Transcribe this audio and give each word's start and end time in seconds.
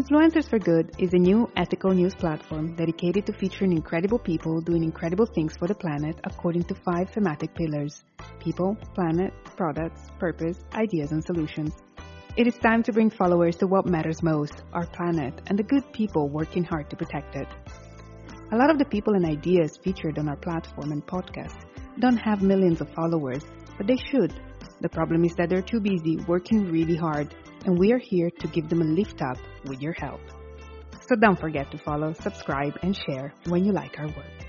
Influencers 0.00 0.48
for 0.48 0.58
Good 0.58 0.92
is 0.96 1.12
a 1.12 1.18
new 1.18 1.46
ethical 1.56 1.90
news 1.90 2.14
platform 2.14 2.74
dedicated 2.74 3.26
to 3.26 3.34
featuring 3.34 3.72
incredible 3.72 4.18
people 4.18 4.62
doing 4.62 4.82
incredible 4.82 5.26
things 5.26 5.58
for 5.58 5.68
the 5.68 5.74
planet 5.74 6.18
according 6.24 6.62
to 6.64 6.74
five 6.74 7.10
thematic 7.10 7.54
pillars 7.54 8.02
people, 8.38 8.78
planet, 8.94 9.30
products, 9.58 10.00
purpose, 10.18 10.64
ideas, 10.72 11.12
and 11.12 11.22
solutions. 11.22 11.74
It 12.34 12.46
is 12.46 12.56
time 12.56 12.82
to 12.84 12.94
bring 12.94 13.10
followers 13.10 13.56
to 13.56 13.66
what 13.66 13.84
matters 13.84 14.22
most 14.22 14.62
our 14.72 14.86
planet 14.86 15.34
and 15.48 15.58
the 15.58 15.64
good 15.64 15.92
people 15.92 16.30
working 16.30 16.64
hard 16.64 16.88
to 16.88 16.96
protect 16.96 17.36
it. 17.36 17.48
A 18.52 18.56
lot 18.56 18.70
of 18.70 18.78
the 18.78 18.86
people 18.86 19.16
and 19.16 19.26
ideas 19.26 19.76
featured 19.76 20.18
on 20.18 20.30
our 20.30 20.36
platform 20.36 20.92
and 20.92 21.06
podcast 21.06 21.66
don't 21.98 22.16
have 22.16 22.40
millions 22.40 22.80
of 22.80 22.88
followers, 22.94 23.44
but 23.76 23.86
they 23.86 23.98
should. 23.98 24.32
The 24.80 24.88
problem 24.88 25.26
is 25.26 25.34
that 25.34 25.50
they're 25.50 25.60
too 25.60 25.80
busy 25.80 26.16
working 26.26 26.70
really 26.72 26.96
hard, 26.96 27.34
and 27.64 27.78
we 27.78 27.92
are 27.92 27.98
here 27.98 28.30
to 28.30 28.48
give 28.48 28.68
them 28.68 28.80
a 28.82 28.84
lift 28.84 29.22
up 29.22 29.38
with 29.64 29.80
your 29.80 29.92
help. 29.92 30.20
So 31.08 31.16
don't 31.16 31.38
forget 31.38 31.70
to 31.72 31.78
follow, 31.78 32.12
subscribe, 32.12 32.78
and 32.82 32.96
share 32.96 33.34
when 33.46 33.64
you 33.64 33.72
like 33.72 33.98
our 33.98 34.06
work. 34.06 34.40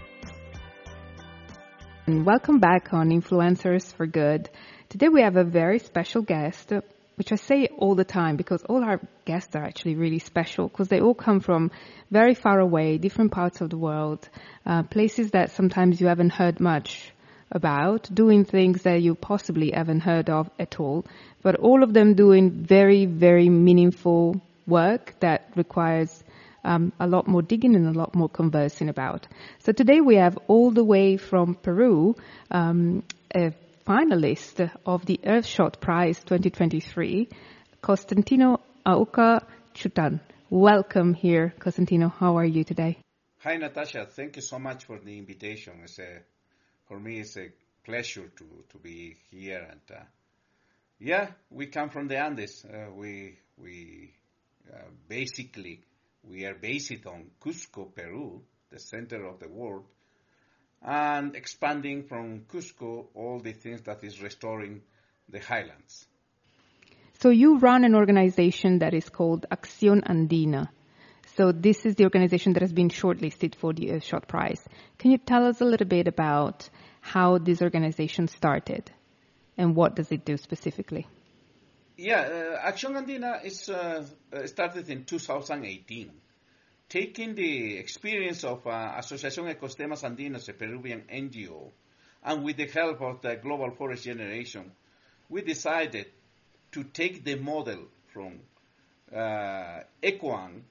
And 2.07 2.25
welcome 2.25 2.59
back 2.59 2.93
on 2.93 3.09
Influencers 3.09 3.93
for 3.95 4.05
Good. 4.05 4.49
Today 4.89 5.09
we 5.09 5.21
have 5.21 5.37
a 5.37 5.43
very 5.43 5.79
special 5.79 6.21
guest, 6.21 6.71
which 7.15 7.31
I 7.31 7.35
say 7.35 7.67
all 7.77 7.95
the 7.95 8.03
time 8.03 8.35
because 8.35 8.63
all 8.63 8.84
our 8.84 8.99
guests 9.25 9.55
are 9.55 9.63
actually 9.63 9.95
really 9.95 10.20
special 10.20 10.67
because 10.67 10.87
they 10.87 10.99
all 10.99 11.13
come 11.13 11.39
from 11.39 11.71
very 12.09 12.34
far 12.34 12.59
away, 12.59 12.98
different 12.98 13.31
parts 13.31 13.62
of 13.62 13.70
the 13.70 13.77
world, 13.77 14.27
uh, 14.65 14.84
places 14.84 15.31
that 15.31 15.51
sometimes 15.51 16.01
you 16.01 16.07
haven't 16.07 16.31
heard 16.31 16.59
much 16.59 17.12
about, 17.52 18.10
doing 18.14 18.46
things 18.46 18.84
that 18.84 19.02
you 19.02 19.16
possibly 19.16 19.72
haven't 19.72 20.02
heard 20.02 20.30
of 20.30 20.50
at 20.60 20.80
all, 20.80 21.05
but 21.41 21.55
all 21.55 21.84
of 21.84 21.93
them 21.93 22.13
doing 22.13 22.52
very, 22.52 23.05
very 23.05 23.49
meaningful 23.49 24.41
work 24.68 25.16
that 25.20 25.52
requires 25.55 26.24
um, 26.63 26.93
a 26.99 27.08
lot 27.08 27.27
more 27.27 27.41
digging 27.41 27.76
and 27.76 27.88
a 27.88 27.98
lot 27.98 28.16
more 28.16 28.30
conversing 28.30 28.90
about. 28.90 29.27
So 29.60 29.71
today 29.71 29.99
we 30.02 30.16
have 30.16 30.38
all 30.48 30.71
the 30.71 30.84
way 30.84 31.18
from 31.18 31.55
Peru 31.55 32.16
um, 32.49 33.04
a 33.35 33.54
finalist 33.88 34.71
of 34.86 35.05
the 35.05 35.20
Earthshot 35.24 35.80
Prize 35.80 36.20
2023, 36.20 37.30
Constantino 37.82 38.60
Aucca 38.86 39.46
Chutas. 39.74 40.20
Welcome 40.49 41.13
here, 41.13 41.54
Constantino. 41.60 42.10
How 42.10 42.38
are 42.38 42.46
you 42.46 42.63
today? 42.63 42.98
Hi, 43.40 43.58
Natasha. 43.58 44.05
Thank 44.05 44.36
you 44.36 44.41
so 44.41 44.60
much 44.60 44.86
for 44.86 44.99
the 44.99 45.18
invitation. 45.18 45.74
It's 45.84 45.98
a, 45.98 46.20
for 46.91 46.99
me, 46.99 47.21
it's 47.21 47.37
a 47.37 47.47
pleasure 47.85 48.29
to, 48.35 48.45
to 48.70 48.77
be 48.77 49.15
here. 49.31 49.65
And 49.71 49.97
uh, 49.97 50.03
yeah, 50.99 51.29
we 51.49 51.67
come 51.67 51.89
from 51.89 52.09
the 52.09 52.17
Andes. 52.17 52.65
Uh, 52.65 52.91
we 52.93 53.37
we 53.57 54.11
uh, 54.70 54.89
basically 55.07 55.79
we 56.21 56.43
are 56.45 56.53
based 56.53 57.05
on 57.05 57.31
Cusco, 57.39 57.95
Peru, 57.95 58.41
the 58.69 58.77
center 58.77 59.25
of 59.25 59.39
the 59.39 59.47
world, 59.47 59.85
and 60.81 61.34
expanding 61.34 62.03
from 62.09 62.41
Cusco 62.41 63.05
all 63.15 63.39
the 63.39 63.53
things 63.53 63.84
that 63.84 64.03
is 64.03 64.22
restoring 64.22 64.81
the 65.29 65.39
highlands. 65.39 66.06
So 67.22 67.29
you 67.29 67.57
run 67.59 67.85
an 67.85 67.95
organization 67.95 68.79
that 68.79 68.94
is 68.94 69.07
called 69.07 69.45
Acción 69.50 70.03
Andina. 70.03 70.67
So 71.35 71.51
this 71.51 71.85
is 71.85 71.96
the 71.96 72.03
organization 72.03 72.53
that 72.53 72.62
has 72.62 72.74
been 72.74 72.90
shortlisted 72.90 73.56
for 73.56 73.74
the 73.74 73.88
Earthshot 73.88 74.28
Prize. 74.28 74.62
Can 74.97 75.12
you 75.12 75.18
tell 75.18 75.46
us 75.46 75.62
a 75.62 75.66
little 75.66 75.88
bit 75.88 76.07
about 76.07 76.69
how 77.00 77.38
this 77.38 77.62
organization 77.62 78.28
started 78.28 78.91
and 79.57 79.75
what 79.75 79.96
does 79.96 80.12
it 80.12 80.25
do 80.25 80.38
specifically? 80.38 81.07
Yeah, 81.97 82.22
uh, 82.22 82.72
Acción 82.72 82.96
Andina 82.96 83.46
is 83.46 83.69
uh, 83.69 84.03
started 84.46 84.90
in 84.90 85.06
2018 85.06 86.12
taking 86.92 87.36
the 87.36 87.78
experience 87.78 88.44
of 88.44 88.68
uh, 88.68 88.69
Asociación 88.98 89.48
Ecosistemas 89.48 90.03
Andinos, 90.03 90.50
a 90.50 90.53
Peruvian 90.53 91.03
NGO, 91.09 91.72
and 92.22 92.44
with 92.44 92.58
the 92.58 92.66
help 92.66 93.02
of 93.02 93.22
the 93.22 93.38
Global 93.38 93.72
Forest 93.72 94.03
Generation, 94.03 94.69
we 95.30 95.42
decided 95.42 96.08
to 96.74 96.84
take 96.84 97.24
the 97.24 97.36
model 97.36 97.80
from 98.12 98.42
uh, 99.16 99.80
EcoAN 100.03 100.63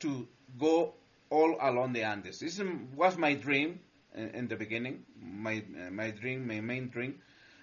to 0.00 0.26
go 0.58 0.94
all 1.30 1.56
along 1.60 1.92
the 1.92 2.02
Andes. 2.02 2.40
This 2.40 2.60
was 2.94 3.16
my 3.16 3.34
dream 3.34 3.80
in, 4.14 4.48
the 4.48 4.56
beginning, 4.56 5.04
my, 5.20 5.62
my 5.90 6.10
dream, 6.10 6.46
my 6.46 6.60
main 6.60 6.88
dream. 6.88 7.20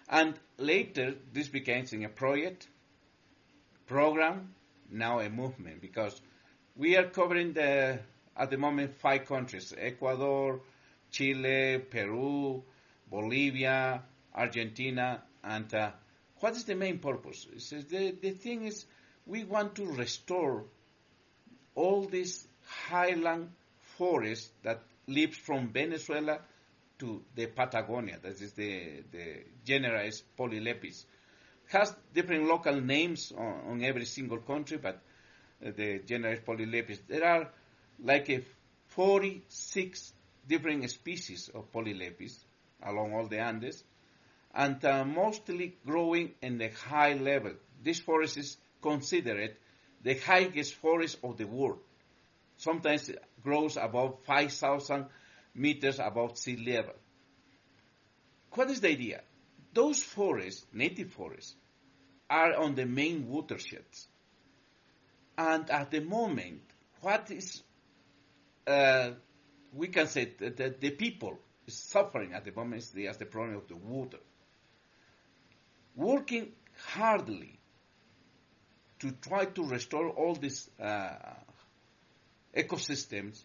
And 0.10 0.36
later, 0.58 1.16
this 1.32 1.48
became 1.48 1.86
a 2.04 2.10
project, 2.10 2.68
program, 3.88 4.54
now 4.92 5.20
a 5.20 5.30
movement, 5.30 5.82
because 5.82 6.22
we 6.76 6.98
are 6.98 7.06
covering 7.06 7.54
the, 7.54 8.00
at 8.36 8.50
the 8.50 8.58
moment, 8.58 8.96
five 8.96 9.26
countries, 9.26 9.74
Ecuador, 9.78 10.60
Chile, 11.12 11.80
Peru, 11.80 12.64
Bolivia, 13.10 14.02
Argentina, 14.36 15.22
and 15.44 15.74
uh, 15.74 15.92
what 16.40 16.56
is 16.56 16.66
the 16.66 16.76
main 16.76 17.00
purpose? 17.00 17.48
The, 17.70 18.16
the 18.22 18.32
thing 18.32 18.66
is, 18.66 18.86
we 19.26 19.44
want 19.46 19.76
to 19.76 19.86
restore 19.86 20.66
all 21.76 22.04
this 22.04 22.48
highland 22.66 23.50
forest 23.98 24.52
that 24.64 24.82
lives 25.08 25.38
from 25.38 25.70
Venezuela 25.70 26.40
to 27.00 27.22
the 27.36 27.48
Patagonia, 27.48 28.18
that 28.22 28.40
is 28.42 28.54
the, 28.54 29.04
the 29.12 29.44
generalized 29.66 30.24
polylepis. 30.38 31.06
Has 31.70 31.94
different 32.14 32.46
local 32.46 32.80
names 32.80 33.32
on, 33.36 33.62
on 33.68 33.84
every 33.84 34.06
single 34.06 34.38
country, 34.38 34.78
but 34.78 35.02
the 35.72 36.00
genus 36.06 36.40
Polylepis. 36.40 37.00
There 37.08 37.26
are 37.26 37.50
like 38.04 38.30
a 38.30 38.42
46 38.90 40.14
different 40.48 40.90
species 40.90 41.50
of 41.54 41.72
Polylepis 41.72 42.38
along 42.84 43.14
all 43.14 43.28
the 43.28 43.40
Andes, 43.40 43.84
and 44.54 44.84
uh, 44.84 45.06
mostly 45.06 45.76
growing 45.86 46.32
in 46.42 46.58
the 46.58 46.70
high 46.70 47.14
level. 47.14 47.54
This 47.82 48.00
forest 48.00 48.38
is 48.38 48.58
considered 48.82 49.56
the 50.04 50.16
highest 50.16 50.76
forest 50.76 51.18
of 51.24 51.38
the 51.38 51.48
world. 51.48 51.80
Sometimes 52.58 53.10
it 53.10 53.24
grows 53.42 53.78
above 53.78 54.20
5,000 54.26 55.06
meters 55.56 56.00
above 56.00 56.38
sea 56.38 56.58
level. 56.58 56.94
What 58.52 58.70
is 58.70 58.82
the 58.82 58.90
idea? 58.90 59.22
Those 59.74 60.04
forests, 60.04 60.66
native 60.72 61.12
forests, 61.12 61.56
are 62.30 62.56
on 62.56 62.76
the 62.76 62.86
main 62.86 63.28
watersheds. 63.28 64.08
And 65.38 65.70
at 65.70 65.90
the 65.90 66.02
moment, 66.02 66.62
what 67.02 67.32
is, 67.32 67.64
uh, 68.68 69.12
we 69.74 69.88
can 69.88 70.08
say 70.08 70.32
that 70.40 70.80
the, 70.80 70.92
people 70.92 71.40
is 71.66 71.76
suffering 71.76 72.34
at 72.34 72.46
the 72.46 72.52
moment 72.52 72.84
is 72.84 72.92
the, 72.92 73.08
as 73.08 73.18
the 73.18 73.26
problem 73.26 73.58
of 73.58 73.68
the 73.68 73.76
water. 73.76 74.20
Working 75.96 76.52
hardly 76.88 77.60
to 79.04 79.12
try 79.12 79.44
to 79.44 79.66
restore 79.66 80.10
all 80.12 80.34
these 80.34 80.70
uh, 80.82 81.10
ecosystems, 82.56 83.44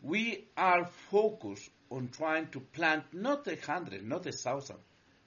we 0.00 0.44
are 0.56 0.88
focused 1.10 1.68
on 1.90 2.08
trying 2.16 2.46
to 2.50 2.60
plant 2.60 3.02
not 3.12 3.48
a 3.48 3.56
hundred, 3.56 4.06
not 4.06 4.24
a 4.26 4.30
thousand. 4.30 4.76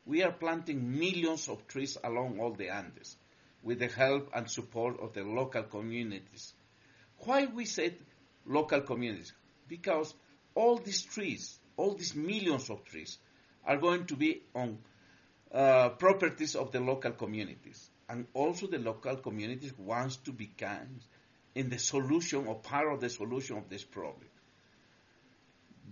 We 0.05 0.23
are 0.23 0.31
planting 0.31 0.97
millions 0.97 1.49
of 1.49 1.67
trees 1.67 1.97
along 2.01 2.39
all 2.39 2.53
the 2.53 2.69
Andes 2.69 3.17
with 3.61 3.79
the 3.79 3.89
help 3.89 4.29
and 4.33 4.49
support 4.49 5.01
of 5.01 5.11
the 5.11 5.23
local 5.23 5.63
communities. 5.63 6.53
Why 7.25 7.45
we 7.45 7.65
said 7.65 7.95
local 8.45 8.79
communities? 8.79 9.33
Because 9.67 10.13
all 10.55 10.77
these 10.77 11.03
trees, 11.03 11.59
all 11.75 11.95
these 11.95 12.15
millions 12.15 12.69
of 12.69 12.85
trees, 12.85 13.17
are 13.65 13.77
going 13.77 14.05
to 14.05 14.15
be 14.15 14.43
on 14.55 14.77
uh, 15.53 15.89
properties 15.89 16.55
of 16.55 16.71
the 16.71 16.79
local 16.79 17.11
communities. 17.11 17.90
And 18.11 18.27
also 18.33 18.67
the 18.67 18.77
local 18.77 19.15
communities 19.15 19.71
wants 19.77 20.17
to 20.25 20.33
become 20.33 20.99
in 21.55 21.69
the 21.69 21.79
solution 21.79 22.45
or 22.45 22.55
part 22.55 22.91
of 22.91 22.99
the 22.99 23.09
solution 23.09 23.57
of 23.57 23.69
this 23.69 23.85
problem. 23.85 24.27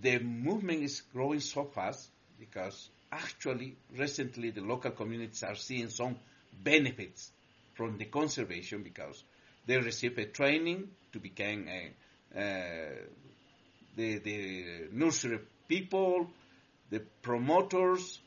The 0.01 0.19
movement 0.19 0.83
is 0.83 0.99
growing 1.13 1.39
so 1.39 1.63
fast 1.63 2.09
because 2.37 2.89
actually 3.09 3.77
recently 3.97 4.51
the 4.51 4.59
local 4.59 4.91
communities 4.91 5.43
are 5.43 5.55
seeing 5.55 5.89
some 5.89 6.17
benefits 6.61 7.31
from 7.75 7.97
the 7.97 8.05
conservation 8.05 8.83
because 8.83 9.23
they 9.65 9.77
receive 9.77 10.17
a 10.17 10.25
training 10.25 10.89
to 11.13 11.19
become 11.19 11.67
a, 11.69 11.93
uh, 12.37 12.95
the, 13.95 14.17
the 14.19 14.65
nursery 14.91 15.39
people, 15.69 16.27
the 16.89 16.99
promoters, 17.21 18.19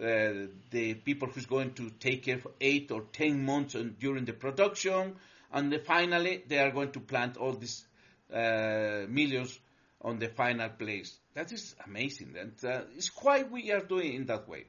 uh, 0.00 0.46
the 0.70 0.94
people 0.94 1.28
who's 1.28 1.46
going 1.46 1.72
to 1.74 1.90
take 1.90 2.24
care 2.24 2.38
for 2.38 2.52
eight 2.60 2.90
or 2.90 3.02
ten 3.12 3.44
months 3.44 3.76
during 3.98 4.24
the 4.24 4.32
production, 4.32 5.16
and 5.52 5.80
finally 5.84 6.42
they 6.48 6.58
are 6.58 6.70
going 6.70 6.92
to 6.92 7.00
plant 7.00 7.36
all 7.36 7.52
these 7.52 7.84
uh, 8.32 9.06
millions 9.08 9.58
on 10.00 10.18
the 10.18 10.28
final 10.28 10.68
place. 10.70 11.18
That 11.34 11.52
is 11.52 11.74
amazing, 11.84 12.34
and 12.38 12.52
uh, 12.64 12.82
it's 12.96 13.10
why 13.20 13.42
we 13.42 13.70
are 13.72 13.80
doing 13.80 14.14
in 14.14 14.26
that 14.26 14.48
way. 14.48 14.64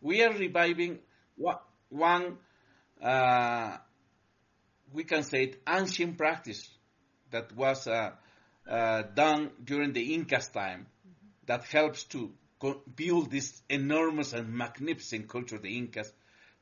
We 0.00 0.22
are 0.22 0.32
reviving 0.32 0.98
one 1.88 2.36
uh, 3.02 3.76
we 4.92 5.04
can 5.04 5.22
say, 5.22 5.54
ancient 5.68 6.16
practice 6.16 6.68
that 7.30 7.54
was 7.54 7.86
uh, 7.86 8.12
done 9.14 9.50
during 9.62 9.92
the 9.92 10.14
Incas 10.14 10.48
time 10.48 10.86
that 11.46 11.64
helps 11.64 12.04
to 12.04 12.30
build 12.94 13.30
this 13.30 13.62
enormous 13.68 14.32
and 14.32 14.52
magnificent 14.52 15.28
culture 15.28 15.56
of 15.56 15.62
the 15.62 15.76
Incas 15.76 16.12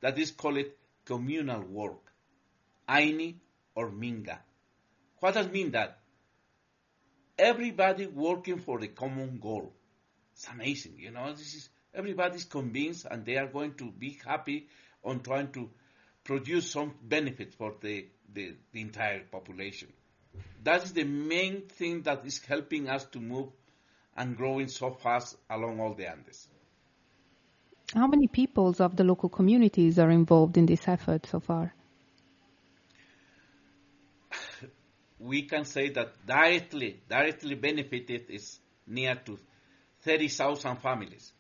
that 0.01 0.19
is 0.19 0.31
called 0.31 0.65
communal 1.05 1.63
work, 1.63 2.13
Aini 2.89 3.37
or 3.75 3.91
Minga. 3.91 4.39
What 5.21 5.35
does 5.35 5.49
mean 5.49 5.71
that? 5.73 5.99
Everybody 7.39 8.07
working 8.07 8.59
for 8.59 8.79
the 8.79 8.89
common 8.89 9.39
goal. 9.39 9.73
It's 10.33 10.47
amazing, 10.49 10.97
you 10.99 11.11
know. 11.11 11.33
This 11.33 11.55
is 11.55 11.69
everybody's 11.95 12.45
convinced 12.45 13.07
and 13.11 13.25
they 13.25 13.37
are 13.37 13.47
going 13.47 13.75
to 13.75 13.91
be 13.91 14.19
happy 14.25 14.69
on 15.03 15.21
trying 15.21 15.53
to 15.53 15.71
produce 16.25 16.71
some 16.71 16.95
benefit 17.03 17.55
for 17.55 17.75
the, 17.81 18.07
the, 18.33 18.55
the 18.73 18.81
entire 18.81 19.21
population. 19.21 19.89
That 20.65 20.83
is 20.83 20.93
the 20.93 21.05
main 21.05 21.63
thing 21.63 22.03
that 22.03 22.27
is 22.27 22.41
helping 22.45 22.89
us 22.89 23.05
to 23.07 23.21
move 23.21 23.49
and 24.17 24.37
growing 24.37 24.69
so 24.69 24.91
fast 24.91 25.37
along 25.51 25.81
all 25.81 25.95
the 25.95 26.09
Andes. 26.11 26.49
How 27.95 28.07
many 28.07 28.27
peoples 28.27 28.81
of 28.81 28.97
the 28.97 29.05
local 29.05 29.29
communities 29.29 29.99
are 29.99 30.11
involved 30.11 30.57
in 30.57 30.67
this 30.67 30.89
effort 30.89 31.27
so 31.27 31.41
far? 31.41 31.75
We 35.19 35.43
can 35.43 35.65
say 35.65 35.89
that 35.91 36.27
directly, 36.27 37.01
directly 37.09 37.55
benefited 37.55 38.27
is 38.29 38.59
near 38.87 39.15
to 39.25 39.39
30,000 40.03 40.77
families. 40.77 41.33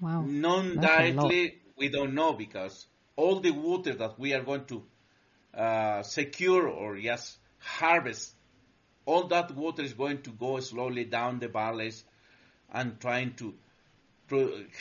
Wow. 0.00 0.22
Non-directly, 0.26 1.58
we 1.78 1.88
don't 1.88 2.14
know 2.14 2.32
because 2.32 2.86
all 3.14 3.40
the 3.40 3.52
water 3.52 3.94
that 3.94 4.18
we 4.18 4.34
are 4.34 4.42
going 4.42 4.64
to 4.66 4.82
uh, 5.56 6.02
secure 6.02 6.68
or 6.68 6.98
just 6.98 7.38
harvest, 7.58 8.34
all 9.06 9.28
that 9.28 9.52
water 9.54 9.82
is 9.82 9.94
going 9.94 10.20
to 10.22 10.30
go 10.30 10.60
slowly 10.60 11.04
down 11.04 11.38
the 11.38 11.48
valleys 11.48 12.04
and 12.72 13.00
trying 13.00 13.32
to 13.34 13.54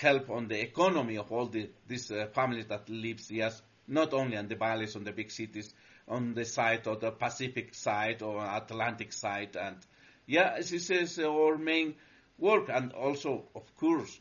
help 0.02 0.30
on 0.30 0.48
the 0.48 0.60
economy 0.60 1.18
of 1.18 1.32
all 1.32 1.46
the, 1.46 1.70
these 1.88 2.12
uh, 2.12 2.28
families 2.34 2.66
that 2.66 2.90
lives 2.90 3.30
yes, 3.30 3.62
not 3.88 4.14
only 4.14 4.36
on 4.36 4.48
the 4.48 4.56
valleys, 4.56 4.96
on 4.96 5.04
the 5.04 5.12
big 5.12 5.30
cities, 5.30 5.74
on 6.08 6.34
the 6.34 6.46
side 6.46 6.88
of 6.88 7.00
the 7.00 7.12
Pacific 7.12 7.74
side 7.76 8.24
or 8.24 8.44
Atlantic 8.44 9.14
side, 9.14 9.56
and 9.56 9.78
yeah, 10.26 10.58
this 10.58 10.90
is 10.90 11.20
our 11.20 11.58
main 11.58 11.94
work, 12.40 12.70
and 12.70 12.92
also, 12.94 13.44
of 13.56 13.76
course, 13.78 14.20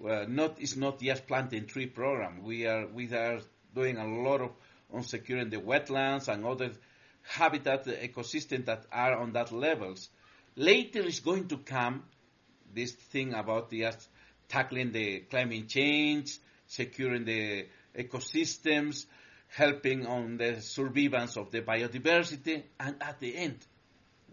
not 0.00 0.60
is 0.60 0.76
not 0.76 1.00
just 1.00 1.26
planting 1.26 1.66
tree 1.66 1.86
program. 1.86 2.42
We 2.42 2.66
are 2.66 2.86
we 2.86 3.12
are 3.14 3.40
doing 3.74 3.96
a 3.96 4.06
lot 4.06 4.42
of 4.42 4.50
on 4.92 5.02
securing 5.02 5.50
the 5.50 5.58
wetlands 5.58 6.28
and 6.28 6.44
other 6.44 6.72
habitat 7.28 7.84
the 7.84 7.92
ecosystem 7.92 8.64
that 8.64 8.86
are 8.90 9.18
on 9.18 9.32
that 9.32 9.52
levels. 9.52 10.08
Later 10.56 11.00
is 11.00 11.20
going 11.20 11.48
to 11.48 11.58
come 11.58 12.02
this 12.74 12.92
thing 12.92 13.34
about 13.34 13.70
the 13.70 13.86
tackling 14.48 14.92
the 14.92 15.20
climate 15.20 15.68
change, 15.68 16.38
securing 16.66 17.24
the 17.24 17.66
ecosystems, 17.96 19.06
helping 19.48 20.06
on 20.06 20.38
the 20.38 20.56
survivance 20.60 21.36
of 21.36 21.50
the 21.50 21.60
biodiversity, 21.60 22.62
and 22.80 22.96
at 23.00 23.20
the 23.20 23.36
end, 23.36 23.58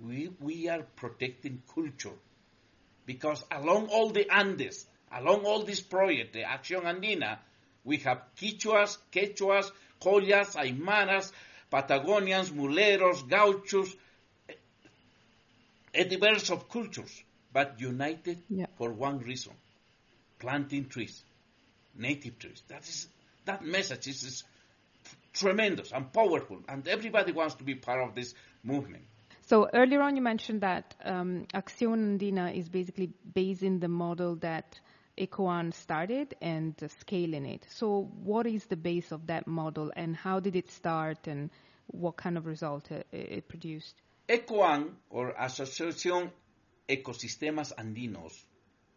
we, 0.03 0.29
we 0.39 0.67
are 0.69 0.83
protecting 0.95 1.61
culture. 1.73 2.17
Because 3.05 3.43
along 3.51 3.87
all 3.87 4.09
the 4.09 4.29
Andes, 4.29 4.85
along 5.11 5.45
all 5.45 5.63
this 5.63 5.81
project, 5.81 6.33
the 6.33 6.43
Acción 6.43 6.83
Andina, 6.83 7.37
we 7.83 7.97
have 7.97 8.21
Quichuas, 8.39 8.97
Quechuas, 9.11 9.71
Collas, 10.01 10.55
Aymaras, 10.55 11.31
Patagonians, 11.75 12.51
Muleros, 12.51 13.27
Gauchos, 13.27 13.93
a 15.93 16.03
diverse 16.05 16.49
of 16.49 16.69
cultures, 16.69 17.23
but 17.51 17.81
united 17.81 18.37
yeah. 18.49 18.67
for 18.77 18.93
one 18.93 19.19
reason 19.19 19.51
planting 20.39 20.87
trees, 20.87 21.21
native 21.97 22.39
trees. 22.39 22.63
That 22.69 22.83
is 22.83 23.09
that 23.43 23.65
message 23.65 24.07
is, 24.07 24.23
is 24.23 24.43
tremendous 25.33 25.91
and 25.91 26.13
powerful, 26.13 26.59
and 26.69 26.87
everybody 26.87 27.33
wants 27.33 27.55
to 27.55 27.65
be 27.65 27.75
part 27.75 28.01
of 28.07 28.15
this 28.15 28.33
movement. 28.63 29.03
So 29.41 29.69
earlier 29.73 30.01
on, 30.01 30.15
you 30.15 30.21
mentioned 30.21 30.61
that 30.61 30.95
um, 31.03 31.45
Acción 31.53 32.17
Andina 32.17 32.55
is 32.55 32.69
basically 32.69 33.11
basing 33.33 33.79
the 33.79 33.89
model 33.89 34.37
that 34.37 34.79
ECOAN 35.17 35.73
started 35.73 36.35
and 36.41 36.73
scaling 36.99 37.45
it. 37.45 37.65
So 37.69 38.09
what 38.23 38.47
is 38.47 38.65
the 38.65 38.77
base 38.77 39.11
of 39.11 39.27
that 39.27 39.45
model, 39.45 39.91
and 39.95 40.15
how 40.15 40.39
did 40.39 40.55
it 40.55 40.71
start, 40.71 41.27
and 41.27 41.49
what 41.87 42.17
kind 42.17 42.37
of 42.37 42.45
result 42.45 42.91
it, 42.91 43.07
it 43.11 43.47
produced? 43.47 43.95
ECOAN, 44.27 44.95
or 45.09 45.33
Asociación 45.33 46.31
Ecosistemas 46.89 47.73
Andinos, 47.75 48.33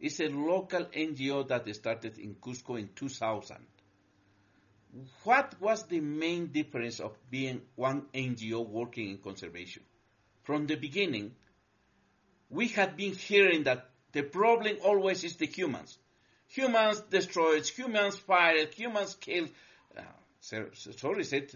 is 0.00 0.20
a 0.20 0.28
local 0.28 0.84
NGO 0.86 1.46
that 1.48 1.74
started 1.74 2.18
in 2.18 2.36
Cusco 2.36 2.78
in 2.78 2.90
2000. 2.94 3.56
What 5.24 5.60
was 5.60 5.86
the 5.86 6.00
main 6.00 6.46
difference 6.46 7.00
of 7.00 7.16
being 7.30 7.60
one 7.74 8.06
NGO 8.14 8.66
working 8.66 9.10
in 9.10 9.18
conservation? 9.18 9.82
From 10.44 10.66
the 10.66 10.76
beginning, 10.76 11.32
we 12.48 12.68
had 12.68 12.96
been 12.96 13.12
hearing 13.12 13.64
that 13.64 13.90
the 14.12 14.22
problem 14.22 14.78
always 14.82 15.24
is 15.24 15.36
the 15.36 15.46
humans. 15.46 15.98
Humans 16.48 17.02
destroy, 17.10 17.60
humans 17.60 18.18
fire, 18.18 18.66
humans 18.74 19.14
kill. 19.20 19.48
Uh, 19.94 20.02
sorry, 20.40 21.24
said, 21.24 21.52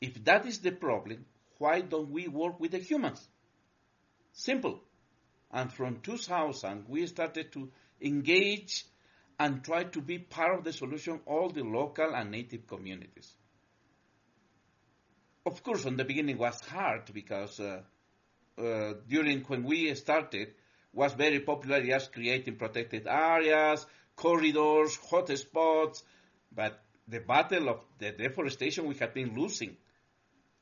if 0.00 0.24
that 0.24 0.46
is 0.46 0.58
the 0.58 0.72
problem, 0.72 1.24
why 1.58 1.80
don't 1.80 2.10
we 2.10 2.28
work 2.28 2.60
with 2.60 2.72
the 2.72 2.78
humans? 2.78 3.26
Simple. 4.32 4.80
And 5.50 5.72
from 5.72 6.00
2000, 6.00 6.86
we 6.88 7.06
started 7.06 7.52
to 7.52 7.70
engage 8.00 8.84
and 9.38 9.64
try 9.64 9.84
to 9.84 10.00
be 10.00 10.18
part 10.18 10.58
of 10.58 10.64
the 10.64 10.72
solution, 10.72 11.20
all 11.26 11.48
the 11.48 11.62
local 11.62 12.14
and 12.14 12.30
native 12.30 12.66
communities. 12.66 13.32
Of 15.46 15.62
course, 15.62 15.84
in 15.84 15.96
the 15.96 16.04
beginning 16.04 16.38
was 16.38 16.60
hard 16.60 17.12
because 17.12 17.60
uh, 17.60 17.82
uh, 18.58 18.94
during 19.08 19.40
when 19.42 19.64
we 19.64 19.94
started, 19.94 20.54
was 20.92 21.12
very 21.14 21.40
popular 21.40 21.84
just 21.84 22.12
creating 22.12 22.56
protected 22.56 23.06
areas, 23.06 23.84
corridors, 24.16 24.96
hot 25.10 25.28
spots, 25.36 26.04
but 26.54 26.80
the 27.08 27.18
battle 27.20 27.68
of 27.68 27.80
the 27.98 28.12
deforestation 28.12 28.86
we 28.86 28.94
had 28.94 29.12
been 29.12 29.34
losing. 29.34 29.76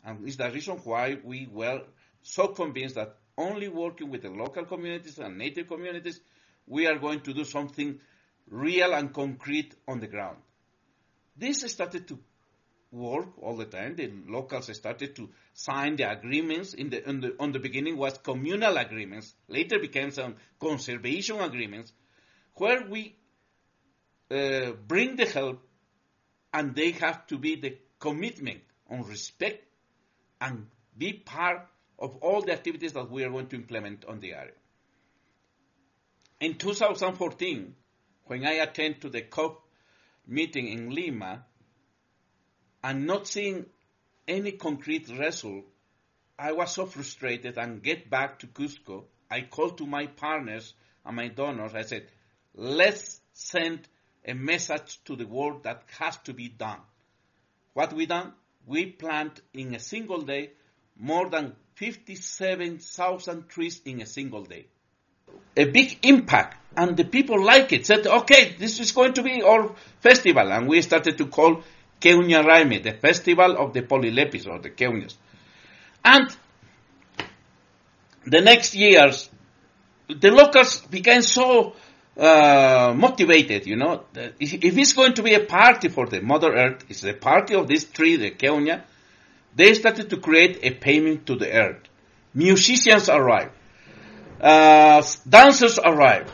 And 0.05 0.27
it's 0.27 0.37
the 0.37 0.51
reason 0.51 0.77
why 0.79 1.19
we 1.23 1.49
were 1.51 1.83
so 2.23 2.49
convinced 2.49 2.97
that 2.97 3.17
only 3.39 3.69
working 3.69 4.11
with 4.11 4.23
the 4.23 4.31
local 4.31 4.65
communities 4.65 5.19
and 5.19 5.39
native 5.39 5.69
communities, 5.69 6.21
we 6.67 6.87
are 6.87 6.99
going 6.99 7.21
to 7.21 7.33
do 7.33 7.45
something 7.45 7.99
real 8.49 8.93
and 8.93 9.13
concrete 9.13 9.75
on 9.89 10.01
the 10.01 10.07
ground. 10.07 10.39
This 11.37 11.61
started 11.73 12.09
to 12.09 12.19
work 12.91 13.39
all 13.41 13.57
the 13.57 13.65
time. 13.65 13.97
The 13.97 14.13
locals 14.29 14.75
started 14.77 15.17
to 15.17 15.31
sign 15.55 15.97
the 15.97 16.11
agreements. 16.11 16.75
In 16.75 16.91
the, 16.91 17.09
in 17.09 17.21
the, 17.21 17.37
on 17.41 17.53
the 17.53 17.59
beginning 17.59 17.97
was 17.97 18.19
communal 18.19 18.77
agreements. 18.77 19.35
Later 19.49 19.79
became 19.79 20.11
some 20.11 20.37
conservation 20.61 21.41
agreements 21.41 21.93
where 22.55 22.87
we 22.87 23.17
uh, 24.31 24.73
bring 24.87 25.17
the 25.17 25.27
help 25.27 25.67
and 26.53 26.75
they 26.75 26.91
have 26.93 27.27
to 27.29 27.39
be 27.39 27.57
the 27.57 27.79
commitment 27.99 28.61
on 28.91 29.05
respect 29.05 29.65
and 30.43 30.67
be 30.99 31.13
part 31.13 31.67
of 31.99 32.17
all 32.17 32.43
the 32.43 32.53
activities 32.53 32.93
that 32.95 33.11
we 33.11 33.23
are 33.25 33.31
going 33.31 33.47
to 33.47 33.57
implement 33.57 34.05
on 34.05 34.19
the 34.19 34.35
area. 34.35 34.53
In 36.41 36.55
2014, 36.55 37.75
when 38.25 38.45
I 38.45 38.55
attended 38.55 39.03
to 39.03 39.09
the 39.09 39.23
COP 39.23 39.63
meeting 40.27 40.69
in 40.69 40.91
Lima, 40.91 41.45
and 42.83 43.07
not 43.07 43.29
seeing 43.29 43.67
any 44.27 44.53
concrete 44.53 45.09
result, 45.17 45.65
I 46.37 46.53
was 46.53 46.73
so 46.73 46.87
frustrated 46.87 47.57
and 47.57 47.83
get 47.83 48.11
back 48.11 48.41
to 48.41 48.49
Cusco. 48.49 49.05
I 49.31 49.43
called 49.43 49.79
to 49.79 49.87
my 49.87 50.07
partners 50.07 50.75
and 51.05 51.15
my 51.15 51.29
donors. 51.29 51.75
I 51.75 51.83
said, 51.83 52.09
let's 52.55 53.21
send 53.33 53.87
a 54.25 54.35
message 54.35 55.03
to 55.05 55.15
the 55.15 55.27
world 55.27 55.63
that 55.65 55.85
has 56.01 56.17
to 56.25 56.33
be 56.33 56.49
done. 56.49 56.81
What 57.75 57.93
we 57.93 58.07
done? 58.07 58.33
We 58.67 58.87
plant 58.87 59.41
in 59.53 59.75
a 59.75 59.79
single 59.79 60.23
day 60.23 60.51
more 60.99 61.29
than 61.29 61.55
57,000 61.75 63.49
trees 63.49 63.81
in 63.85 64.01
a 64.01 64.07
single 64.07 64.45
day. 64.45 64.67
A 65.57 65.65
big 65.65 65.99
impact, 66.03 66.57
and 66.77 66.97
the 66.97 67.05
people 67.05 67.43
like 67.43 67.73
it. 67.73 67.87
Said, 67.87 68.07
okay, 68.07 68.55
this 68.59 68.81
is 68.81 68.93
going 68.93 69.15
to 69.15 69.23
be 69.23 69.43
our 69.43 69.75
festival, 70.01 70.53
and 70.53 70.69
we 70.69 70.83
started 70.83 71.19
to 71.19 71.27
call 71.27 71.63
Keunya 72.01 72.45
Raimi, 72.45 72.83
the 72.83 72.93
festival 72.93 73.57
of 73.57 73.73
the 73.73 73.83
Polylepis 73.83 74.47
or 74.47 74.59
the 74.59 74.71
Keunyas. 74.71 75.15
And 76.05 76.29
the 78.27 78.41
next 78.41 78.75
years, 78.75 79.31
the 80.09 80.31
locals 80.31 80.81
became 80.83 81.23
so 81.23 81.75
uh, 82.17 82.93
motivated, 82.97 83.67
you 83.67 83.77
know. 83.77 84.05
If, 84.15 84.63
it's 84.63 84.93
going 84.93 85.15
to 85.15 85.23
be 85.23 85.35
a 85.35 85.41
party 85.41 85.89
for 85.89 86.07
the 86.07 86.21
Mother 86.21 86.55
Earth, 86.55 86.85
it's 86.89 87.01
the 87.01 87.15
party 87.15 87.55
of 87.55 87.69
this 87.69 87.85
tree, 87.85 88.17
the 88.17 88.31
Keunya, 88.31 88.83
they 89.55 89.75
started 89.75 90.11
to 90.11 90.17
create 90.17 90.61
a 90.63 90.71
payment 90.71 91.27
to 91.27 91.37
the 91.37 91.51
earth. 91.53 91.89
Musicians 92.35 93.09
arrive. 93.09 93.51
Uh, 94.41 95.03
dancers 95.29 95.79
arrive. 95.79 96.31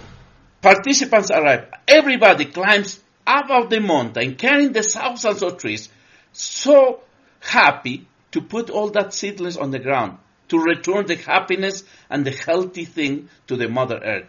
Participants 0.63 1.31
arrive. 1.31 1.67
Everybody 1.87 2.47
climbs 2.47 3.01
up 3.27 3.51
of 3.51 3.71
the 3.71 3.81
mountain 3.81 4.37
carrying 4.37 4.73
the 4.73 4.83
thousands 4.83 5.43
of 5.43 5.59
trees. 5.59 5.89
So 6.33 7.01
happy 7.41 8.07
to 8.33 8.41
put 8.41 8.71
all 8.71 8.91
that 8.91 9.13
seedlings 9.13 9.57
on 9.57 9.71
the 9.71 9.79
ground 9.79 10.19
to 10.49 10.59
return 10.59 11.07
the 11.07 11.17
happiness 11.17 11.85
and 12.09 12.25
the 12.25 12.31
healthy 12.31 12.85
thing 12.85 13.29
to 13.47 13.57
the 13.57 13.69
Mother 13.69 14.01
Earth. 14.03 14.29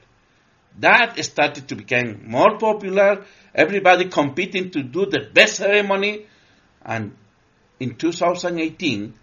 That 0.80 1.24
started 1.26 1.68
to 1.70 1.76
become 1.76 2.24
more 2.28 2.58
popular. 2.58 3.26
Everybody 3.54 4.08
competing 4.08 4.72
to 4.72 4.84
do 4.84 5.06
the 5.06 5.28
best 5.34 5.56
ceremony. 5.56 6.26
And 6.82 7.16
in 7.80 7.96
2018, 7.96 9.14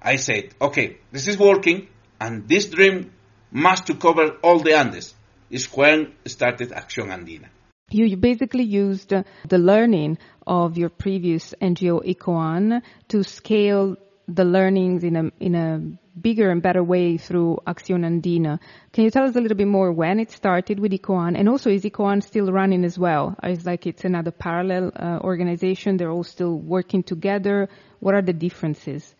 I 0.00 0.16
said, 0.16 0.54
okay, 0.60 0.98
this 1.10 1.26
is 1.26 1.38
working, 1.38 1.88
and 2.20 2.48
this 2.48 2.66
dream 2.66 3.10
must 3.50 3.86
to 3.86 3.94
cover 3.94 4.36
all 4.42 4.60
the 4.60 4.74
Andes. 4.76 5.14
Is 5.50 5.66
when 5.72 6.12
started 6.26 6.70
Acción 6.70 7.08
Andina. 7.08 7.48
You 7.90 8.18
basically 8.18 8.64
used 8.64 9.14
uh, 9.14 9.22
the 9.48 9.56
learning 9.56 10.18
of 10.46 10.76
your 10.76 10.90
previous 10.90 11.54
NGO 11.60 12.04
ECOAN 12.04 12.82
to 13.08 13.24
scale 13.24 13.96
the 14.28 14.44
learnings 14.44 15.04
in 15.04 15.16
a 15.16 15.30
in 15.40 15.54
a 15.54 15.80
bigger 16.20 16.50
and 16.50 16.62
better 16.62 16.82
way 16.82 17.16
through 17.16 17.58
Acción 17.66 18.04
Andina. 18.04 18.60
Can 18.92 19.04
you 19.04 19.10
tell 19.10 19.24
us 19.24 19.36
a 19.36 19.40
little 19.40 19.56
bit 19.56 19.66
more 19.66 19.90
when 19.92 20.20
it 20.20 20.30
started 20.30 20.78
with 20.78 20.92
ECOAN, 20.92 21.38
and 21.38 21.48
also 21.48 21.70
is 21.70 21.84
ECOAN 21.84 22.22
still 22.22 22.52
running 22.52 22.84
as 22.84 22.98
well? 22.98 23.36
It's 23.42 23.64
like 23.64 23.86
it's 23.86 24.04
another 24.04 24.30
parallel 24.30 24.92
uh, 24.94 25.20
organization. 25.22 25.96
They're 25.96 26.10
all 26.10 26.24
still 26.24 26.58
working 26.58 27.02
together. 27.02 27.68
What 28.00 28.14
are 28.14 28.22
the 28.22 28.32
differences? 28.32 29.14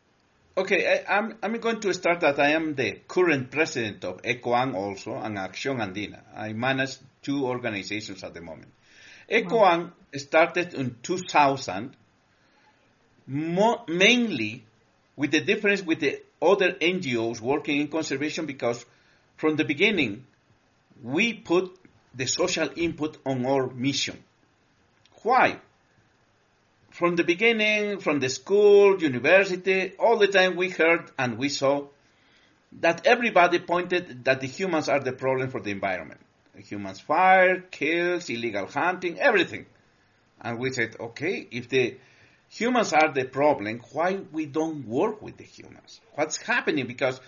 Okay, 0.57 1.05
I, 1.09 1.19
am 1.19 1.37
I'm, 1.43 1.55
I'm 1.55 1.61
going 1.61 1.81
to 1.81 1.95
start 1.95 2.21
that 2.21 2.39
I 2.41 2.51
am 2.51 2.75
the 2.75 3.01
current 3.07 3.51
president 3.51 4.05
of 4.05 4.21
ECOAN 4.23 4.75
also 4.75 5.15
and 5.15 5.37
Acción 5.39 5.79
Andina. 5.79 6.21
I 6.37 6.53
manage 6.53 6.97
two 7.23 7.47
organizations 7.47 8.25
at 8.25 8.35
the 8.35 8.41
moment. 8.41 8.73
ECOAN 9.31 9.51
wow. 9.53 9.91
started 10.17 10.75
in 10.75 10.97
2000, 11.03 11.95
mainly 13.29 14.65
with 15.19 15.33
the 15.33 15.41
difference 15.41 15.83
with 15.83 15.99
the 15.99 16.23
other 16.41 16.73
NGOs 16.73 17.41
working 17.41 17.81
in 17.81 17.89
conservation 17.89 18.47
because 18.47 18.87
from 19.37 19.57
the 19.57 19.65
beginning 19.65 20.25
we 21.03 21.35
put 21.35 21.77
the 22.15 22.27
social 22.27 22.71
input 22.77 23.19
on 23.27 23.45
our 23.45 23.69
mission. 23.69 24.23
Why? 25.25 25.59
From 26.91 27.17
the 27.17 27.25
beginning, 27.25 27.99
from 27.99 28.21
the 28.21 28.29
school, 28.29 29.03
university, 29.03 29.93
all 29.99 30.19
the 30.19 30.29
time 30.29 30.55
we 30.57 30.71
heard 30.71 31.11
and 31.19 31.37
we 31.37 31.49
saw 31.49 31.89
that 32.81 33.05
everybody 33.05 33.59
pointed 33.59 34.25
that 34.25 34.41
the 34.41 34.47
humans 34.47 34.89
are 34.89 35.01
the 35.01 35.13
problem 35.13 35.51
for 35.51 35.61
the 35.61 35.73
environment. 35.73 36.21
Humans 36.57 37.01
fire, 37.01 37.61
kills, 37.61 38.31
illegal 38.31 38.67
hunting, 38.67 39.19
everything. 39.19 39.67
And 40.41 40.59
we 40.61 40.73
said, 40.73 40.95
okay, 40.99 41.47
if 41.51 41.69
the 41.69 41.97
humans 42.49 42.93
are 42.93 43.13
the 43.13 43.25
problem. 43.25 43.81
Why 43.93 44.21
we 44.33 44.47
don't 44.47 44.87
work 44.87 45.23
with 45.23 45.37
the 45.37 45.45
humans? 45.45 46.01
What's 46.15 46.39
happening? 46.39 46.87
Because 46.87 47.21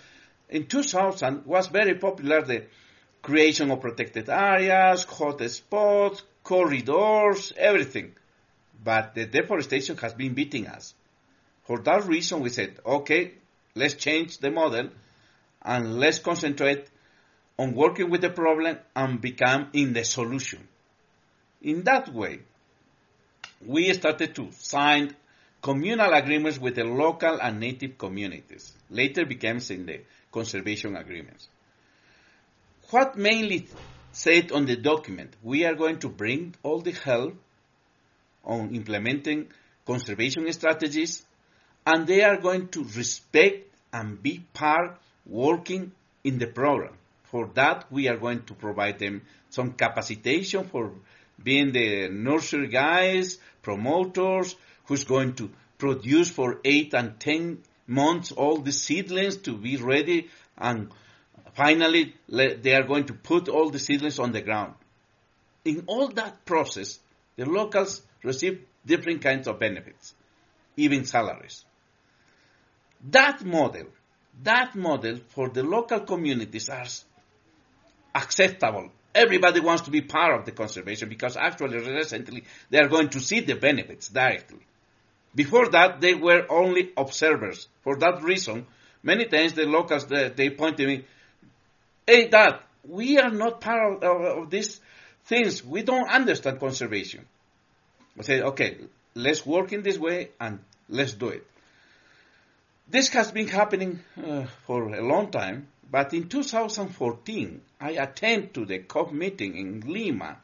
in 0.49 0.67
2000 0.67 1.45
was 1.45 1.67
very 1.67 1.95
popular 1.95 2.41
the 2.41 2.63
creation 3.21 3.71
of 3.71 3.81
protected 3.81 4.29
areas, 4.29 5.03
hot 5.03 5.41
spots, 5.49 6.23
corridors, 6.43 7.53
everything. 7.55 8.13
But 8.83 9.13
the 9.13 9.25
deforestation 9.25 9.97
has 9.97 10.13
been 10.13 10.33
beating 10.33 10.67
us. 10.67 10.93
For 11.63 11.79
that 11.79 12.05
reason, 12.05 12.41
we 12.41 12.49
said, 12.49 12.79
okay, 12.85 13.33
let's 13.75 13.93
change 13.93 14.39
the 14.39 14.49
model 14.49 14.89
and 15.61 15.99
let's 15.99 16.19
concentrate 16.19 16.87
on 17.59 17.75
working 17.75 18.09
with 18.09 18.21
the 18.21 18.31
problem 18.31 18.77
and 18.95 19.21
become 19.21 19.69
in 19.73 19.93
the 19.93 20.03
solution. 20.03 20.67
In 21.61 21.83
that 21.83 22.11
way, 22.11 22.39
we 23.65 23.93
started 23.93 24.35
to 24.35 24.51
sign 24.51 25.15
communal 25.61 26.13
agreements 26.13 26.59
with 26.59 26.75
the 26.75 26.83
local 26.83 27.39
and 27.39 27.59
native 27.59 27.97
communities. 27.97 28.73
Later 28.89 29.25
became 29.25 29.59
in 29.69 29.85
the 29.85 30.01
conservation 30.31 30.95
agreements. 30.95 31.47
What 32.89 33.17
mainly 33.17 33.67
said 34.11 34.51
on 34.51 34.65
the 34.65 34.75
document, 34.75 35.35
we 35.43 35.65
are 35.65 35.75
going 35.75 35.99
to 35.99 36.09
bring 36.09 36.55
all 36.63 36.79
the 36.79 36.91
help 36.91 37.35
on 38.43 38.73
implementing 38.75 39.47
conservation 39.85 40.51
strategies 40.51 41.23
and 41.85 42.07
they 42.07 42.23
are 42.23 42.37
going 42.37 42.67
to 42.69 42.83
respect 42.95 43.67
and 43.93 44.21
be 44.21 44.43
part 44.53 44.99
working 45.25 45.91
in 46.23 46.37
the 46.37 46.47
program. 46.47 46.93
For 47.23 47.49
that, 47.53 47.91
we 47.91 48.07
are 48.07 48.17
going 48.17 48.43
to 48.43 48.53
provide 48.53 48.99
them 48.99 49.21
some 49.49 49.71
capacitation 49.71 50.65
for 50.65 50.91
being 51.43 51.71
the 51.71 52.09
nursery 52.09 52.67
guys, 52.67 53.39
promoters, 53.61 54.55
who's 54.85 55.03
going 55.03 55.33
to 55.35 55.49
produce 55.77 56.29
for 56.29 56.59
eight 56.63 56.93
and 56.93 57.19
ten 57.19 57.59
months 57.87 58.31
all 58.31 58.57
the 58.57 58.71
seedlings 58.71 59.37
to 59.37 59.57
be 59.57 59.77
ready 59.77 60.29
and 60.57 60.91
finally 61.53 62.15
they 62.29 62.73
are 62.73 62.83
going 62.83 63.05
to 63.05 63.13
put 63.13 63.49
all 63.49 63.69
the 63.69 63.79
seedlings 63.79 64.19
on 64.19 64.31
the 64.31 64.41
ground. 64.41 64.73
In 65.65 65.83
all 65.87 66.07
that 66.09 66.45
process, 66.45 66.99
the 67.35 67.45
locals 67.45 68.01
receive 68.23 68.63
different 68.85 69.21
kinds 69.21 69.47
of 69.47 69.59
benefits, 69.59 70.13
even 70.77 71.05
salaries. 71.05 71.65
That 73.09 73.43
model, 73.43 73.87
that 74.43 74.75
model 74.75 75.19
for 75.29 75.49
the 75.49 75.63
local 75.63 76.01
communities 76.01 76.69
are 76.69 76.85
acceptable 78.13 78.91
Everybody 79.13 79.59
wants 79.59 79.83
to 79.83 79.91
be 79.91 80.01
part 80.01 80.39
of 80.39 80.45
the 80.45 80.51
conservation 80.51 81.09
because 81.09 81.35
actually 81.35 81.77
recently 81.77 82.43
they 82.69 82.79
are 82.79 82.87
going 82.87 83.09
to 83.09 83.19
see 83.19 83.41
the 83.41 83.55
benefits 83.55 84.07
directly. 84.07 84.59
Before 85.35 85.69
that, 85.69 86.01
they 86.01 86.13
were 86.13 86.45
only 86.49 86.91
observers. 86.97 87.67
For 87.83 87.97
that 87.97 88.21
reason, 88.23 88.67
many 89.03 89.25
times 89.25 89.53
the 89.53 89.65
locals, 89.65 90.05
they, 90.07 90.29
they 90.29 90.49
point 90.49 90.77
to 90.77 90.87
me, 90.87 91.05
hey 92.07 92.27
dad, 92.27 92.59
we 92.87 93.17
are 93.17 93.31
not 93.31 93.61
part 93.61 93.97
of, 93.97 94.03
of, 94.03 94.21
of 94.43 94.49
these 94.49 94.79
things. 95.25 95.63
We 95.63 95.83
don't 95.83 96.09
understand 96.09 96.59
conservation. 96.59 97.25
I 98.17 98.23
say, 98.23 98.41
okay, 98.41 98.77
let's 99.15 99.45
work 99.45 99.71
in 99.71 99.83
this 99.83 99.97
way 99.97 100.29
and 100.39 100.59
let's 100.89 101.13
do 101.13 101.29
it. 101.29 101.47
This 102.89 103.09
has 103.09 103.31
been 103.31 103.47
happening 103.47 104.01
uh, 104.21 104.45
for 104.65 104.93
a 104.93 105.01
long 105.01 105.31
time, 105.31 105.67
but 105.91 106.13
in 106.13 106.29
2014, 106.29 107.61
I 107.81 107.91
attended 107.91 108.53
to 108.53 108.63
the 108.65 108.79
COP 108.79 109.11
meeting 109.11 109.57
in 109.57 109.81
Lima, 109.81 110.37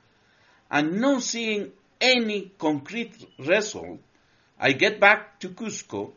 and 0.70 1.00
not 1.00 1.24
seeing 1.24 1.72
any 2.02 2.52
concrete 2.58 3.26
result, 3.40 4.00
I 4.60 4.74
get 4.74 5.00
back 5.00 5.40
to 5.40 5.48
Cusco. 5.50 6.12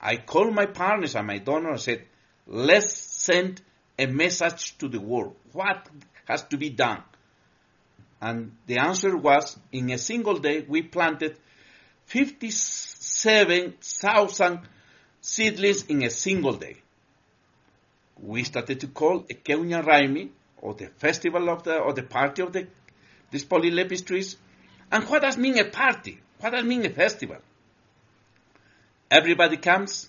I 0.00 0.16
call 0.16 0.50
my 0.50 0.64
partners 0.66 1.14
and 1.14 1.26
my 1.26 1.36
donor 1.38 1.72
and 1.72 1.80
said, 1.80 2.04
let's 2.46 2.92
send 2.92 3.60
a 3.98 4.06
message 4.06 4.78
to 4.78 4.88
the 4.88 5.00
world. 5.00 5.36
What 5.52 5.86
has 6.24 6.44
to 6.44 6.56
be 6.56 6.70
done? 6.70 7.02
And 8.20 8.52
the 8.66 8.78
answer 8.78 9.16
was, 9.16 9.58
in 9.70 9.90
a 9.90 9.98
single 9.98 10.38
day, 10.38 10.64
we 10.66 10.82
planted 10.82 11.38
57,000 12.06 14.60
seedlings 15.20 15.84
in 15.84 16.02
a 16.04 16.10
single 16.10 16.54
day 16.54 16.78
we 18.22 18.44
started 18.44 18.80
to 18.80 18.86
call 18.86 19.26
a 19.28 19.34
Keunya 19.34 19.84
Raimi, 19.84 20.30
or 20.58 20.74
the 20.74 20.86
festival 20.98 21.50
of 21.50 21.64
the, 21.64 21.78
or 21.78 21.92
the 21.92 22.04
party 22.04 22.42
of 22.42 22.52
the, 22.52 22.68
these 23.30 23.44
polylepis 23.44 24.06
trees. 24.06 24.36
And 24.90 25.04
what 25.04 25.22
does 25.22 25.36
mean 25.36 25.58
a 25.58 25.64
party? 25.64 26.20
What 26.38 26.50
does 26.50 26.64
mean 26.64 26.86
a 26.86 26.90
festival? 26.90 27.38
Everybody 29.10 29.56
comes 29.56 30.08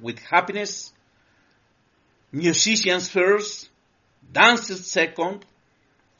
with 0.00 0.18
happiness, 0.18 0.92
musicians 2.30 3.08
first, 3.08 3.70
dancers 4.30 4.86
second, 4.86 5.44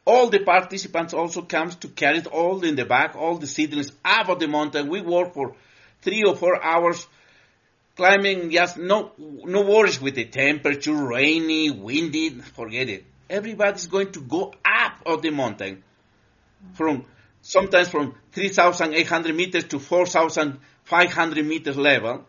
all 0.07 0.29
the 0.29 0.41
participants 0.41 1.15
also 1.15 1.43
comes 1.43 1.77
to 1.77 1.89
carry 1.89 2.19
it 2.19 2.27
all 2.27 2.63
in 2.63 2.77
the 2.77 2.85
back, 2.85 3.17
all 3.17 3.39
the 3.39 3.47
seedlings 3.47 3.93
up 4.05 4.29
of 4.29 4.39
the 4.39 4.49
mountain. 4.49 4.89
We 4.89 5.01
work 5.01 5.33
for 5.33 5.55
three 6.03 6.23
or 6.25 6.37
four 6.37 6.63
hours 6.63 7.07
climbing, 7.97 8.51
just 8.51 8.77
no, 8.77 9.13
no 9.19 9.63
worries 9.63 10.01
with 10.01 10.15
the 10.15 10.25
temperature, 10.25 10.95
rainy, 10.95 11.71
windy, 11.71 12.31
forget 12.31 12.89
it. 12.89 13.05
Everybody's 13.31 13.87
going 13.87 14.13
to 14.13 14.21
go 14.21 14.53
up 14.65 14.93
of 15.07 15.23
the 15.23 15.31
mountain 15.31 15.83
from, 16.75 17.05
sometimes 17.43 17.89
from 17.89 18.15
3,800 18.33 19.35
meters 19.35 19.65
to 19.65 19.79
4,500 19.79 21.47
meters 21.47 21.77
level 21.77 22.27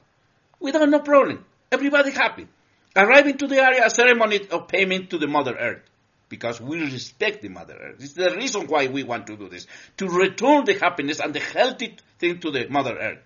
without 0.59 0.89
no 0.89 0.99
problem. 0.99 1.43
Everybody 1.71 2.11
happy. 2.11 2.47
Arriving 2.95 3.37
to 3.37 3.47
the 3.47 3.57
area, 3.57 3.85
a 3.85 3.89
ceremony 3.89 4.47
of 4.49 4.67
payment 4.67 5.09
to 5.09 5.17
the 5.17 5.27
Mother 5.27 5.55
Earth. 5.55 5.81
Because 6.29 6.59
we 6.61 6.81
respect 6.81 7.41
the 7.41 7.49
Mother 7.49 7.77
Earth. 7.79 7.97
It's 7.99 8.13
the 8.13 8.31
reason 8.31 8.67
why 8.67 8.87
we 8.87 9.03
want 9.03 9.27
to 9.27 9.35
do 9.35 9.49
this. 9.49 9.67
To 9.97 10.07
return 10.07 10.65
the 10.65 10.73
happiness 10.73 11.19
and 11.19 11.33
the 11.33 11.39
healthy 11.39 11.97
thing 12.19 12.39
to 12.39 12.51
the 12.51 12.67
Mother 12.69 12.97
Earth. 12.97 13.19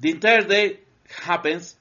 The 0.00 0.10
entire 0.10 0.42
day, 0.42 0.78
happens, 1.10 1.76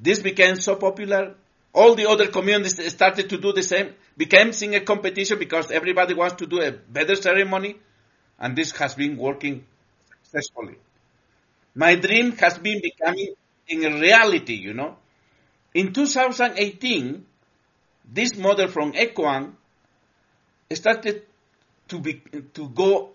this 0.00 0.20
became 0.20 0.56
so 0.56 0.76
popular, 0.76 1.34
all 1.72 1.94
the 1.94 2.08
other 2.08 2.28
communities 2.28 2.92
started 2.92 3.28
to 3.30 3.38
do 3.38 3.52
the 3.52 3.62
same, 3.62 3.94
became 4.16 4.50
a 4.74 4.80
competition 4.80 5.38
because 5.38 5.70
everybody 5.70 6.14
wants 6.14 6.36
to 6.36 6.46
do 6.46 6.60
a 6.60 6.72
better 6.72 7.14
ceremony, 7.14 7.76
and 8.38 8.56
this 8.56 8.72
has 8.72 8.94
been 8.94 9.16
working 9.16 9.64
successfully. 10.22 10.76
My 11.74 11.94
dream 11.94 12.32
has 12.38 12.58
been 12.58 12.80
becoming 12.80 13.34
in 13.68 14.00
reality, 14.00 14.54
you 14.54 14.74
know. 14.74 14.96
In 15.74 15.92
2018, 15.92 17.24
this 18.10 18.36
model 18.36 18.68
from 18.68 18.92
ECOAN 18.92 19.52
started 20.72 21.22
to 21.88 22.00
be, 22.00 22.22
to 22.54 22.68
go 22.68 23.10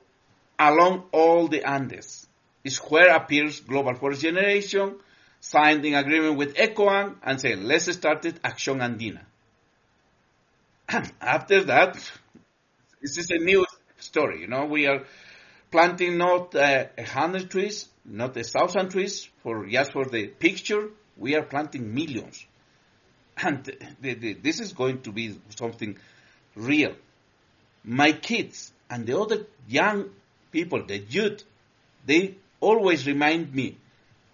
along 0.60 1.06
all 1.12 1.48
the 1.48 1.68
Andes. 1.68 2.28
It's 2.64 2.78
where 2.78 3.16
appears 3.16 3.60
Global 3.60 3.96
Forest 3.96 4.22
Generation, 4.22 4.96
signed 5.44 5.84
an 5.84 5.94
agreement 5.94 6.38
with 6.38 6.56
ECOAN, 6.56 7.16
and 7.22 7.40
saying, 7.40 7.64
let's 7.64 7.92
start 7.92 8.24
it, 8.24 8.42
Acción 8.44 8.80
Andina. 8.80 9.20
And 10.88 11.12
after 11.22 11.66
that, 11.66 11.96
this 13.02 13.18
is 13.18 13.30
a 13.30 13.38
new 13.38 13.66
story, 14.00 14.40
you 14.40 14.48
know, 14.48 14.66
we 14.66 14.88
are 14.88 15.04
planting 15.70 16.18
not 16.18 16.56
uh, 16.56 16.86
a 16.98 17.02
uh, 17.02 17.06
hundred 17.06 17.52
trees, 17.52 17.90
not 18.06 18.38
a 18.38 18.44
thousand 18.44 18.92
trees 18.92 19.28
for 19.42 19.66
just 19.68 19.92
for 19.92 20.06
the 20.06 20.28
picture. 20.28 20.90
We 21.18 21.36
are 21.36 21.44
planting 21.44 21.94
millions, 21.94 22.46
and 23.38 23.70
this 24.02 24.60
is 24.62 24.72
going 24.72 25.02
to 25.02 25.12
be 25.12 25.38
something 25.50 25.98
real. 26.56 26.96
My 27.84 28.14
kids 28.14 28.72
and 28.90 29.06
the 29.06 29.20
other 29.20 29.46
young 29.68 30.10
people, 30.52 30.86
the 30.86 31.00
youth, 31.00 31.44
they 32.06 32.36
always 32.62 33.06
remind 33.06 33.54
me, 33.54 33.78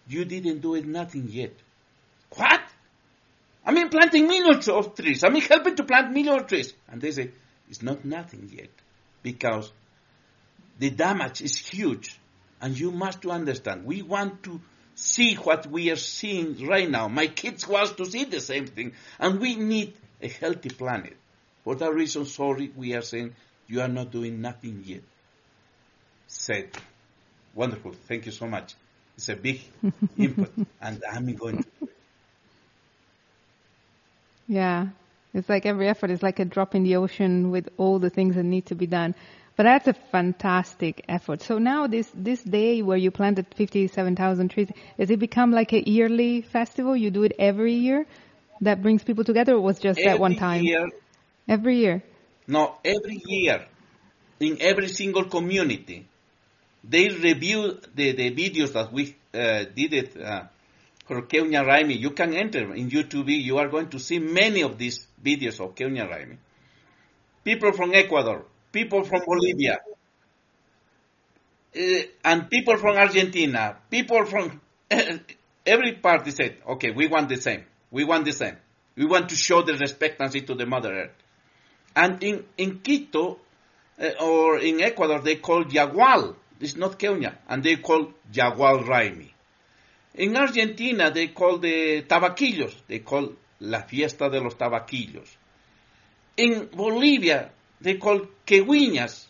you 0.10 0.26
didn't 0.26 0.60
do 0.60 0.76
it 0.76 0.86
nothing 0.86 1.28
yet. 1.30 1.54
What? 2.36 2.62
I 3.66 3.72
mean 3.72 3.90
planting 3.90 4.28
millions 4.28 4.68
of 4.68 4.96
trees. 4.96 5.24
I 5.24 5.30
mean 5.30 5.44
helping 5.44 5.76
to 5.76 5.84
plant 5.84 6.12
millions 6.12 6.42
of 6.42 6.48
trees. 6.48 6.74
And 6.88 7.02
they 7.02 7.12
say, 7.12 7.32
it's 7.70 7.84
not 7.84 8.04
nothing 8.04 8.50
yet. 8.52 8.70
Because 9.22 9.72
the 10.80 10.90
damage 10.90 11.42
is 11.42 11.56
huge. 11.58 12.20
And 12.62 12.78
you 12.78 12.92
must 12.92 13.22
to 13.22 13.32
understand, 13.32 13.86
we 13.86 14.02
want 14.02 14.44
to 14.44 14.60
see 14.96 15.36
what 15.36 15.68
we 15.68 15.92
are 15.92 15.96
seeing 15.96 16.68
right 16.68 16.90
now. 16.90 17.08
My 17.08 17.28
kids 17.28 17.68
want 17.68 17.96
to 17.98 18.06
see 18.06 18.26
the 18.26 18.42
same 18.42 18.68
thing. 18.68 18.94
And 19.20 19.40
we 19.40 19.56
need 19.56 19.94
a 20.22 20.28
healthy 20.28 20.70
planet. 20.70 21.16
For 21.64 21.76
that 21.76 21.94
reason, 21.94 22.26
sorry, 22.26 22.72
we 22.76 22.96
are 22.96 23.02
saying 23.02 23.36
you 23.68 23.82
are 23.82 23.88
not 23.88 24.12
doing 24.12 24.42
nothing 24.42 24.82
yet. 24.86 25.04
Said, 26.28 26.70
wonderful, 27.54 27.94
thank 28.08 28.26
you 28.26 28.32
so 28.32 28.48
much. 28.48 28.74
It's 29.20 29.28
a 29.28 29.36
big 29.36 29.60
input, 30.18 30.54
and 30.82 31.04
I'm 31.12 31.36
going 31.36 31.58
to. 31.58 31.90
Yeah, 34.48 34.88
it's 35.34 35.50
like 35.50 35.66
every 35.66 35.90
effort 35.90 36.10
is 36.10 36.24
like 36.24 36.40
a 36.40 36.46
drop 36.46 36.74
in 36.74 36.84
the 36.84 36.96
ocean 36.96 37.52
with 37.52 37.68
all 37.76 38.00
the 38.00 38.10
things 38.10 38.36
that 38.36 38.44
need 38.44 38.68
to 38.68 38.76
be 38.76 38.88
done. 38.88 39.16
But 39.58 39.64
that's 39.64 39.90
a 39.90 39.94
fantastic 39.94 41.04
effort. 41.10 41.42
So 41.42 41.58
now 41.58 41.88
this 41.88 42.10
this 42.16 42.42
day 42.42 42.82
where 42.82 42.96
you 42.96 43.12
planted 43.12 43.48
57,000 43.56 44.52
trees, 44.52 44.70
has 44.98 45.10
it 45.10 45.20
become 45.20 45.52
like 45.52 45.74
a 45.74 45.82
yearly 45.82 46.42
festival? 46.42 46.96
You 46.96 47.12
do 47.12 47.24
it 47.24 47.34
every 47.38 47.74
year 47.74 48.06
that 48.62 48.82
brings 48.82 49.04
people 49.04 49.26
together, 49.26 49.56
or 49.56 49.60
was 49.60 49.80
just 49.80 50.00
every 50.00 50.12
that 50.12 50.20
one 50.22 50.38
time? 50.38 50.64
Year, 50.64 50.88
every 51.46 51.76
year. 51.76 52.04
No, 52.48 52.78
every 52.86 53.22
year, 53.26 53.66
in 54.40 54.62
every 54.62 54.88
single 54.88 55.26
community, 55.26 56.08
they 56.84 57.10
review 57.10 57.80
the, 57.94 58.14
the 58.14 58.32
videos 58.32 58.72
that 58.74 58.94
we 58.94 59.19
uh, 59.34 59.66
did 59.76 59.94
it 59.94 60.22
uh, 60.22 60.44
Keunya 61.08 61.66
Raimi. 61.66 62.00
You 62.00 62.12
can 62.12 62.34
enter 62.34 62.74
in 62.74 62.90
YouTube. 62.90 63.30
You 63.30 63.58
are 63.58 63.68
going 63.68 63.90
to 63.90 64.00
see 64.00 64.20
many 64.20 64.62
of 64.62 64.78
these 64.78 65.06
videos 65.24 65.60
of 65.60 65.76
Keunya 65.76 66.08
Raimi. 66.08 66.38
People 67.44 67.72
from 67.74 67.94
Ecuador, 67.94 68.46
people 68.72 69.04
from 69.04 69.22
Bolivia, 69.26 69.80
uh, 71.76 71.80
and 72.26 72.50
people 72.50 72.78
from 72.78 72.98
Argentina, 72.98 73.78
people 73.90 74.26
from 74.26 74.62
every 75.66 75.94
party 75.94 76.32
said, 76.32 76.58
okay, 76.68 76.92
we 76.92 77.08
want 77.08 77.30
the 77.30 77.38
same. 77.38 77.64
We 77.92 78.04
want 78.04 78.26
the 78.26 78.34
same. 78.34 78.58
We 78.96 79.06
want 79.06 79.30
to 79.30 79.36
show 79.36 79.62
the 79.62 79.74
respectancy 79.74 80.42
to 80.42 80.56
the 80.56 80.66
Mother 80.66 80.94
Earth. 80.94 81.12
And 81.96 82.22
in, 82.24 82.46
in 82.58 82.80
Quito 82.80 83.40
uh, 84.00 84.10
or 84.22 84.60
in 84.60 84.82
Ecuador, 84.82 85.20
they 85.20 85.36
call 85.36 85.64
Yagual. 85.66 86.36
It's 86.60 86.76
not 86.76 87.00
Keunya. 87.00 87.36
And 87.48 87.64
they 87.64 87.78
call 87.78 88.14
Yagual 88.34 88.84
Raimi. 88.86 89.30
In 90.16 90.36
Argentina, 90.36 91.12
they 91.12 91.28
call 91.28 91.60
the 91.60 92.04
tabaquillos. 92.04 92.76
They 92.88 93.00
call 93.00 93.34
La 93.62 93.82
Fiesta 93.84 94.30
de 94.30 94.40
los 94.42 94.56
Tabaquillos. 94.56 95.28
In 96.38 96.70
Bolivia, 96.74 97.52
they 97.82 97.98
call 97.98 98.22
quehuiñas 98.46 99.26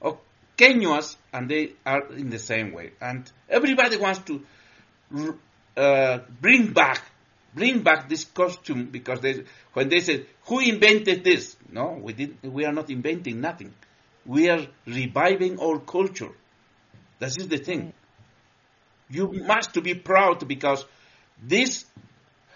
or 0.00 0.18
queñuas, 0.56 1.16
and 1.32 1.48
they 1.48 1.72
are 1.84 2.12
in 2.12 2.30
the 2.30 2.38
same 2.38 2.72
way. 2.72 2.92
And 3.00 3.30
everybody 3.48 3.96
wants 3.96 4.20
to 4.20 5.38
uh, 5.76 6.18
bring 6.40 6.72
back 6.72 7.02
bring 7.54 7.82
back 7.82 8.08
this 8.08 8.24
costume 8.24 8.86
because 8.86 9.20
they, 9.20 9.42
when 9.72 9.88
they 9.88 10.00
said, 10.00 10.26
who 10.44 10.60
invented 10.60 11.24
this? 11.24 11.56
No, 11.70 11.98
we, 12.02 12.12
didn't. 12.12 12.42
we 12.44 12.64
are 12.64 12.72
not 12.72 12.90
inventing 12.90 13.40
nothing. 13.40 13.74
We 14.24 14.48
are 14.48 14.66
reviving 14.86 15.58
our 15.60 15.78
culture. 15.80 16.30
This 17.22 17.36
is 17.36 17.46
the 17.46 17.58
thing. 17.58 17.92
You 19.08 19.30
must 19.32 19.74
to 19.74 19.80
be 19.80 19.94
proud 19.94 20.48
because 20.48 20.84
this 21.40 21.84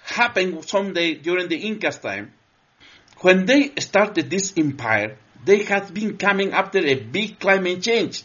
happened 0.04 0.64
someday 0.68 1.14
during 1.14 1.48
the 1.48 1.56
Incas 1.56 1.98
time. 1.98 2.32
When 3.20 3.46
they 3.46 3.70
started 3.78 4.28
this 4.28 4.54
empire, 4.56 5.18
they 5.44 5.62
had 5.62 5.94
been 5.94 6.16
coming 6.18 6.52
after 6.52 6.80
a 6.80 6.94
big 6.96 7.38
climate 7.38 7.82
change 7.82 8.24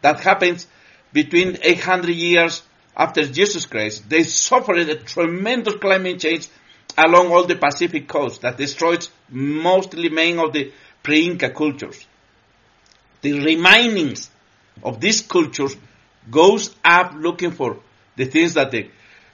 that 0.00 0.20
happens 0.20 0.66
between 1.12 1.58
800 1.60 2.14
years 2.14 2.62
after 2.96 3.26
Jesus 3.26 3.66
Christ. 3.66 4.08
They 4.08 4.22
suffered 4.22 4.78
a 4.78 4.96
tremendous 4.96 5.74
climate 5.74 6.20
change 6.20 6.48
along 6.96 7.30
all 7.30 7.44
the 7.44 7.56
Pacific 7.56 8.08
coast 8.08 8.40
that 8.40 8.56
destroyed 8.56 9.06
mostly 9.28 10.08
many 10.08 10.38
of 10.38 10.54
the 10.54 10.72
pre-Inca 11.02 11.50
cultures. 11.50 12.06
The 13.20 13.32
remainings 13.32 14.30
of 14.82 15.00
these 15.00 15.20
cultures 15.22 15.76
goes 16.30 16.74
up 16.84 17.14
looking 17.16 17.52
for 17.52 17.78
the 18.16 18.24
things 18.24 18.54
that 18.54 18.70
the 18.70 18.90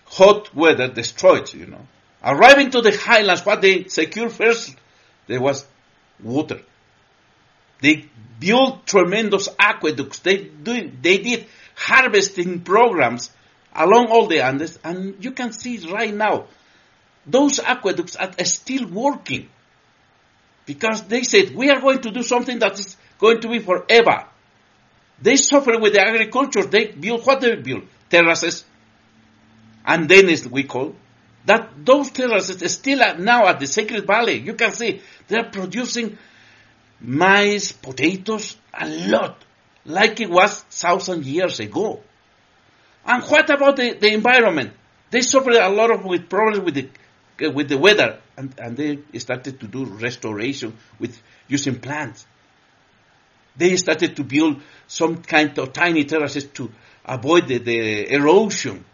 hot 0.06 0.54
weather 0.54 0.88
destroyed, 0.88 1.52
you 1.52 1.66
know. 1.66 1.86
Arriving 2.22 2.70
to 2.70 2.80
the 2.80 2.96
highlands, 2.96 3.44
what 3.44 3.60
they 3.60 3.84
secured 3.84 4.32
first, 4.32 4.74
there 5.26 5.40
was 5.40 5.66
water. 6.22 6.60
They 7.80 8.08
built 8.38 8.86
tremendous 8.86 9.48
aqueducts. 9.58 10.20
They, 10.20 10.38
do, 10.44 10.90
they 11.02 11.18
did 11.18 11.46
harvesting 11.74 12.60
programs 12.60 13.30
along 13.74 14.06
all 14.06 14.26
the 14.26 14.40
Andes, 14.40 14.78
and 14.84 15.22
you 15.22 15.32
can 15.32 15.52
see 15.52 15.78
right 15.90 16.14
now, 16.14 16.46
those 17.26 17.58
aqueducts 17.58 18.16
are 18.16 18.32
still 18.44 18.86
working. 18.86 19.48
Because 20.66 21.02
they 21.02 21.22
said, 21.22 21.54
we 21.54 21.70
are 21.70 21.80
going 21.80 22.00
to 22.02 22.10
do 22.10 22.22
something 22.22 22.58
that 22.60 22.78
is 22.78 22.96
going 23.18 23.40
to 23.40 23.48
be 23.48 23.58
forever. 23.58 24.26
They 25.20 25.36
suffer 25.36 25.78
with 25.78 25.94
the 25.94 26.00
agriculture. 26.00 26.64
They 26.64 26.86
build 26.86 27.24
what 27.26 27.40
they 27.40 27.56
build? 27.56 27.84
Terraces. 28.10 28.64
And 29.86 30.08
then 30.08 30.28
as 30.28 30.48
we 30.48 30.64
call 30.64 30.94
that 31.46 31.84
those 31.84 32.10
terraces 32.10 32.72
still 32.72 33.02
are 33.02 33.18
now 33.18 33.46
at 33.46 33.60
the 33.60 33.66
Sacred 33.66 34.06
Valley. 34.06 34.38
You 34.38 34.54
can 34.54 34.72
see 34.72 35.02
they're 35.28 35.50
producing 35.50 36.18
maize, 37.00 37.72
potatoes, 37.72 38.56
a 38.72 38.88
lot, 38.88 39.44
like 39.84 40.20
it 40.20 40.30
was 40.30 40.60
thousand 40.70 41.24
years 41.26 41.60
ago. 41.60 42.00
And 43.04 43.22
what 43.24 43.50
about 43.50 43.76
the, 43.76 43.92
the 43.92 44.12
environment? 44.12 44.72
They 45.10 45.20
suffered 45.20 45.54
a 45.54 45.68
lot 45.68 45.90
of 45.90 46.04
with 46.04 46.28
problems 46.28 46.60
with 46.64 46.74
the 46.74 46.88
with 47.50 47.68
the 47.68 47.76
weather, 47.76 48.20
and, 48.36 48.54
and 48.58 48.76
they 48.76 48.98
started 49.18 49.58
to 49.60 49.66
do 49.66 49.84
restoration 49.84 50.76
with 51.00 51.20
using 51.48 51.80
plants. 51.80 52.26
They 53.56 53.76
started 53.76 54.16
to 54.16 54.24
build 54.24 54.60
some 54.86 55.22
kind 55.22 55.56
of 55.58 55.72
tiny 55.72 56.04
terraces 56.04 56.44
to 56.54 56.70
avoid 57.04 57.48
the, 57.48 57.58
the 57.58 58.12
erosion. 58.12 58.84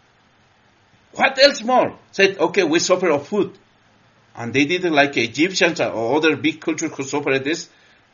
What 1.13 1.37
else 1.39 1.63
more? 1.63 1.97
Said, 2.11 2.37
okay, 2.37 2.63
we 2.63 2.79
suffer 2.79 3.09
of 3.09 3.27
food. 3.27 3.57
And 4.35 4.53
they 4.53 4.65
did 4.65 4.85
it 4.85 4.91
like 4.91 5.17
Egyptians 5.17 5.81
or 5.81 6.15
other 6.15 6.35
big 6.35 6.61
cultures 6.61 6.91
who 6.95 7.03
suffered 7.03 7.43
this. 7.43 7.69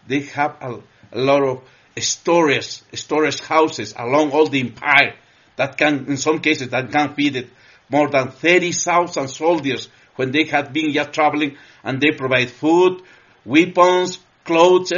They 0.07 0.21
have 0.21 0.55
a, 0.61 0.79
a 1.11 1.19
lot 1.19 1.43
of 1.43 1.61
storage, 1.99 2.81
storage 2.93 3.41
houses 3.41 3.93
along 3.97 4.31
all 4.31 4.47
the 4.47 4.61
empire 4.61 5.15
that 5.57 5.77
can, 5.77 6.05
in 6.07 6.17
some 6.17 6.39
cases, 6.39 6.69
that 6.69 6.91
can 6.91 7.13
feed 7.13 7.35
it 7.35 7.49
more 7.89 8.09
than 8.09 8.31
30,000 8.31 9.27
soldiers 9.27 9.89
when 10.15 10.31
they 10.31 10.45
had 10.45 10.73
been 10.73 10.91
just 10.91 11.13
traveling 11.13 11.57
and 11.83 12.01
they 12.01 12.11
provide 12.11 12.49
food, 12.49 13.01
weapons, 13.45 14.19
clothes. 14.43 14.93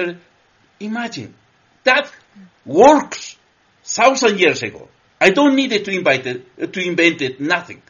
Imagine. 0.80 1.36
That 1.84 2.12
works 2.66 3.38
thousand 3.84 4.40
years 4.40 4.64
ago. 4.64 4.88
I 5.20 5.32
don't 5.32 5.56
need 5.56 5.72
it 5.72 5.86
to 5.86 5.92
invent 5.92 6.26
it, 6.26 6.74
to 6.74 6.80
invent 6.80 7.22
it, 7.22 7.42
nothing. 7.42 7.82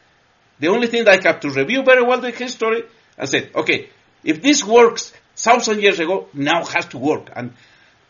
The 0.58 0.68
only 0.68 0.88
thing 0.88 1.04
that 1.04 1.24
I 1.24 1.28
have 1.28 1.40
to 1.40 1.50
review 1.50 1.82
very 1.82 2.02
well 2.02 2.20
the 2.20 2.30
history 2.30 2.82
and 3.16 3.28
say, 3.28 3.50
okay, 3.54 3.88
if 4.24 4.42
this 4.42 4.64
works 4.64 5.12
thousand 5.36 5.80
years 5.80 6.00
ago, 6.00 6.28
now 6.34 6.64
has 6.64 6.86
to 6.86 6.98
work. 6.98 7.30
And 7.34 7.52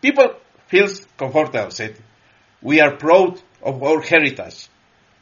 people 0.01 0.35
feels 0.69 1.07
comfortable, 1.17 1.71
said, 1.71 1.97
we 2.63 2.81
are 2.81 2.97
proud 2.97 3.41
of 3.63 3.83
our 3.83 4.01
heritage. 4.01 4.69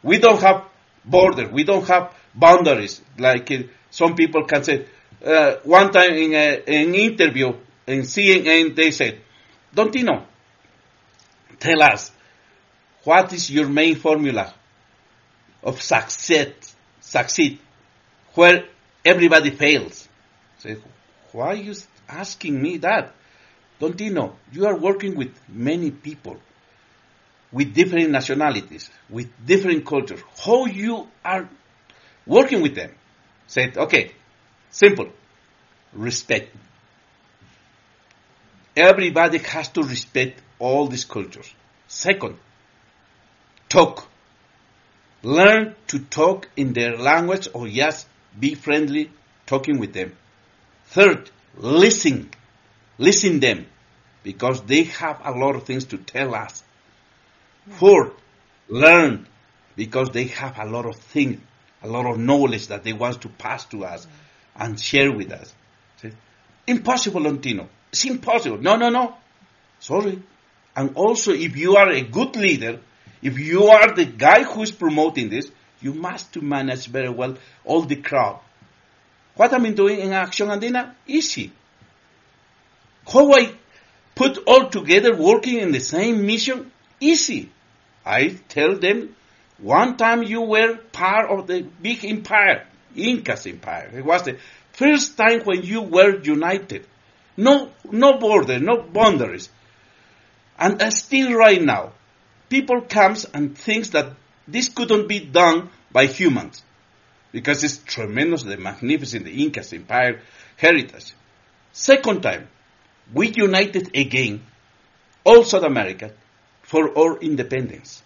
We 0.02 0.18
don't 0.18 0.40
have 0.40 0.64
borders. 1.04 1.50
We 1.50 1.64
don't 1.64 1.86
have 1.88 2.14
boundaries. 2.34 3.00
Like 3.18 3.50
uh, 3.50 3.62
some 3.90 4.14
people 4.14 4.44
can 4.44 4.64
say. 4.64 4.86
Uh, 5.24 5.56
one 5.64 5.90
time 5.90 6.12
in 6.12 6.32
an 6.34 6.94
interview 6.94 7.52
in 7.86 8.02
CNN, 8.02 8.76
they 8.76 8.92
said, 8.92 9.20
don't 9.74 9.92
you 9.94 10.04
know, 10.04 10.24
tell 11.58 11.82
us, 11.82 12.10
what 13.04 13.32
is 13.32 13.50
your 13.50 13.68
main 13.68 13.96
formula 13.96 14.54
of 15.62 15.80
success, 15.80 16.74
succeed, 17.00 17.58
where 18.34 18.64
everybody 19.04 19.50
fails? 19.50 20.08
Say, 20.58 20.76
why 21.32 21.46
are 21.48 21.54
you 21.54 21.74
asking 22.08 22.60
me 22.60 22.78
that? 22.78 23.12
Don't 23.78 24.00
you 24.00 24.10
know, 24.10 24.36
you 24.52 24.66
are 24.66 24.76
working 24.76 25.14
with 25.14 25.32
many 25.48 25.90
people 25.90 26.38
with 27.52 27.74
different 27.74 28.10
nationalities, 28.10 28.90
with 29.08 29.28
different 29.44 29.86
cultures. 29.86 30.20
How 30.44 30.66
you 30.66 31.08
are 31.24 31.48
working 32.26 32.60
with 32.60 32.74
them? 32.74 32.92
Said, 33.46 33.76
okay, 33.78 34.12
simple. 34.70 35.08
Respect. 35.92 36.54
Everybody 38.76 39.38
has 39.38 39.68
to 39.68 39.82
respect 39.82 40.42
all 40.58 40.88
these 40.88 41.04
cultures. 41.04 41.52
Second, 41.86 42.36
talk. 43.68 44.06
Learn 45.22 45.74
to 45.88 45.98
talk 45.98 46.48
in 46.56 46.72
their 46.72 46.96
language 46.96 47.48
or 47.52 47.68
just 47.68 48.06
be 48.38 48.54
friendly 48.54 49.10
talking 49.46 49.78
with 49.78 49.92
them. 49.92 50.16
Third, 50.86 51.30
listen. 51.56 52.30
Listen 52.98 53.40
them 53.40 53.66
because 54.22 54.62
they 54.62 54.84
have 54.84 55.20
a 55.24 55.32
lot 55.32 55.56
of 55.56 55.64
things 55.64 55.84
to 55.86 55.98
tell 55.98 56.34
us. 56.34 56.62
Fourth, 57.70 58.12
learn 58.68 59.26
because 59.76 60.10
they 60.10 60.24
have 60.24 60.58
a 60.58 60.64
lot 60.64 60.86
of 60.86 60.96
things, 60.96 61.40
a 61.82 61.88
lot 61.88 62.06
of 62.06 62.18
knowledge 62.18 62.68
that 62.68 62.82
they 62.82 62.92
want 62.92 63.22
to 63.22 63.28
pass 63.28 63.64
to 63.66 63.84
us 63.84 64.06
and 64.56 64.78
share 64.80 65.12
with 65.12 65.30
us. 65.32 65.54
See? 66.02 66.10
Impossible, 66.66 67.26
Antino. 67.26 67.68
It's 67.90 68.04
impossible. 68.04 68.58
No, 68.58 68.76
no, 68.76 68.88
no. 68.88 69.14
Sorry. 69.78 70.20
And 70.78 70.94
also, 70.94 71.32
if 71.32 71.56
you 71.56 71.74
are 71.74 71.90
a 71.90 72.02
good 72.02 72.36
leader, 72.36 72.78
if 73.20 73.36
you 73.36 73.64
are 73.64 73.96
the 73.96 74.04
guy 74.04 74.44
who 74.44 74.62
is 74.62 74.70
promoting 74.70 75.28
this, 75.28 75.50
you 75.80 75.92
must 75.92 76.32
to 76.34 76.40
manage 76.40 76.86
very 76.86 77.08
well 77.08 77.36
all 77.64 77.82
the 77.82 77.96
crowd. 77.96 78.38
What 79.34 79.52
I'm 79.52 79.74
doing 79.74 79.98
in 79.98 80.10
Acción 80.10 80.56
Andina? 80.56 80.94
Easy. 81.04 81.50
How 83.12 83.32
I 83.32 83.54
put 84.14 84.38
all 84.46 84.68
together 84.68 85.16
working 85.16 85.58
in 85.58 85.72
the 85.72 85.80
same 85.80 86.24
mission? 86.24 86.70
Easy. 87.00 87.50
I 88.06 88.38
tell 88.48 88.76
them, 88.76 89.16
one 89.58 89.96
time 89.96 90.22
you 90.22 90.42
were 90.42 90.76
part 90.92 91.28
of 91.28 91.48
the 91.48 91.62
big 91.62 92.04
empire, 92.04 92.64
Incas 92.94 93.48
empire. 93.48 93.90
It 93.92 94.04
was 94.04 94.22
the 94.22 94.38
first 94.74 95.16
time 95.16 95.40
when 95.40 95.62
you 95.62 95.82
were 95.82 96.22
united. 96.22 96.86
No, 97.36 97.72
no 97.90 98.18
border, 98.18 98.60
no 98.60 98.80
boundaries. 98.82 99.50
And 100.58 100.82
uh, 100.82 100.90
still 100.90 101.34
right 101.34 101.62
now, 101.62 101.92
people 102.48 102.80
comes 102.80 103.24
and 103.24 103.56
thinks 103.56 103.90
that 103.90 104.12
this 104.46 104.68
couldn't 104.68 105.08
be 105.08 105.20
done 105.20 105.70
by 105.92 106.06
humans 106.06 106.62
because 107.32 107.62
it's 107.62 107.78
tremendously 107.78 108.56
magnificent, 108.56 109.24
the 109.24 109.42
Incas 109.42 109.72
empire 109.72 110.20
heritage. 110.56 111.12
Second 111.72 112.22
time, 112.22 112.48
we 113.12 113.28
united 113.28 113.96
again, 113.96 114.42
all 115.24 115.44
South 115.44 115.62
America, 115.62 116.12
for 116.62 116.98
our 116.98 117.18
independence. 117.18 118.02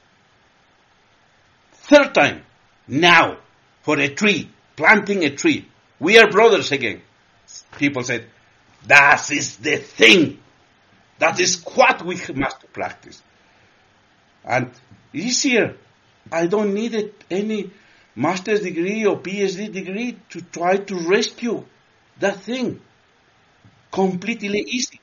Third 1.72 2.14
time, 2.14 2.42
now, 2.86 3.38
for 3.82 3.98
a 3.98 4.08
tree, 4.08 4.50
planting 4.76 5.24
a 5.24 5.30
tree. 5.30 5.68
We 5.98 6.18
are 6.18 6.30
brothers 6.30 6.72
again. 6.72 7.02
People 7.78 8.02
said, 8.02 8.26
that 8.86 9.30
is 9.30 9.56
the 9.56 9.76
thing. 9.76 10.38
That 11.22 11.38
is 11.38 11.62
what 11.62 12.02
we 12.04 12.16
must 12.34 12.72
practice. 12.72 13.22
And 14.44 14.72
easier. 15.12 15.76
I 16.32 16.48
don't 16.48 16.74
need 16.74 17.12
any 17.30 17.70
master's 18.16 18.62
degree 18.62 19.06
or 19.06 19.20
PhD 19.20 19.72
degree 19.72 20.18
to 20.30 20.42
try 20.42 20.78
to 20.78 20.96
rescue 20.96 21.64
that 22.18 22.40
thing. 22.40 22.80
Completely 23.92 24.64
easy. 24.66 24.98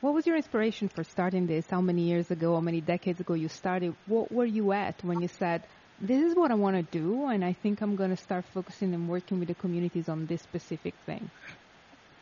What 0.00 0.14
was 0.14 0.26
your 0.26 0.34
inspiration 0.34 0.88
for 0.88 1.04
starting 1.04 1.46
this? 1.46 1.70
How 1.70 1.80
many 1.80 2.02
years 2.02 2.28
ago, 2.32 2.54
how 2.54 2.60
many 2.60 2.80
decades 2.80 3.20
ago 3.20 3.34
you 3.34 3.48
started? 3.48 3.94
What 4.06 4.32
were 4.32 4.46
you 4.46 4.72
at 4.72 5.04
when 5.04 5.20
you 5.20 5.28
said, 5.28 5.62
this 6.00 6.24
is 6.24 6.34
what 6.34 6.50
I 6.50 6.54
want 6.54 6.74
to 6.74 6.98
do, 6.98 7.28
and 7.28 7.44
I 7.44 7.52
think 7.52 7.82
I'm 7.82 7.94
going 7.94 8.10
to 8.10 8.16
start 8.16 8.46
focusing 8.52 8.92
and 8.94 9.08
working 9.08 9.38
with 9.38 9.46
the 9.46 9.54
communities 9.54 10.08
on 10.08 10.26
this 10.26 10.42
specific 10.42 10.94
thing? 11.06 11.30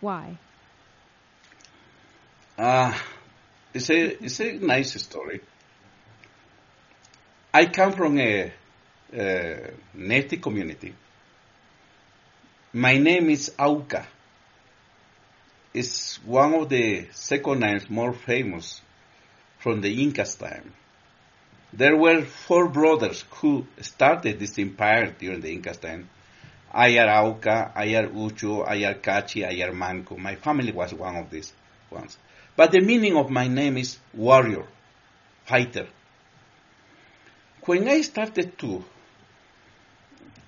Why? 0.02 0.36
Uh, 2.56 2.92
it's 3.74 3.90
a, 3.90 4.24
it's 4.24 4.40
a 4.40 4.52
nice 4.52 5.02
story. 5.02 5.40
I 7.52 7.66
come 7.66 7.92
from 7.92 8.18
a, 8.18 8.52
a 9.12 9.70
native 9.92 10.40
community. 10.40 10.94
My 12.72 12.96
name 12.98 13.30
is 13.30 13.52
Aucca. 13.58 14.06
It's 15.72 16.16
one 16.24 16.54
of 16.54 16.68
the 16.68 17.08
second 17.12 17.60
names 17.60 17.90
more 17.90 18.12
famous 18.12 18.80
from 19.58 19.80
the 19.80 20.02
Incas 20.02 20.36
time. 20.36 20.72
There 21.72 21.96
were 21.96 22.22
four 22.22 22.68
brothers 22.68 23.24
who 23.30 23.66
started 23.80 24.38
this 24.38 24.56
empire 24.58 25.14
during 25.18 25.40
the 25.40 25.52
Incas 25.52 25.78
time. 25.78 26.08
Ayar 26.72 27.08
Auca, 27.08 27.72
Ayar 27.76 28.08
Ucho, 28.12 28.66
Ayar 28.68 29.00
Cachi, 29.00 29.44
Ayar 29.44 29.72
Manco. 29.72 30.16
My 30.16 30.36
family 30.36 30.70
was 30.70 30.94
one 30.94 31.16
of 31.16 31.30
these 31.30 31.52
ones. 31.90 32.16
But 32.56 32.70
the 32.72 32.80
meaning 32.80 33.16
of 33.16 33.30
my 33.30 33.48
name 33.48 33.76
is 33.76 33.98
warrior, 34.12 34.66
fighter. 35.44 35.88
When 37.64 37.88
I 37.88 38.02
started 38.02 38.58
to, 38.58 38.84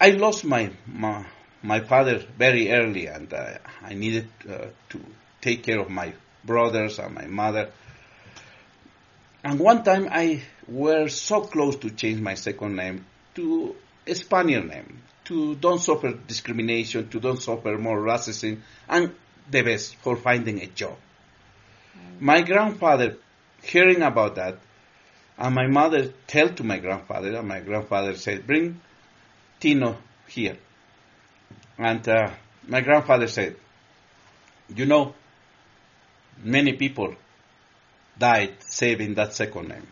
I 0.00 0.10
lost 0.10 0.44
my, 0.44 0.70
my, 0.86 1.24
my 1.62 1.80
father 1.80 2.24
very 2.38 2.70
early 2.70 3.06
and 3.06 3.32
uh, 3.32 3.58
I 3.82 3.94
needed 3.94 4.28
uh, 4.48 4.66
to 4.90 5.00
take 5.40 5.64
care 5.64 5.80
of 5.80 5.90
my 5.90 6.12
brothers 6.44 6.98
and 6.98 7.14
my 7.14 7.26
mother. 7.26 7.70
And 9.42 9.58
one 9.58 9.82
time 9.82 10.08
I 10.10 10.42
were 10.68 11.08
so 11.08 11.40
close 11.42 11.76
to 11.76 11.90
change 11.90 12.20
my 12.20 12.34
second 12.34 12.76
name 12.76 13.04
to 13.34 13.74
a 14.06 14.14
Spaniard 14.14 14.68
name, 14.68 15.02
to 15.24 15.56
don't 15.56 15.80
suffer 15.80 16.12
discrimination, 16.12 17.08
to 17.08 17.20
don't 17.20 17.40
suffer 17.40 17.76
more 17.78 18.00
racism, 18.00 18.60
and 18.88 19.12
the 19.50 19.62
best 19.62 19.96
for 19.96 20.16
finding 20.16 20.62
a 20.62 20.66
job. 20.66 20.96
My 22.20 22.42
grandfather, 22.42 23.16
hearing 23.62 24.02
about 24.02 24.36
that, 24.36 24.58
and 25.38 25.54
my 25.54 25.66
mother 25.66 26.12
tell 26.26 26.48
to 26.48 26.64
my 26.64 26.78
grandfather, 26.78 27.36
and 27.36 27.46
my 27.46 27.60
grandfather 27.60 28.16
said, 28.16 28.46
bring 28.46 28.80
Tino 29.60 29.98
here. 30.28 30.56
And 31.78 32.08
uh, 32.08 32.30
my 32.66 32.80
grandfather 32.80 33.26
said, 33.26 33.56
you 34.74 34.86
know, 34.86 35.14
many 36.42 36.72
people 36.72 37.14
died 38.18 38.54
saving 38.60 39.14
that 39.14 39.34
second 39.34 39.68
name. 39.68 39.86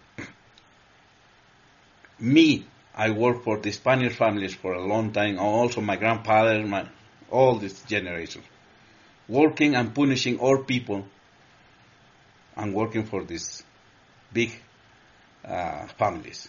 Me, 2.19 2.65
I 2.95 3.11
worked 3.11 3.45
for 3.45 3.59
the 3.59 3.71
Spanish 3.71 4.15
families 4.15 4.55
for 4.55 4.73
a 4.73 4.87
long 4.87 5.13
time, 5.13 5.39
also 5.39 5.81
my 5.81 5.97
grandfather, 5.97 6.65
my, 6.65 6.87
all 7.31 7.57
these 7.59 7.83
generations, 7.83 8.45
working 9.29 9.75
and 9.75 9.95
punishing 9.95 10.39
all 10.39 10.59
people 10.59 11.07
and 12.57 12.75
working 12.75 13.05
for 13.05 13.25
these 13.25 13.63
big 14.33 14.53
uh, 15.45 15.87
families. 15.99 16.49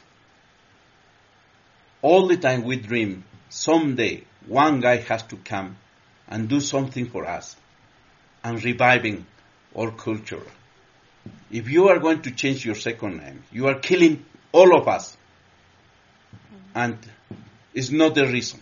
All 2.02 2.28
the 2.28 2.38
time 2.38 2.64
we 2.64 2.78
dream 2.78 3.24
someday 3.50 4.24
one 4.48 4.80
guy 4.80 4.98
has 4.98 5.24
to 5.24 5.38
come 5.38 5.78
and 6.28 6.48
do 6.48 6.60
something 6.60 7.08
for 7.08 7.26
us 7.26 7.56
and 8.44 8.64
reviving 8.64 9.26
our 9.76 9.92
culture. 9.92 10.44
If 11.52 11.70
you 11.70 11.90
are 11.90 12.00
going 12.00 12.22
to 12.24 12.32
change 12.32 12.66
your 12.66 12.76
second 12.76 13.18
name, 13.18 13.44
you 13.52 13.68
are 13.68 13.80
killing 13.80 14.26
all 14.52 14.78
of 14.78 14.88
us. 14.88 15.18
And 16.76 16.98
it's 17.74 17.90
not 17.90 18.14
the 18.16 18.28
reason. 18.28 18.60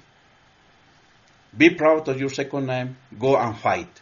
Be 1.56 1.72
proud 1.72 2.08
of 2.08 2.20
your 2.20 2.30
second 2.30 2.68
name, 2.68 2.98
go 3.20 3.38
and 3.38 3.58
fight 3.58 4.02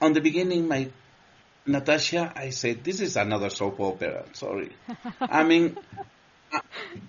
on 0.00 0.12
the 0.12 0.20
beginning, 0.20 0.68
my 0.68 0.88
Natasha, 1.66 2.32
I 2.36 2.50
said, 2.50 2.84
this 2.84 3.00
is 3.00 3.16
another 3.16 3.50
soap 3.50 3.80
opera. 3.80 4.24
Sorry. 4.34 4.72
I 5.20 5.42
mean, 5.44 5.76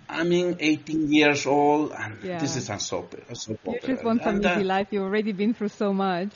I 0.09 0.23
mean, 0.23 0.57
18 0.59 1.11
years 1.11 1.45
old, 1.45 1.91
and 1.91 2.17
Yeah. 2.23 2.39
this 2.39 2.55
is 2.55 2.69
a 2.69 2.79
soap, 2.79 3.15
a 3.29 3.35
soap 3.35 3.59
You 3.65 3.73
opera. 3.75 3.87
just 3.87 4.03
want 4.03 4.23
some 4.23 4.35
And, 4.37 4.45
uh, 4.45 4.53
easy 4.55 4.63
life. 4.63 4.87
You've 4.91 5.03
already 5.03 5.31
been 5.31 5.53
through 5.53 5.69
so 5.69 5.93
much. 5.93 6.31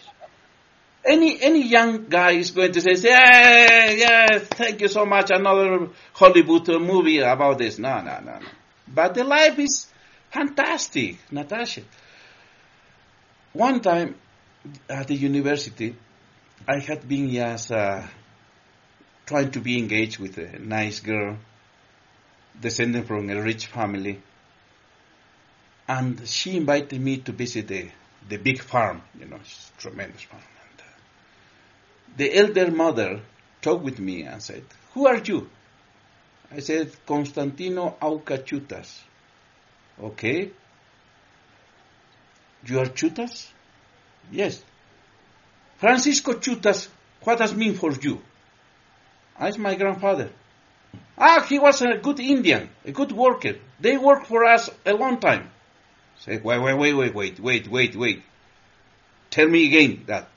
any 1.03 1.41
any 1.41 1.63
young 1.67 2.05
guy 2.09 2.31
is 2.33 2.51
going 2.51 2.71
to 2.73 2.79
say, 2.81 2.93
yeah, 3.09 3.89
yeah, 3.89 4.39
thank 4.39 4.81
you 4.81 4.87
so 4.87 5.03
much, 5.05 5.31
another 5.31 5.89
Hollywood 6.13 6.69
uh, 6.69 6.77
movie 6.79 7.19
about 7.19 7.57
this. 7.57 7.79
No, 7.79 8.01
no, 8.01 8.19
no, 8.19 8.37
no. 8.39 8.47
But 8.87 9.15
the 9.15 9.23
life 9.23 9.57
is 9.57 9.87
fantastic, 10.29 11.17
Natasha. 11.31 11.81
One 13.53 13.79
time 13.81 14.15
at 14.89 15.07
the 15.07 15.15
university, 15.15 15.95
I 16.67 16.79
had 16.79 17.07
been 17.07 17.31
just 17.31 17.71
uh, 17.71 18.03
trying 19.25 19.51
to 19.51 19.59
be 19.59 19.77
engaged 19.77 20.19
with 20.19 20.37
a 20.37 20.59
nice 20.59 20.99
girl, 20.99 21.37
descending 22.59 23.03
from 23.03 23.29
a 23.29 23.41
rich 23.41 23.65
family, 23.65 24.21
and 25.87 26.27
she 26.27 26.57
invited 26.57 27.01
me 27.01 27.17
to 27.17 27.31
visit 27.31 27.67
the 27.67 27.89
the 28.29 28.37
big 28.37 28.61
farm. 28.61 29.01
You 29.19 29.25
know, 29.25 29.37
it's 29.37 29.71
tremendous 29.79 30.21
farm. 30.21 30.43
And, 30.43 30.81
uh, 30.81 32.17
the 32.17 32.37
elder 32.37 32.71
mother 32.71 33.21
talked 33.61 33.83
with 33.83 33.99
me 33.99 34.23
and 34.23 34.41
said, 34.41 34.63
"Who 34.93 35.07
are 35.07 35.17
you?" 35.17 35.49
I 36.51 36.59
said, 36.59 36.91
"Constantino 37.07 37.97
Aucca 38.01 38.37
Chutas." 38.37 39.01
Okay. 39.99 40.51
You 42.65 42.79
are 42.79 42.85
Chutas? 42.85 43.47
Yes. 44.31 44.63
Francisco 45.81 46.33
Chutas, 46.33 46.89
what 47.23 47.39
does 47.39 47.55
mean 47.55 47.73
for 47.73 47.91
you? 47.91 48.21
That's 49.39 49.57
my 49.57 49.73
grandfather. 49.73 50.29
Ah, 51.17 51.43
he 51.49 51.57
was 51.57 51.81
a 51.81 51.97
good 51.97 52.19
Indian, 52.19 52.69
a 52.85 52.91
good 52.91 53.11
worker. 53.11 53.55
They 53.79 53.97
worked 53.97 54.27
for 54.27 54.45
us 54.45 54.69
a 54.85 54.93
long 54.93 55.19
time. 55.19 55.49
Say, 56.19 56.37
wait, 56.37 56.59
wait, 56.61 56.75
wait, 56.75 56.93
wait, 56.93 57.15
wait, 57.15 57.39
wait, 57.39 57.67
wait, 57.67 57.95
wait. 57.95 58.21
Tell 59.31 59.47
me 59.47 59.65
again 59.65 60.03
that. 60.05 60.27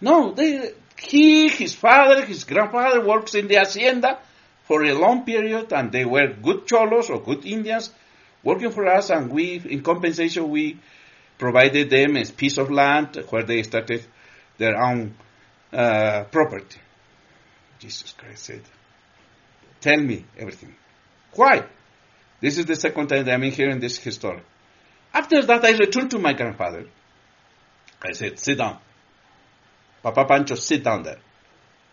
No, 0.00 0.32
they, 0.32 0.72
he, 0.98 1.50
his 1.50 1.74
father, 1.74 2.24
his 2.24 2.44
grandfather 2.44 3.06
works 3.06 3.34
in 3.34 3.48
the 3.48 3.56
hacienda 3.56 4.18
for 4.62 4.82
a 4.82 4.94
long 4.94 5.26
period 5.26 5.74
and 5.74 5.92
they 5.92 6.06
were 6.06 6.28
good 6.28 6.66
cholos 6.66 7.10
or 7.10 7.20
good 7.20 7.44
Indians 7.44 7.90
working 8.42 8.70
for 8.70 8.86
us 8.86 9.10
and 9.10 9.30
we, 9.30 9.60
in 9.68 9.82
compensation, 9.82 10.48
we 10.48 10.78
provided 11.36 11.90
them 11.90 12.16
a 12.16 12.24
piece 12.24 12.56
of 12.56 12.70
land 12.70 13.22
where 13.28 13.42
they 13.42 13.62
started 13.62 14.06
their 14.58 14.76
own 14.76 15.14
uh, 15.72 16.24
property. 16.24 16.78
Jesus 17.78 18.12
Christ 18.12 18.44
said, 18.44 18.62
tell 19.80 20.00
me 20.00 20.24
everything. 20.38 20.74
Why? 21.34 21.66
This 22.40 22.58
is 22.58 22.66
the 22.66 22.76
second 22.76 23.08
time 23.08 23.24
that 23.24 23.34
I'm 23.34 23.42
hearing 23.42 23.80
this 23.80 23.96
story. 23.96 24.42
After 25.12 25.42
that, 25.42 25.64
I 25.64 25.72
returned 25.72 26.10
to 26.12 26.18
my 26.18 26.32
grandfather. 26.32 26.86
I 28.02 28.12
said, 28.12 28.38
sit 28.38 28.58
down. 28.58 28.78
Papa 30.02 30.24
Pancho, 30.26 30.54
sit 30.54 30.84
down 30.84 31.02
there. 31.02 31.18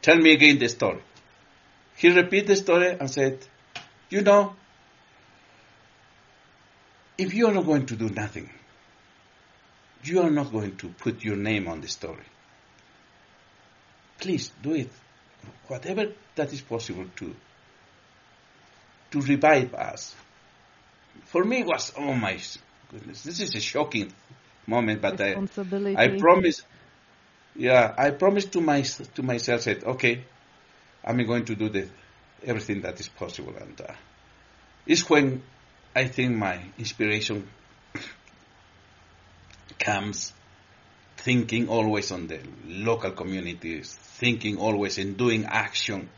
Tell 0.01 0.17
me 0.17 0.33
again 0.33 0.57
the 0.57 0.67
story. 0.67 1.01
He 1.95 2.09
repeated 2.09 2.47
the 2.47 2.55
story 2.55 2.97
and 2.99 3.09
said, 3.09 3.39
you 4.09 4.21
know, 4.21 4.55
if 7.17 7.33
you 7.33 7.47
are 7.47 7.53
not 7.53 7.65
going 7.65 7.85
to 7.85 7.95
do 7.95 8.09
nothing, 8.09 8.49
you 10.03 10.21
are 10.21 10.31
not 10.31 10.51
going 10.51 10.75
to 10.77 10.89
put 10.89 11.23
your 11.23 11.35
name 11.35 11.67
on 11.67 11.79
the 11.81 11.87
story. 11.87 12.25
Please 14.21 14.51
do 14.61 14.75
it. 14.75 14.89
Whatever 15.67 16.13
that 16.35 16.53
is 16.53 16.61
possible 16.61 17.05
to 17.17 17.35
to 19.11 19.21
revive 19.21 19.73
us. 19.73 20.15
For 21.25 21.43
me 21.43 21.61
it 21.61 21.65
was 21.65 21.91
oh 21.97 22.13
my 22.13 22.37
goodness, 22.91 23.23
this 23.23 23.39
is 23.41 23.55
a 23.55 23.59
shocking 23.59 24.13
moment, 24.67 25.01
but 25.01 25.19
I 25.19 25.35
I 25.97 26.19
promise 26.19 26.61
yeah, 27.55 27.93
I 27.97 28.11
promised 28.11 28.53
to 28.53 28.61
my 28.61 28.81
to 28.81 29.23
myself 29.23 29.61
said, 29.61 29.83
okay, 29.83 30.23
I'm 31.03 31.17
going 31.25 31.45
to 31.45 31.55
do 31.55 31.69
the 31.69 31.87
everything 32.43 32.81
that 32.81 32.99
is 32.99 33.07
possible 33.07 33.55
and 33.59 33.79
uh, 33.81 33.93
it's 34.85 35.09
when 35.09 35.43
I 35.95 36.05
think 36.05 36.35
my 36.35 36.59
inspiration 36.77 37.47
comes 39.79 40.33
thinking 41.21 41.69
always 41.69 42.11
on 42.11 42.27
the 42.27 42.39
local 42.65 43.11
communities, 43.11 43.93
thinking 43.93 44.57
always 44.57 44.97
in 44.97 45.13
doing 45.13 45.45
action, 45.45 46.09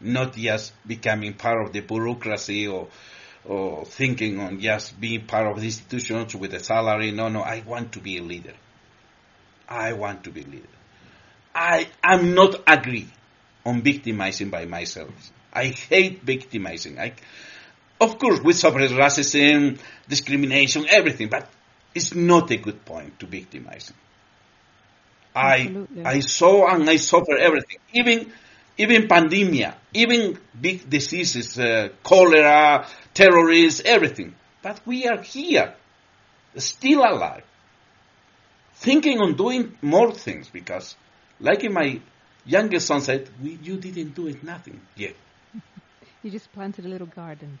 not 0.00 0.34
just 0.34 0.72
becoming 0.86 1.34
part 1.34 1.66
of 1.66 1.72
the 1.72 1.80
bureaucracy 1.80 2.66
or 2.66 2.88
or 3.44 3.84
thinking 3.84 4.40
on 4.40 4.60
just 4.60 5.00
being 5.00 5.24
part 5.24 5.46
of 5.46 5.56
the 5.58 5.64
institutions 5.64 6.34
with 6.34 6.52
a 6.54 6.60
salary. 6.60 7.10
No, 7.12 7.28
no, 7.28 7.40
I 7.40 7.62
want 7.66 7.92
to 7.92 8.00
be 8.00 8.18
a 8.18 8.22
leader. 8.22 8.54
I 9.68 9.92
want 9.92 10.24
to 10.24 10.30
be 10.30 10.42
a 10.42 10.46
leader. 10.46 10.66
I 11.54 11.88
am 12.02 12.34
not 12.34 12.56
agree 12.66 13.08
on 13.64 13.82
victimizing 13.82 14.50
by 14.50 14.64
myself. 14.64 15.10
I 15.52 15.66
hate 15.66 16.22
victimizing. 16.22 16.98
I, 16.98 17.14
of 18.00 18.18
course, 18.18 18.40
we 18.40 18.52
suffer 18.52 18.78
racism, 18.78 19.78
discrimination, 20.08 20.86
everything, 20.88 21.28
but 21.28 21.48
it's 21.94 22.14
not 22.14 22.50
a 22.50 22.56
good 22.56 22.84
point 22.84 23.18
to 23.20 23.26
victimizing. 23.26 23.96
I 25.38 25.58
Absolutely. 25.60 26.04
I 26.04 26.20
saw 26.20 26.74
and 26.74 26.88
I 26.90 26.96
suffer 26.96 27.36
everything, 27.36 27.78
even 27.92 28.32
even 28.76 29.08
pandemia, 29.08 29.74
even 29.94 30.38
big 30.60 30.88
diseases, 30.88 31.58
uh, 31.58 31.88
cholera, 32.02 32.86
terrorists, 33.14 33.82
everything. 33.84 34.34
But 34.62 34.80
we 34.86 35.06
are 35.06 35.22
here, 35.22 35.74
still 36.56 37.00
alive, 37.00 37.44
thinking 38.74 39.20
on 39.20 39.34
doing 39.34 39.76
more 39.82 40.12
things 40.12 40.48
because, 40.48 40.96
like 41.40 41.68
my 41.70 42.00
youngest 42.46 42.86
son 42.86 43.00
said, 43.00 43.28
we, 43.42 43.58
you 43.62 43.76
didn't 43.76 44.14
do 44.14 44.26
it 44.28 44.42
nothing 44.42 44.80
yet. 44.96 45.14
You 46.22 46.32
just 46.32 46.52
planted 46.52 46.84
a 46.84 46.88
little 46.88 47.06
garden. 47.06 47.60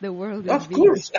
The 0.00 0.12
world 0.12 0.46
is 0.46 0.52
Of 0.52 0.70
course, 0.72 1.10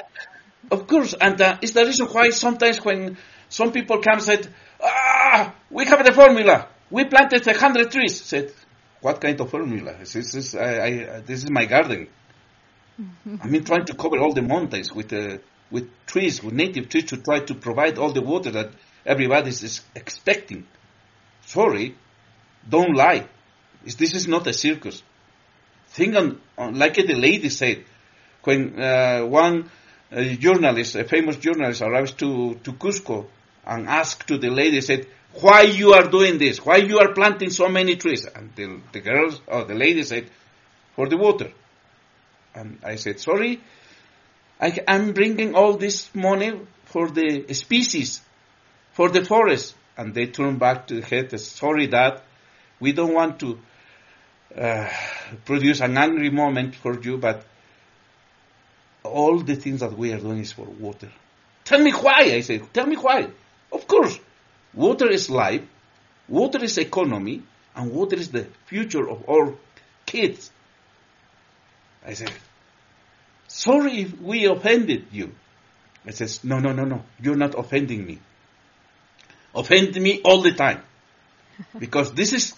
of 0.72 0.88
course, 0.88 1.14
and 1.14 1.40
uh, 1.42 1.58
it's 1.62 1.74
the 1.74 1.86
reason 1.86 2.08
why 2.08 2.30
sometimes 2.30 2.78
when 2.86 3.18
some 3.50 3.74
people 3.74 3.98
come 3.98 4.14
and 4.20 4.24
said, 4.24 4.48
"Ah, 4.82 5.54
we 5.70 5.86
have 5.86 6.04
the 6.06 6.14
formula. 6.14 6.68
We 6.90 7.06
planted 7.06 7.48
a 7.48 7.58
hundred 7.58 7.92
trees." 7.92 8.22
Said, 8.22 8.54
"What 9.02 9.22
kind 9.22 9.40
of 9.40 9.50
formula? 9.50 9.96
This 10.00 10.16
is 10.36 10.56
I, 10.56 10.86
I, 10.86 11.20
this 11.22 11.44
is 11.44 11.50
my 11.50 11.66
garden. 11.66 12.08
I 13.42 13.48
mean, 13.48 13.64
trying 13.64 13.86
to 13.86 13.94
cover 13.96 14.18
all 14.20 14.34
the 14.34 14.42
mountains 14.42 14.92
with 14.92 15.14
uh, 15.14 15.38
with 15.72 15.90
trees, 16.06 16.44
with 16.44 16.54
native 16.54 16.90
trees, 16.90 17.06
to 17.06 17.18
try 17.18 17.40
to 17.40 17.56
provide 17.56 17.98
all 17.98 18.12
the 18.12 18.22
water 18.22 18.52
that 18.52 18.72
everybody 19.06 19.50
is 19.50 19.82
expecting. 19.96 20.66
Sorry, 21.46 21.96
don't 22.68 22.94
lie. 22.96 23.28
This 23.84 24.14
is 24.14 24.28
not 24.28 24.46
a 24.48 24.54
circus. 24.54 25.02
Think 25.88 26.16
on, 26.16 26.42
on 26.58 26.78
like 26.78 26.96
the 26.96 27.16
lady 27.16 27.50
said 27.50 27.86
when 28.44 28.80
uh, 28.80 29.22
one 29.26 29.70
uh, 30.12 30.24
journalist, 30.24 30.96
a 30.96 31.04
famous 31.04 31.38
journalist, 31.38 31.82
arrives 31.82 32.14
to, 32.14 32.56
to 32.64 32.74
Cusco 32.74 33.28
and 33.66 33.88
asked 33.88 34.28
to 34.28 34.38
the 34.38 34.50
lady, 34.50 34.82
said, 34.82 35.08
why 35.42 35.62
you 35.62 35.94
are 35.94 36.08
doing 36.10 36.38
this? 36.38 36.64
Why 36.64 36.78
you 36.78 37.00
are 37.00 37.14
planting 37.14 37.50
so 37.50 37.68
many 37.68 37.96
trees? 37.96 38.26
And 38.26 38.52
the, 38.56 38.80
the 38.92 39.00
girls, 39.00 39.42
or 39.48 39.66
the 39.66 39.76
lady 39.76 40.04
said, 40.04 40.30
for 40.96 41.08
the 41.08 41.18
water. 41.18 41.52
And 42.56 42.80
I 42.84 42.96
said, 42.96 43.20
sorry, 43.20 43.62
I, 44.60 44.78
I'm 44.88 45.14
bringing 45.14 45.56
all 45.56 45.78
this 45.78 46.14
money 46.14 46.60
for 46.86 47.10
the 47.10 47.54
species, 47.54 48.22
for 48.94 49.10
the 49.10 49.24
forest. 49.24 49.76
And 49.98 50.14
they 50.14 50.28
turned 50.28 50.60
back 50.60 50.88
to 50.88 51.02
the 51.02 51.06
head, 51.06 51.38
sorry 51.40 51.88
dad, 51.88 52.22
we 52.80 52.94
don't 52.94 53.14
want 53.14 53.40
to 53.42 53.60
uh, 54.56 54.90
produce 55.46 55.82
an 55.82 55.98
angry 55.98 56.30
moment 56.30 56.76
for 56.76 57.00
you, 57.00 57.18
but 57.18 57.46
all 59.04 59.40
the 59.40 59.56
things 59.56 59.82
that 59.82 59.98
we 59.98 60.12
are 60.14 60.20
doing 60.20 60.40
is 60.40 60.52
for 60.52 60.66
water. 60.66 61.12
Tell 61.66 61.80
me 61.82 61.92
why, 61.92 62.22
I 62.22 62.42
said. 62.42 62.74
Tell 62.74 62.88
me 62.88 62.96
why. 62.96 63.28
Of 63.72 63.88
course, 63.88 64.20
water 64.74 65.10
is 65.10 65.30
life, 65.30 65.62
water 66.28 66.64
is 66.64 66.78
economy, 66.78 67.44
and 67.76 67.92
water 67.92 68.16
is 68.16 68.30
the 68.30 68.48
future 68.66 69.10
of 69.10 69.24
all 69.24 69.56
kids. 70.06 70.52
I 72.06 72.14
said, 72.14 72.32
sorry 73.48 74.02
if 74.02 74.20
we 74.22 74.46
offended 74.46 75.08
you. 75.12 75.32
I 76.06 76.12
says, 76.12 76.44
no, 76.44 76.60
no, 76.60 76.72
no, 76.72 76.86
no, 76.86 77.04
you're 77.22 77.36
not 77.36 77.58
offending 77.58 78.06
me. 78.06 78.20
Offend 79.54 79.96
me 79.96 80.22
all 80.24 80.42
the 80.42 80.54
time. 80.54 80.82
Because 81.80 82.14
this 82.14 82.34
is 82.34 82.54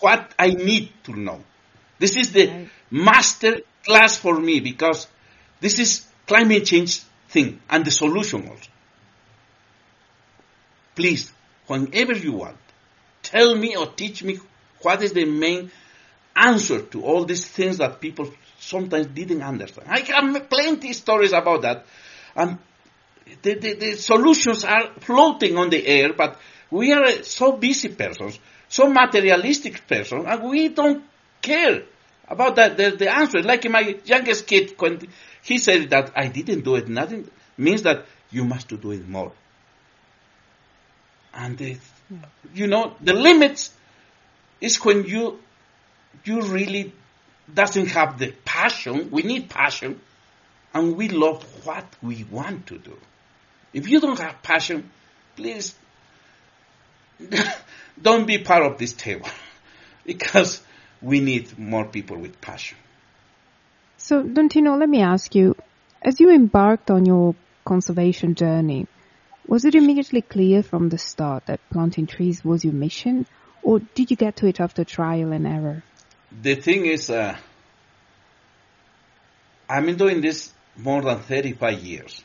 what 0.00 0.34
I 0.38 0.48
need 0.48 0.92
to 1.04 1.12
know. 1.12 1.42
This 1.98 2.16
is 2.16 2.32
the 2.32 2.48
Right. 2.48 2.68
master 2.90 3.60
class 3.84 4.16
for 4.18 4.38
me 4.38 4.60
because 4.60 5.06
this 5.60 5.78
is 5.78 6.06
climate 6.26 6.64
change 6.66 7.00
thing 7.28 7.60
and 7.70 7.84
the 7.84 7.90
solution 7.90 8.48
also. 8.48 8.70
Please, 10.94 11.32
whenever 11.66 12.12
you 12.12 12.32
want, 12.32 12.56
tell 13.22 13.54
me 13.54 13.76
or 13.76 13.86
teach 13.86 14.22
me 14.22 14.38
what 14.82 15.02
is 15.02 15.12
the 15.12 15.24
main 15.24 15.70
answer 16.34 16.82
to 16.82 17.04
all 17.04 17.24
these 17.24 17.46
things 17.46 17.78
that 17.78 18.00
people 18.00 18.30
sometimes 18.58 19.06
didn't 19.08 19.42
understand. 19.42 19.88
I 19.88 20.00
have 20.00 20.48
plenty 20.48 20.92
stories 20.92 21.32
about 21.32 21.62
that. 21.62 21.86
And 22.34 22.58
the, 23.42 23.54
the, 23.54 23.74
the 23.74 23.92
solutions 23.96 24.64
are 24.64 24.90
floating 25.00 25.56
on 25.56 25.70
the 25.70 25.86
air, 25.86 26.12
but 26.12 26.38
we 26.70 26.92
are 26.92 27.22
so 27.22 27.52
busy 27.52 27.88
persons, 27.88 28.38
so 28.68 28.88
materialistic 28.88 29.86
persons, 29.86 30.24
and 30.26 30.42
we 30.42 30.68
don't 30.68 31.04
care 31.40 31.82
about 32.28 32.56
that, 32.56 32.76
the, 32.76 32.90
the 32.90 33.14
answer. 33.14 33.42
Like 33.42 33.68
my 33.68 33.96
youngest 34.04 34.46
kid, 34.46 34.74
when 34.78 35.06
he 35.42 35.58
said 35.58 35.90
that 35.90 36.12
I 36.16 36.28
didn't 36.28 36.62
do 36.62 36.76
it, 36.76 36.88
nothing 36.88 37.28
means 37.58 37.82
that 37.82 38.06
you 38.30 38.44
must 38.44 38.68
do 38.68 38.90
it 38.92 39.06
more. 39.06 39.32
And 41.42 41.78
you 42.54 42.68
know, 42.68 42.94
the 43.00 43.14
limits 43.14 43.72
is 44.60 44.76
when 44.84 45.04
you 45.04 45.40
you 46.24 46.42
really 46.42 46.92
doesn't 47.52 47.86
have 47.86 48.18
the 48.18 48.32
passion. 48.44 49.10
We 49.10 49.22
need 49.22 49.50
passion, 49.50 50.00
and 50.72 50.96
we 50.96 51.08
love 51.08 51.42
what 51.66 51.84
we 52.00 52.22
want 52.30 52.68
to 52.68 52.78
do. 52.78 52.96
If 53.72 53.88
you 53.88 53.98
don't 53.98 54.20
have 54.20 54.40
passion, 54.42 54.90
please 55.34 55.74
don't 58.00 58.24
be 58.24 58.38
part 58.38 58.62
of 58.62 58.78
this 58.78 58.92
table, 58.92 59.28
because 60.06 60.62
we 61.00 61.18
need 61.18 61.58
more 61.58 61.86
people 61.86 62.18
with 62.18 62.40
passion. 62.40 62.78
So, 63.96 64.22
Dontino, 64.22 64.78
let 64.78 64.88
me 64.88 65.02
ask 65.02 65.34
you, 65.34 65.56
as 66.02 66.20
you 66.20 66.30
embarked 66.30 66.88
on 66.88 67.04
your 67.04 67.34
conservation 67.64 68.36
journey, 68.36 68.86
was 69.46 69.64
it 69.64 69.74
immediately 69.74 70.22
clear 70.22 70.62
from 70.62 70.88
the 70.88 70.98
start 70.98 71.46
that 71.46 71.60
planting 71.70 72.06
trees 72.06 72.44
was 72.44 72.64
your 72.64 72.72
mission, 72.72 73.26
or 73.62 73.80
did 73.80 74.10
you 74.10 74.16
get 74.16 74.36
to 74.36 74.46
it 74.46 74.60
after 74.60 74.84
trial 74.84 75.32
and 75.32 75.46
error? 75.46 75.82
The 76.42 76.54
thing 76.54 76.86
is, 76.86 77.10
uh, 77.10 77.36
I've 79.68 79.84
been 79.84 79.96
doing 79.96 80.20
this 80.20 80.52
more 80.76 81.02
than 81.02 81.20
35 81.20 81.78
years. 81.80 82.24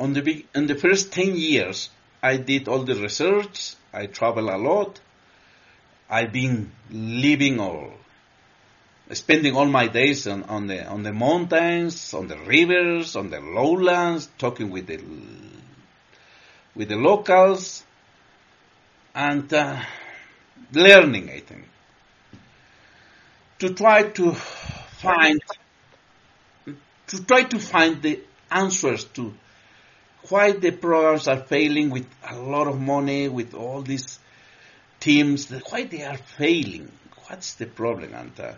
On 0.00 0.12
the 0.12 0.22
big, 0.22 0.46
in 0.54 0.66
the 0.66 0.74
first 0.74 1.12
10 1.12 1.36
years, 1.36 1.90
I 2.22 2.36
did 2.38 2.68
all 2.68 2.84
the 2.84 2.94
research. 2.96 3.74
I 3.92 4.06
travel 4.06 4.50
a 4.50 4.56
lot. 4.56 5.00
I've 6.10 6.32
been 6.32 6.72
living 6.90 7.60
or 7.60 7.92
spending 9.12 9.54
all 9.54 9.66
my 9.66 9.88
days 9.88 10.26
on, 10.26 10.42
on 10.44 10.66
the 10.66 10.86
on 10.86 11.02
the 11.02 11.12
mountains, 11.12 12.14
on 12.14 12.28
the 12.28 12.38
rivers, 12.38 13.16
on 13.16 13.30
the 13.30 13.40
lowlands, 13.40 14.28
talking 14.38 14.70
with 14.70 14.86
the 14.86 14.98
with 16.74 16.88
the 16.88 16.96
locals, 16.96 17.84
and 19.14 19.52
uh, 19.52 19.80
learning. 20.72 21.30
I 21.30 21.40
think 21.40 21.68
to 23.60 23.74
try 23.74 24.02
to 24.02 24.32
find 24.32 25.40
to 27.06 27.24
try 27.24 27.44
to 27.44 27.58
find 27.58 28.02
the 28.02 28.20
answers 28.50 29.04
to 29.04 29.32
why 30.28 30.52
the 30.52 30.70
programs 30.70 31.28
are 31.28 31.40
failing 31.40 31.90
with 31.90 32.06
a 32.28 32.36
lot 32.38 32.66
of 32.66 32.80
money, 32.80 33.28
with 33.28 33.54
all 33.54 33.82
these 33.82 34.18
teams, 35.00 35.50
why 35.68 35.84
they 35.84 36.02
are 36.02 36.16
failing. 36.16 36.90
What's 37.26 37.54
the 37.54 37.66
problem? 37.66 38.14
And 38.14 38.40
uh, 38.40 38.54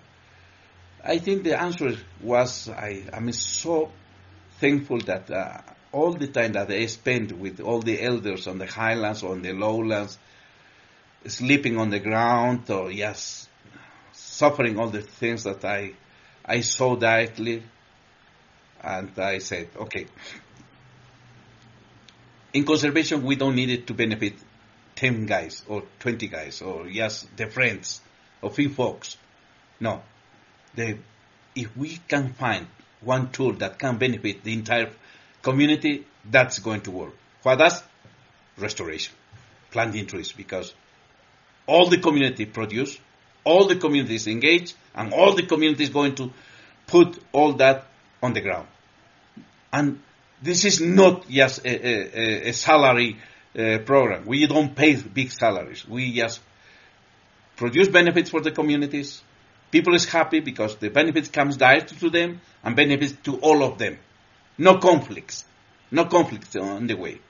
I 1.05 1.19
think 1.19 1.43
the 1.45 1.61
answer 1.61 1.97
was 2.23 2.69
I, 2.69 3.03
I'm 3.13 3.31
so 3.33 3.91
thankful 4.61 5.01
that 5.01 5.31
uh, 5.31 5.61
all 5.97 6.13
the 6.13 6.27
time 6.27 6.53
that 6.53 6.71
I 6.71 6.85
spent 6.87 7.33
with 7.33 7.59
all 7.61 7.81
the 7.81 8.03
elders 8.03 8.47
on 8.47 8.59
the 8.59 8.67
highlands 8.67 9.23
or 9.23 9.33
on 9.33 9.41
the 9.41 9.55
lowlands, 9.55 10.19
sleeping 11.27 11.79
on 11.79 11.89
the 11.89 12.01
ground 12.01 12.71
or 12.71 12.91
yes, 12.91 13.49
suffering 14.13 14.79
all 14.79 14.91
the 14.91 15.01
things 15.01 15.45
that 15.45 15.65
I 15.65 15.95
I 16.45 16.61
saw 16.61 16.97
directly, 16.97 17.63
and 18.83 19.19
I 19.19 19.39
said, 19.39 19.71
okay. 19.75 20.07
In 22.53 22.65
conservation, 22.65 23.25
we 23.25 23.37
don't 23.37 23.57
need 23.57 23.71
it 23.71 23.87
to 23.87 23.95
benefit 23.95 24.35
10 24.97 25.25
guys 25.25 25.65
or 25.67 25.83
20 26.01 26.29
guys 26.29 26.61
or 26.63 26.89
just 26.89 27.35
the 27.37 27.47
friends 27.47 28.01
or 28.43 28.51
few 28.51 28.69
folks. 28.69 29.17
No. 29.81 30.03
The, 30.75 30.99
if 31.55 31.75
we 31.77 31.99
can 32.07 32.35
find 32.35 32.67
one 33.01 33.33
tool 33.33 33.55
that 33.55 33.79
can 33.79 33.97
benefit 33.97 34.45
the 34.45 34.53
entire 34.53 34.91
community, 35.47 36.05
that's 36.29 36.59
going 36.59 36.81
to 36.83 36.91
work. 36.91 37.15
For 37.43 37.53
us, 37.53 37.83
restoration, 38.59 39.15
planting 39.71 40.07
trees, 40.07 40.33
because 40.33 40.75
all 41.67 41.89
the 41.89 41.99
community 41.99 42.47
produce, 42.47 42.99
all 43.45 43.69
the 43.69 43.77
community 43.77 44.17
is 44.17 44.27
engaged, 44.27 44.75
and 44.95 45.13
all 45.13 45.35
the 45.35 45.47
community 45.47 45.85
is 45.85 45.91
going 45.91 46.17
to 46.17 46.33
put 46.89 47.19
all 47.33 47.53
that 47.55 47.87
on 48.23 48.33
the 48.33 48.41
ground. 48.41 48.67
And 49.73 50.01
this 50.43 50.65
is 50.65 50.81
not 50.81 51.29
just 51.29 51.65
a, 51.65 51.75
a, 51.87 52.49
a 52.49 52.53
salary 52.53 53.19
uh, 53.57 53.79
program. 53.87 54.27
We 54.27 54.47
don't 54.47 54.75
pay 54.75 54.97
big 54.97 55.31
salaries. 55.31 55.87
We 55.87 56.13
just 56.13 56.41
produce 57.57 57.89
benefits 57.89 58.31
for 58.31 58.41
the 58.41 58.51
communities. 58.51 59.23
People 59.71 59.95
is 59.95 60.07
happy 60.07 60.41
because 60.41 60.77
the 60.77 60.89
benefits 60.91 61.29
comes 61.29 61.57
direct 61.57 61.99
to 62.01 62.11
them 62.11 62.41
and 62.65 62.75
benefits 62.75 63.15
to 63.25 63.37
all 63.39 63.63
of 63.63 63.79
them. 63.79 63.99
No 64.59 64.79
conflicts. 64.79 65.45
No 65.91 66.07
conflicts 66.07 66.57
on 66.57 66.87
the 66.87 66.95
way. 66.95 67.21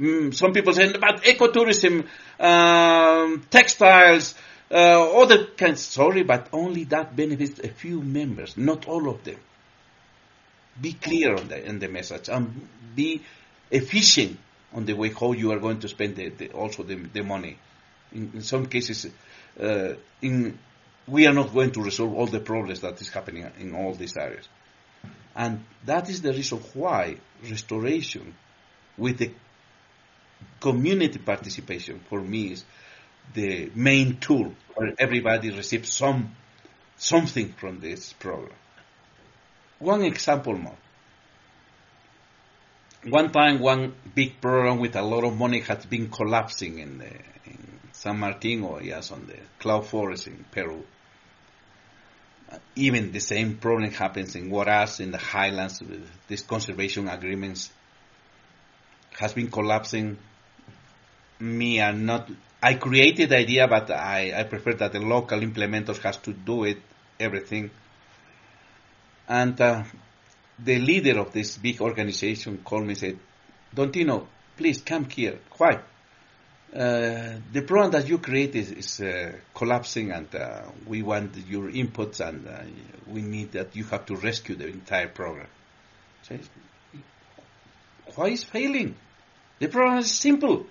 Mm, 0.00 0.34
some 0.34 0.52
people 0.52 0.72
say, 0.72 0.92
but 0.92 1.22
ecotourism, 1.22 2.06
um, 2.40 3.46
textiles, 3.50 4.34
uh, 4.70 5.20
other 5.20 5.46
kinds. 5.46 5.82
Sorry, 5.82 6.24
but 6.24 6.48
only 6.52 6.84
that 6.84 7.14
benefits 7.14 7.60
a 7.60 7.68
few 7.68 8.00
members, 8.02 8.56
not 8.56 8.88
all 8.88 9.08
of 9.08 9.22
them. 9.24 9.38
Be 10.80 10.94
clear 10.94 11.36
on 11.36 11.48
the, 11.48 11.64
in 11.64 11.78
the 11.78 11.88
message 11.88 12.28
and 12.28 12.68
be 12.96 13.22
efficient 13.70 14.38
on 14.72 14.84
the 14.86 14.94
way 14.94 15.10
how 15.10 15.32
you 15.32 15.52
are 15.52 15.60
going 15.60 15.78
to 15.80 15.88
spend 15.88 16.16
the, 16.16 16.30
the, 16.30 16.50
also 16.50 16.82
the, 16.82 16.96
the 16.96 17.22
money. 17.22 17.56
In, 18.12 18.32
in 18.34 18.42
some 18.42 18.66
cases, 18.66 19.06
uh, 19.60 19.94
in, 20.20 20.58
we 21.06 21.26
are 21.28 21.32
not 21.32 21.54
going 21.54 21.70
to 21.70 21.82
resolve 21.82 22.12
all 22.14 22.26
the 22.26 22.40
problems 22.40 22.80
that 22.80 23.00
is 23.00 23.10
happening 23.10 23.48
in 23.60 23.74
all 23.76 23.94
these 23.94 24.16
areas. 24.16 24.48
And 25.34 25.64
that 25.84 26.08
is 26.08 26.22
the 26.22 26.32
reason 26.32 26.58
why 26.74 27.16
restoration 27.42 28.34
with 28.96 29.18
the 29.18 29.32
community 30.60 31.18
participation 31.18 32.00
for 32.08 32.20
me 32.20 32.52
is 32.52 32.64
the 33.34 33.70
main 33.74 34.18
tool 34.18 34.54
where 34.74 34.94
everybody 34.98 35.50
receives 35.50 35.92
some 35.92 36.34
something 36.96 37.52
from 37.52 37.80
this 37.80 38.12
program. 38.14 38.56
One 39.78 40.02
example 40.02 40.56
more. 40.56 40.76
One 43.06 43.30
time, 43.32 43.58
one 43.58 43.94
big 44.14 44.40
program 44.40 44.78
with 44.78 44.96
a 44.96 45.02
lot 45.02 45.24
of 45.24 45.36
money 45.36 45.60
has 45.60 45.84
been 45.84 46.08
collapsing 46.08 46.78
in, 46.78 46.98
the, 46.98 47.10
in 47.44 47.80
San 47.92 48.18
Martin 48.18 48.62
or 48.62 48.82
yes, 48.82 49.10
on 49.10 49.26
the 49.26 49.36
cloud 49.58 49.86
forest 49.86 50.26
in 50.26 50.44
Peru. 50.50 50.84
Even 52.76 53.12
the 53.12 53.20
same 53.20 53.56
problem 53.56 53.90
happens 53.90 54.34
in 54.36 54.50
Huaraz, 54.50 55.00
in 55.00 55.10
the 55.10 55.18
highlands, 55.18 55.82
these 56.28 56.42
conservation 56.42 57.08
agreements 57.08 57.70
has 59.18 59.32
been 59.32 59.50
collapsing. 59.50 60.18
Me, 61.40 61.80
I'm 61.80 62.04
not, 62.04 62.30
I 62.62 62.74
created 62.74 63.30
the 63.30 63.38
idea, 63.38 63.68
but 63.68 63.90
I, 63.90 64.32
I 64.36 64.42
prefer 64.44 64.74
that 64.74 64.92
the 64.92 65.00
local 65.00 65.40
implementers 65.40 65.98
has 65.98 66.16
to 66.18 66.32
do 66.32 66.64
it, 66.64 66.78
everything. 67.18 67.70
And 69.28 69.60
uh, 69.60 69.84
the 70.58 70.78
leader 70.78 71.18
of 71.20 71.32
this 71.32 71.56
big 71.56 71.80
organization 71.80 72.58
called 72.64 72.82
me 72.82 72.90
and 72.90 72.98
said, 72.98 73.18
Dontino, 73.74 74.26
please 74.56 74.82
come 74.82 75.08
here. 75.08 75.38
Why? 75.56 75.80
Uh, 76.74 77.38
the 77.52 77.62
program 77.62 77.92
that 77.92 78.08
you 78.08 78.18
created 78.18 78.56
is, 78.56 78.72
is 78.72 79.00
uh, 79.00 79.32
collapsing 79.54 80.10
and 80.10 80.34
uh, 80.34 80.62
we 80.88 81.02
want 81.02 81.36
your 81.48 81.70
inputs 81.70 82.18
and 82.18 82.48
uh, 82.48 82.62
we 83.06 83.22
need 83.22 83.52
that 83.52 83.76
you 83.76 83.84
have 83.84 84.04
to 84.04 84.16
rescue 84.16 84.56
the 84.56 84.66
entire 84.66 85.06
program. 85.06 85.46
Why 88.16 88.28
is 88.28 88.42
failing? 88.42 88.96
The 89.60 89.68
program 89.68 89.98
is 89.98 90.10
simple. 90.10 90.66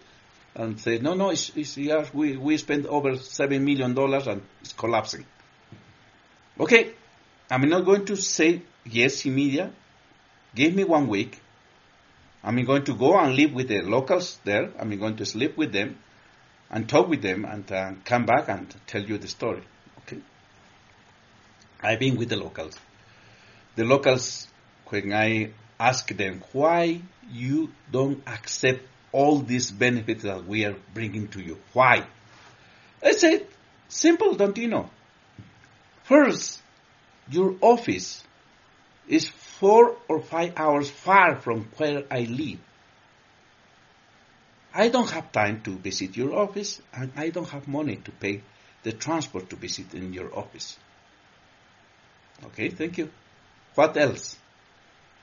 And 0.56 0.80
say, 0.80 1.00
no, 1.00 1.14
no, 1.14 1.30
it's, 1.30 1.52
it's, 1.56 1.78
yeah, 1.78 2.06
we, 2.14 2.38
we 2.38 2.58
spent 2.58 2.86
over 2.86 3.18
seven 3.18 3.64
million 3.64 3.94
dollars 3.94 4.28
and 4.28 4.42
it's 4.62 4.74
collapsing. 4.74 5.26
Okay, 6.60 6.92
I'm 7.50 7.68
not 7.70 7.86
going 7.86 8.06
to 8.06 8.18
say 8.18 8.62
yes 8.86 9.26
immediate. 9.26 9.72
Give 10.54 10.76
me 10.76 10.84
one 10.84 11.08
week. 11.08 11.40
I'm 12.44 12.64
going 12.66 12.84
to 12.86 12.94
go 12.94 13.18
and 13.18 13.36
live 13.36 13.54
with 13.54 13.70
the 13.70 13.82
locals 13.82 14.40
there. 14.44 14.72
I'm 14.78 14.98
going 15.00 15.16
to 15.18 15.26
sleep 15.26 15.58
with 15.58 15.72
them 15.72 15.98
and 16.70 16.90
talk 16.90 17.08
with 17.08 17.22
them 17.22 17.46
and 17.46 17.72
uh, 17.72 17.92
come 18.04 18.26
back 18.26 18.50
and 18.50 18.74
tell 18.86 19.02
you 19.02 19.18
the 19.18 19.28
story. 19.28 19.64
Okay. 20.00 20.20
I've 21.82 22.00
been 22.00 22.18
with 22.18 22.30
the 22.30 22.36
locals. 22.36 22.76
The 23.76 23.86
locals, 23.86 24.48
when 24.88 25.14
I 25.14 25.52
ask 25.80 26.08
them 26.16 26.44
why 26.52 27.02
you 27.32 27.72
don't 27.92 28.22
accept 28.28 28.82
all 29.12 29.40
these 29.40 29.72
benefits 29.72 30.24
that 30.24 30.46
we 30.46 30.66
are 30.66 30.76
bringing 30.94 31.28
to 31.30 31.42
you, 31.42 31.60
why? 31.72 32.06
I 33.04 33.12
said, 33.12 33.48
simple, 33.88 34.36
don't 34.36 34.58
you 34.58 34.68
know? 34.68 34.90
First, 36.04 36.62
your 37.30 37.56
office 37.62 38.24
is 39.08 39.30
four 39.60 39.96
or 40.08 40.20
five 40.20 40.54
hours 40.58 40.90
far 40.90 41.36
from 41.36 41.68
where 41.78 42.04
I 42.10 42.22
live. 42.22 42.60
I 44.74 44.90
don't 44.90 45.10
have 45.12 45.32
time 45.32 45.62
to 45.62 45.72
visit 45.78 46.18
your 46.18 46.34
office 46.34 46.82
and 46.94 47.12
I 47.16 47.30
don't 47.30 47.50
have 47.50 47.68
money 47.68 47.98
to 47.98 48.12
pay 48.12 48.42
the 48.82 48.92
transport 48.92 49.50
to 49.52 49.56
visit 49.56 49.94
in 49.94 50.14
your 50.14 50.36
office. 50.36 50.78
Okay, 52.46 52.70
thank 52.70 52.98
you. 52.98 53.10
What 53.76 53.96
else? 53.98 54.36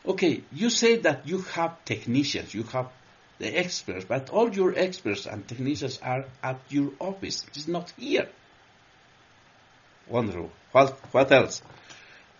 Okay, 0.07 0.43
you 0.53 0.71
say 0.71 0.97
that 0.99 1.27
you 1.27 1.41
have 1.57 1.85
technicians, 1.85 2.55
you 2.55 2.63
have 2.63 2.89
the 3.39 3.59
experts, 3.59 4.05
but 4.05 4.31
all 4.31 4.55
your 4.55 4.79
experts 4.79 5.27
and 5.27 5.47
technicians 5.47 5.99
are 6.03 6.25
at 6.43 6.61
your 6.69 6.93
office. 7.01 7.45
It's 7.49 7.67
not 7.69 7.93
here. 7.99 8.29
Wonderful. 10.09 10.51
What, 10.73 10.99
what 11.13 11.33
else? 11.33 11.63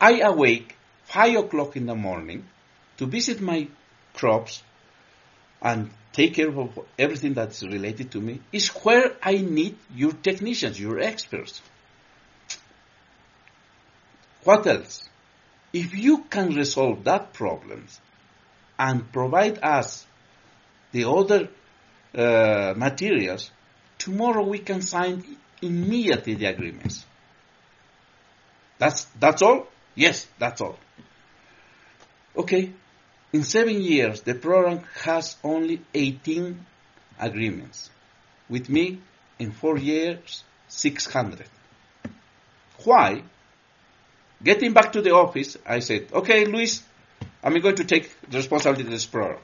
I 0.01 0.21
awake 0.21 0.77
5 1.13 1.37
o'clock 1.37 1.77
in 1.77 1.87
the 1.87 1.95
morning 1.95 2.45
to 2.97 3.07
visit 3.07 3.41
my 3.41 3.67
crops 4.15 4.63
and 5.61 5.91
take 6.13 6.35
care 6.35 6.49
of 6.49 6.79
everything 6.99 7.35
that's 7.35 7.63
related 7.63 8.13
to 8.13 8.21
me 8.21 8.41
is 8.53 8.69
where 8.69 9.17
I 9.23 9.39
need 9.39 9.77
your 9.95 10.13
technicians, 10.13 10.81
your 10.81 11.01
experts. 11.01 11.61
What 14.45 14.67
else? 14.67 15.09
If 15.73 15.95
you 15.95 16.25
can 16.31 16.55
resolve 16.55 17.05
that 17.05 17.33
problem 17.33 17.87
and 18.79 19.13
provide 19.13 19.59
us 19.63 20.07
the 20.93 21.09
other 21.09 21.49
uh, 22.15 22.75
materials, 22.77 23.51
tomorrow 23.99 24.45
we 24.45 24.59
can 24.59 24.83
sign 24.83 25.25
immediately 25.61 26.35
the 26.35 26.47
agreements. 26.47 27.05
That's, 28.79 29.05
that's 29.19 29.43
all? 29.43 29.67
Yes, 30.01 30.27
that's 30.39 30.63
all. 30.63 30.79
Okay, 32.35 32.73
in 33.35 33.43
seven 33.43 33.83
years, 33.83 34.23
the 34.23 34.35
program 34.35 34.81
has 35.03 35.37
only 35.45 35.83
18 35.93 36.65
agreements. 37.21 37.91
With 38.49 38.71
me, 38.71 38.99
in 39.39 39.53
four 39.53 39.77
years, 39.77 40.43
600. 40.69 41.45
Why? 42.85 43.25
Getting 44.43 44.73
back 44.73 44.93
to 44.95 45.03
the 45.03 45.11
office, 45.11 45.59
I 45.67 45.81
said, 45.81 46.07
okay, 46.15 46.47
Luis, 46.47 46.83
I'm 47.45 47.61
going 47.61 47.77
to 47.77 47.85
take 47.85 48.11
the 48.23 48.39
responsibility 48.39 48.85
of 48.85 48.91
this 48.91 49.05
program, 49.05 49.43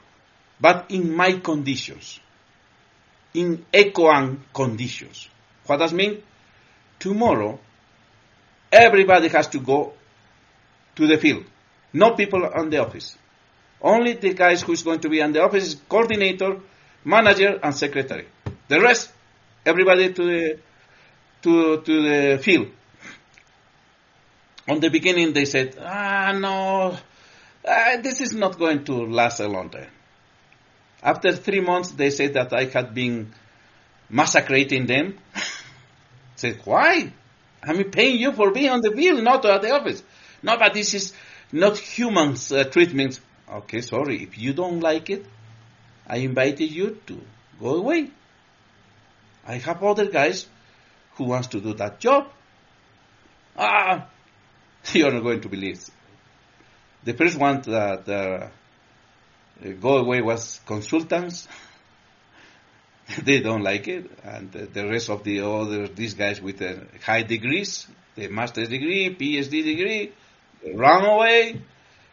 but 0.59 0.89
in 0.89 1.15
my 1.15 1.33
conditions, 1.33 2.19
in 3.35 3.63
ECOAN 3.71 4.39
conditions. 4.55 5.29
What 5.67 5.77
does 5.77 5.93
mean? 5.93 6.23
Tomorrow, 6.97 7.59
everybody 8.71 9.27
has 9.27 9.49
to 9.49 9.59
go 9.59 9.93
to 10.97 11.07
the 11.07 11.17
field. 11.17 11.45
No 11.93 12.15
people 12.15 12.45
on 12.45 12.69
the 12.69 12.79
office. 12.79 13.17
Only 13.81 14.13
the 14.13 14.33
guys 14.33 14.61
who's 14.63 14.83
going 14.83 14.99
to 15.01 15.09
be 15.09 15.21
on 15.21 15.31
the 15.31 15.41
office 15.41 15.67
is 15.67 15.75
coordinator, 15.87 16.59
manager, 17.05 17.59
and 17.63 17.75
secretary. 17.75 18.27
The 18.67 18.81
rest, 18.81 19.11
everybody 19.65 20.11
to 20.13 20.23
the 20.23 20.59
to 21.43 21.81
to 21.81 22.01
the 22.09 22.39
field. 22.39 22.67
On 24.67 24.79
the 24.79 24.89
beginning, 24.89 25.31
they 25.33 25.45
said, 25.45 25.77
"Ah, 25.79 26.33
no, 26.37 26.97
uh, 27.63 27.97
this 28.01 28.19
is 28.19 28.33
not 28.33 28.57
going 28.57 28.83
to 28.85 29.05
last 29.05 29.39
a 29.39 29.47
long 29.47 29.69
time." 29.69 29.91
After 31.01 31.31
three 31.31 31.61
months, 31.61 31.91
they 31.91 32.09
said 32.09 32.33
that 32.33 32.51
I 32.51 32.65
had 32.65 32.93
been 32.93 33.33
massacring 34.09 34.87
them. 34.87 35.19
said, 36.35 36.59
"Why? 36.65 37.13
I'm 37.63 37.83
paying 37.91 38.19
you 38.19 38.31
for 38.33 38.51
being 38.51 38.71
on 38.71 38.81
the 38.81 38.91
field, 38.91 39.23
not 39.23 39.45
at 39.45 39.61
the 39.61 39.71
office." 39.71 40.03
No, 40.43 40.57
but 40.57 40.73
this 40.73 40.93
is 40.93 41.13
not 41.51 41.77
humans 41.77 42.51
uh, 42.51 42.63
treatment. 42.65 43.19
Okay, 43.49 43.81
sorry. 43.81 44.23
If 44.23 44.37
you 44.37 44.53
don't 44.53 44.79
like 44.79 45.09
it, 45.09 45.25
I 46.05 46.17
invited 46.17 46.71
you 46.71 46.99
to 47.07 47.21
go 47.59 47.75
away. 47.75 48.11
I 49.45 49.57
have 49.57 49.81
other 49.83 50.09
guys 50.09 50.47
who 51.15 51.25
wants 51.25 51.47
to 51.47 51.61
do 51.61 51.73
that 51.75 51.99
job. 51.99 52.27
Ah, 53.57 54.07
you're 54.93 55.11
not 55.11 55.23
going 55.23 55.41
to 55.41 55.49
believe. 55.49 55.83
The 57.03 57.13
first 57.13 57.37
one 57.37 57.61
that 57.61 58.07
uh, 58.09 58.49
go 59.79 59.97
away 59.97 60.21
was 60.21 60.59
consultants. 60.65 61.47
they 63.23 63.39
don't 63.39 63.63
like 63.63 63.87
it, 63.87 64.11
and 64.23 64.53
uh, 64.55 64.65
the 64.71 64.85
rest 64.87 65.09
of 65.09 65.23
the 65.23 65.39
other 65.39 65.87
these 65.87 66.13
guys 66.13 66.41
with 66.41 66.61
uh, 66.61 66.75
high 67.05 67.23
degrees, 67.23 67.87
the 68.15 68.27
master's 68.27 68.67
degree, 68.67 69.15
PhD 69.15 69.63
degree, 69.63 70.11
run 70.75 71.05
away 71.05 71.61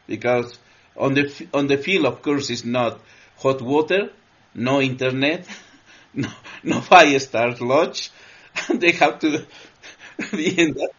because 0.07 0.59
on 0.97 1.15
the 1.15 1.49
on 1.53 1.67
the 1.67 1.77
field, 1.77 2.07
of 2.07 2.23
course, 2.23 2.51
is 2.51 2.65
not 2.65 3.01
hot 3.39 3.61
water, 3.63 4.11
no 4.55 4.81
internet, 4.81 5.47
no 6.15 6.29
no 6.63 6.81
five 6.81 7.21
star 7.23 7.55
lodge, 7.57 8.11
they 8.73 8.93
have 8.93 9.19
to 9.21 9.47
be 10.33 10.61
in 10.61 10.75
that. 10.75 10.91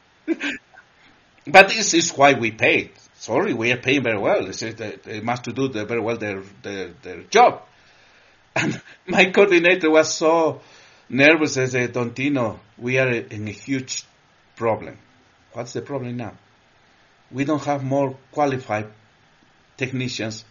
But 1.48 1.70
this 1.70 1.93
is 1.93 2.12
why 2.12 2.34
we 2.34 2.52
pay. 2.52 2.91
Sorry, 3.14 3.54
we 3.54 3.72
are 3.72 3.78
paying 3.78 4.04
very 4.04 4.18
well. 4.18 4.46
They 4.46 5.22
must 5.22 5.43
do 5.43 5.70
very 5.70 6.02
well 6.02 6.18
their, 6.18 6.41
their 6.62 6.89
their 7.02 7.22
job. 7.24 7.62
And 8.56 8.82
my 9.08 9.26
coordinator 9.32 9.89
was 9.89 10.14
so 10.14 10.62
nervous. 11.10 11.58
I 11.58 11.66
said, 11.66 11.93
Don 11.93 12.14
Tino, 12.14 12.60
we 12.78 12.98
are 13.00 13.10
in 13.10 13.48
a 13.48 13.52
huge 13.52 14.04
problem. 14.56 14.98
What's 15.54 15.74
the 15.74 15.82
problem 15.82 16.18
now? 16.18 16.34
We 17.32 17.45
don't 17.45 17.63
have 17.63 17.84
more 17.84 18.17
qualified 18.32 18.88
technicians 19.78 20.45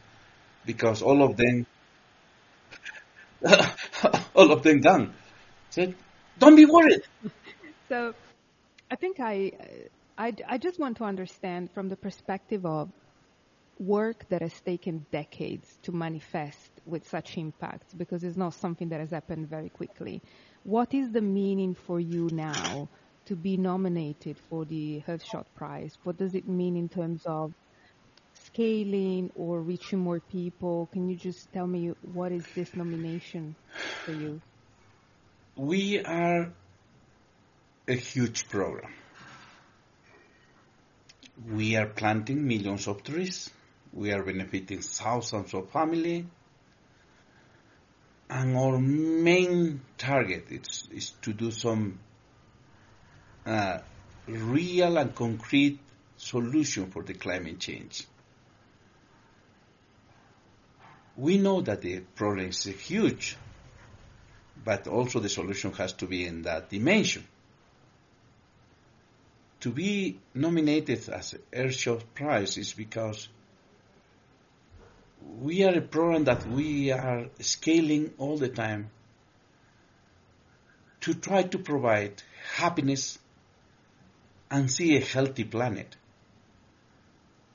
because 0.66 1.02
all 1.02 1.22
of 1.22 1.36
them 1.36 1.66
all 4.34 4.52
of 4.52 4.62
them 4.62 4.80
gone. 4.80 5.14
Said, 5.70 5.94
don't 6.38 6.56
be 6.56 6.64
worried. 6.64 7.02
So, 7.88 8.14
I 8.90 8.96
think 8.96 9.20
I, 9.20 9.52
I, 10.16 10.32
I 10.48 10.58
just 10.58 10.78
want 10.78 10.96
to 10.98 11.04
understand 11.04 11.70
from 11.72 11.88
the 11.88 11.96
perspective 11.96 12.64
of 12.64 12.90
work 13.78 14.24
that 14.28 14.40
has 14.40 14.58
taken 14.60 15.04
decades 15.10 15.78
to 15.82 15.92
manifest 15.92 16.70
with 16.86 17.08
such 17.08 17.36
impact 17.36 17.96
because 17.98 18.22
it's 18.22 18.36
not 18.36 18.54
something 18.54 18.88
that 18.90 19.00
has 19.00 19.10
happened 19.10 19.48
very 19.48 19.68
quickly. 19.68 20.22
What 20.62 20.94
is 20.94 21.10
the 21.10 21.20
meaning 21.20 21.74
for 21.74 21.98
you 21.98 22.30
now 22.32 22.88
to 23.26 23.36
be 23.36 23.56
nominated 23.56 24.36
for 24.50 24.64
the 24.64 25.02
Earthshot 25.06 25.46
Prize? 25.54 25.96
What 26.04 26.16
does 26.16 26.34
it 26.34 26.48
mean 26.48 26.76
in 26.76 26.88
terms 26.88 27.22
of 27.26 27.52
scaling 28.34 29.30
or 29.34 29.60
reaching 29.60 29.98
more 29.98 30.20
people? 30.20 30.88
Can 30.92 31.08
you 31.08 31.16
just 31.16 31.52
tell 31.52 31.66
me 31.66 31.92
what 32.12 32.32
is 32.32 32.44
this 32.54 32.74
nomination 32.74 33.54
for 34.04 34.12
you? 34.12 34.40
We 35.56 36.00
are 36.04 36.52
a 37.86 37.94
huge 37.94 38.48
program. 38.48 38.92
We 41.50 41.76
are 41.76 41.86
planting 41.86 42.46
millions 42.46 42.86
of 42.86 43.02
trees. 43.02 43.50
We 43.92 44.12
are 44.12 44.22
benefiting 44.22 44.80
thousands 44.80 45.54
of 45.54 45.70
families. 45.70 46.24
And 48.30 48.56
our 48.56 48.78
main 48.78 49.80
target 49.98 50.46
is, 50.50 50.88
is 50.90 51.10
to 51.22 51.32
do 51.32 51.50
some 51.50 51.98
uh, 53.46 53.78
real 54.26 54.96
and 54.96 55.14
concrete 55.14 55.78
solution 56.16 56.90
for 56.90 57.02
the 57.02 57.14
climate 57.14 57.58
change. 57.58 58.06
We 61.16 61.38
know 61.38 61.60
that 61.60 61.82
the 61.82 62.00
problem 62.00 62.48
is 62.48 62.64
huge, 62.64 63.36
but 64.64 64.86
also 64.88 65.20
the 65.20 65.28
solution 65.28 65.72
has 65.74 65.92
to 65.94 66.06
be 66.06 66.26
in 66.26 66.42
that 66.42 66.70
dimension. 66.70 67.24
To 69.60 69.70
be 69.70 70.18
nominated 70.34 71.08
as 71.08 71.34
Earthshot 71.52 72.02
Prize 72.14 72.58
is 72.58 72.72
because 72.72 73.28
we 75.40 75.64
are 75.64 75.74
a 75.74 75.80
program 75.80 76.24
that 76.24 76.46
we 76.46 76.90
are 76.90 77.26
scaling 77.40 78.12
all 78.18 78.36
the 78.36 78.48
time 78.48 78.90
to 81.00 81.14
try 81.14 81.42
to 81.42 81.58
provide 81.58 82.22
happiness 82.56 83.18
and 84.50 84.70
see 84.70 84.96
a 84.96 85.00
healthy 85.00 85.44
planet, 85.44 85.96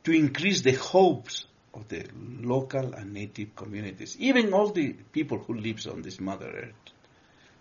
to 0.04 0.12
increase 0.12 0.62
the 0.62 0.74
hopes 0.74 1.46
of 1.74 1.88
the 1.88 2.06
local 2.42 2.94
and 2.94 3.14
native 3.14 3.56
communities, 3.56 4.16
even 4.20 4.54
all 4.54 4.70
the 4.70 4.94
people 5.12 5.38
who 5.40 5.54
lives 5.54 5.88
on 5.88 6.02
this 6.02 6.20
Mother 6.20 6.50
Earth. 6.50 6.94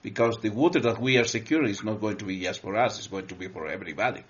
Because 0.03 0.39
the 0.39 0.51
water 0.51 0.81
that 0.81 1.01
we 1.01 1.19
are 1.19 1.25
securing 1.25 1.71
is 1.71 1.83
not 1.83 2.01
going 2.01 2.17
to 2.19 2.25
be 2.25 2.41
just 2.41 2.63
for 2.63 2.77
us, 2.77 2.99
it's 2.99 3.09
going 3.09 3.27
to 3.27 3.35
be 3.35 3.49
for 3.49 3.69
everybody. 3.69 4.23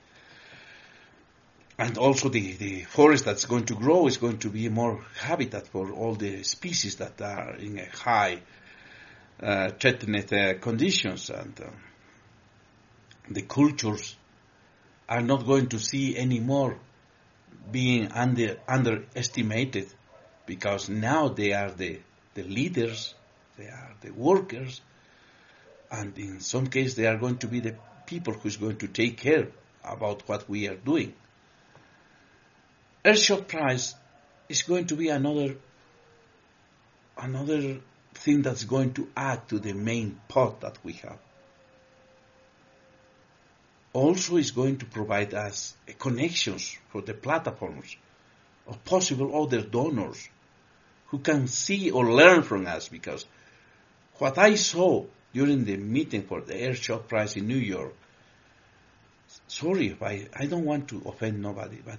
And 1.79 1.97
also 1.97 2.29
the, 2.29 2.55
the 2.55 2.83
forest 2.83 3.25
that's 3.25 3.45
going 3.45 3.67
to 3.67 3.75
grow 3.75 4.09
is 4.09 4.17
going 4.17 4.39
to 4.39 4.51
be 4.51 4.69
more 4.69 5.05
habitat 5.21 5.69
for 5.69 5.93
all 5.93 6.15
the 6.15 6.43
species 6.43 6.97
that 6.97 7.21
are 7.23 7.55
in 7.55 7.79
a 7.79 7.87
high 7.87 8.41
uh, 9.41 9.71
threatened 9.79 10.33
uh, 10.33 10.55
conditions 10.55 11.31
and 11.31 11.61
uh, 11.61 11.71
the 13.31 13.43
cultures 13.43 14.17
are 15.09 15.23
not 15.23 15.47
going 15.47 15.69
to 15.69 15.79
see 15.79 16.17
any 16.17 16.41
more 16.41 16.79
being 17.71 18.11
under, 18.13 18.59
underestimated 18.67 19.87
because 20.47 20.89
now 20.89 21.29
they 21.29 21.53
are 21.53 21.71
the, 21.71 22.01
the 22.35 22.43
leaders, 22.43 23.15
they 23.57 23.67
are 23.67 23.95
the 24.01 24.11
workers, 24.11 24.81
and 25.91 26.17
in 26.19 26.41
some 26.41 26.67
cases 26.67 26.95
they 26.97 27.07
are 27.07 27.17
going 27.17 27.39
to 27.39 27.47
be 27.47 27.61
the 27.61 27.75
people 28.07 28.35
who's 28.35 28.57
going 28.57 28.77
to 28.77 28.89
take 28.89 29.19
care 29.19 29.49
about 29.85 30.23
what 30.29 30.49
we 30.49 30.69
are 30.69 30.77
doing. 30.77 31.15
Earthshot 33.05 33.49
Prize 33.49 33.95
is 34.49 34.63
going 34.63 34.87
to 34.87 34.97
be 34.97 35.09
another 35.09 35.57
another 37.17 37.79
thing 38.15 38.43
that's 38.43 38.65
going 38.65 38.93
to 38.95 39.09
add 39.17 39.49
to 39.49 39.59
the 39.59 39.73
main 39.73 40.21
pot 40.29 40.61
that 40.61 40.79
we 40.85 40.93
have. 40.95 41.19
Also 43.99 44.37
is 44.37 44.53
going 44.53 44.77
to 44.79 44.87
provide 44.87 45.35
us 45.35 45.75
connections 45.99 46.79
for 46.91 47.03
the 47.03 47.15
platforms 47.15 47.97
of 48.69 48.85
possible 48.85 49.43
other 49.43 49.61
donors 49.61 50.29
who 51.09 51.19
can 51.19 51.49
see 51.49 51.91
or 51.91 52.05
learn 52.13 52.45
from 52.45 52.65
us 52.69 52.89
because 52.89 53.27
what 54.19 54.39
I 54.39 54.55
saw 54.55 55.05
during 55.33 55.65
the 55.65 55.77
meeting 55.79 56.23
for 56.23 56.41
the 56.41 56.55
Earthshot 56.55 57.09
Prize 57.09 57.37
in 57.37 57.49
New 57.49 57.57
York, 57.57 57.93
sorry 59.49 59.89
if 59.89 60.01
I, 60.01 60.29
I 60.33 60.47
don't 60.47 60.65
want 60.65 60.87
to 60.91 61.03
offend 61.05 61.43
nobody, 61.43 61.79
but 61.85 61.99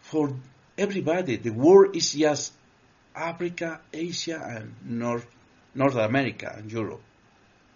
for 0.00 0.34
everybody, 0.78 1.36
the 1.36 1.50
world 1.50 1.94
is 1.94 2.14
just 2.14 2.54
Africa, 3.14 3.82
Asia, 3.92 4.42
and 4.42 4.74
North, 4.98 5.26
North 5.74 5.96
America 5.96 6.54
and 6.56 6.72
Europe. 6.72 7.02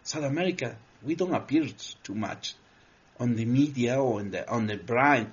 South 0.04 0.24
America, 0.24 0.78
we 1.02 1.16
don't 1.16 1.34
appear 1.34 1.66
too 2.02 2.14
much 2.14 2.54
on 3.20 3.34
the 3.36 3.44
media 3.44 4.00
or 4.00 4.20
on 4.20 4.30
the, 4.30 4.48
on 4.50 4.66
the 4.66 4.76
brand. 4.76 5.32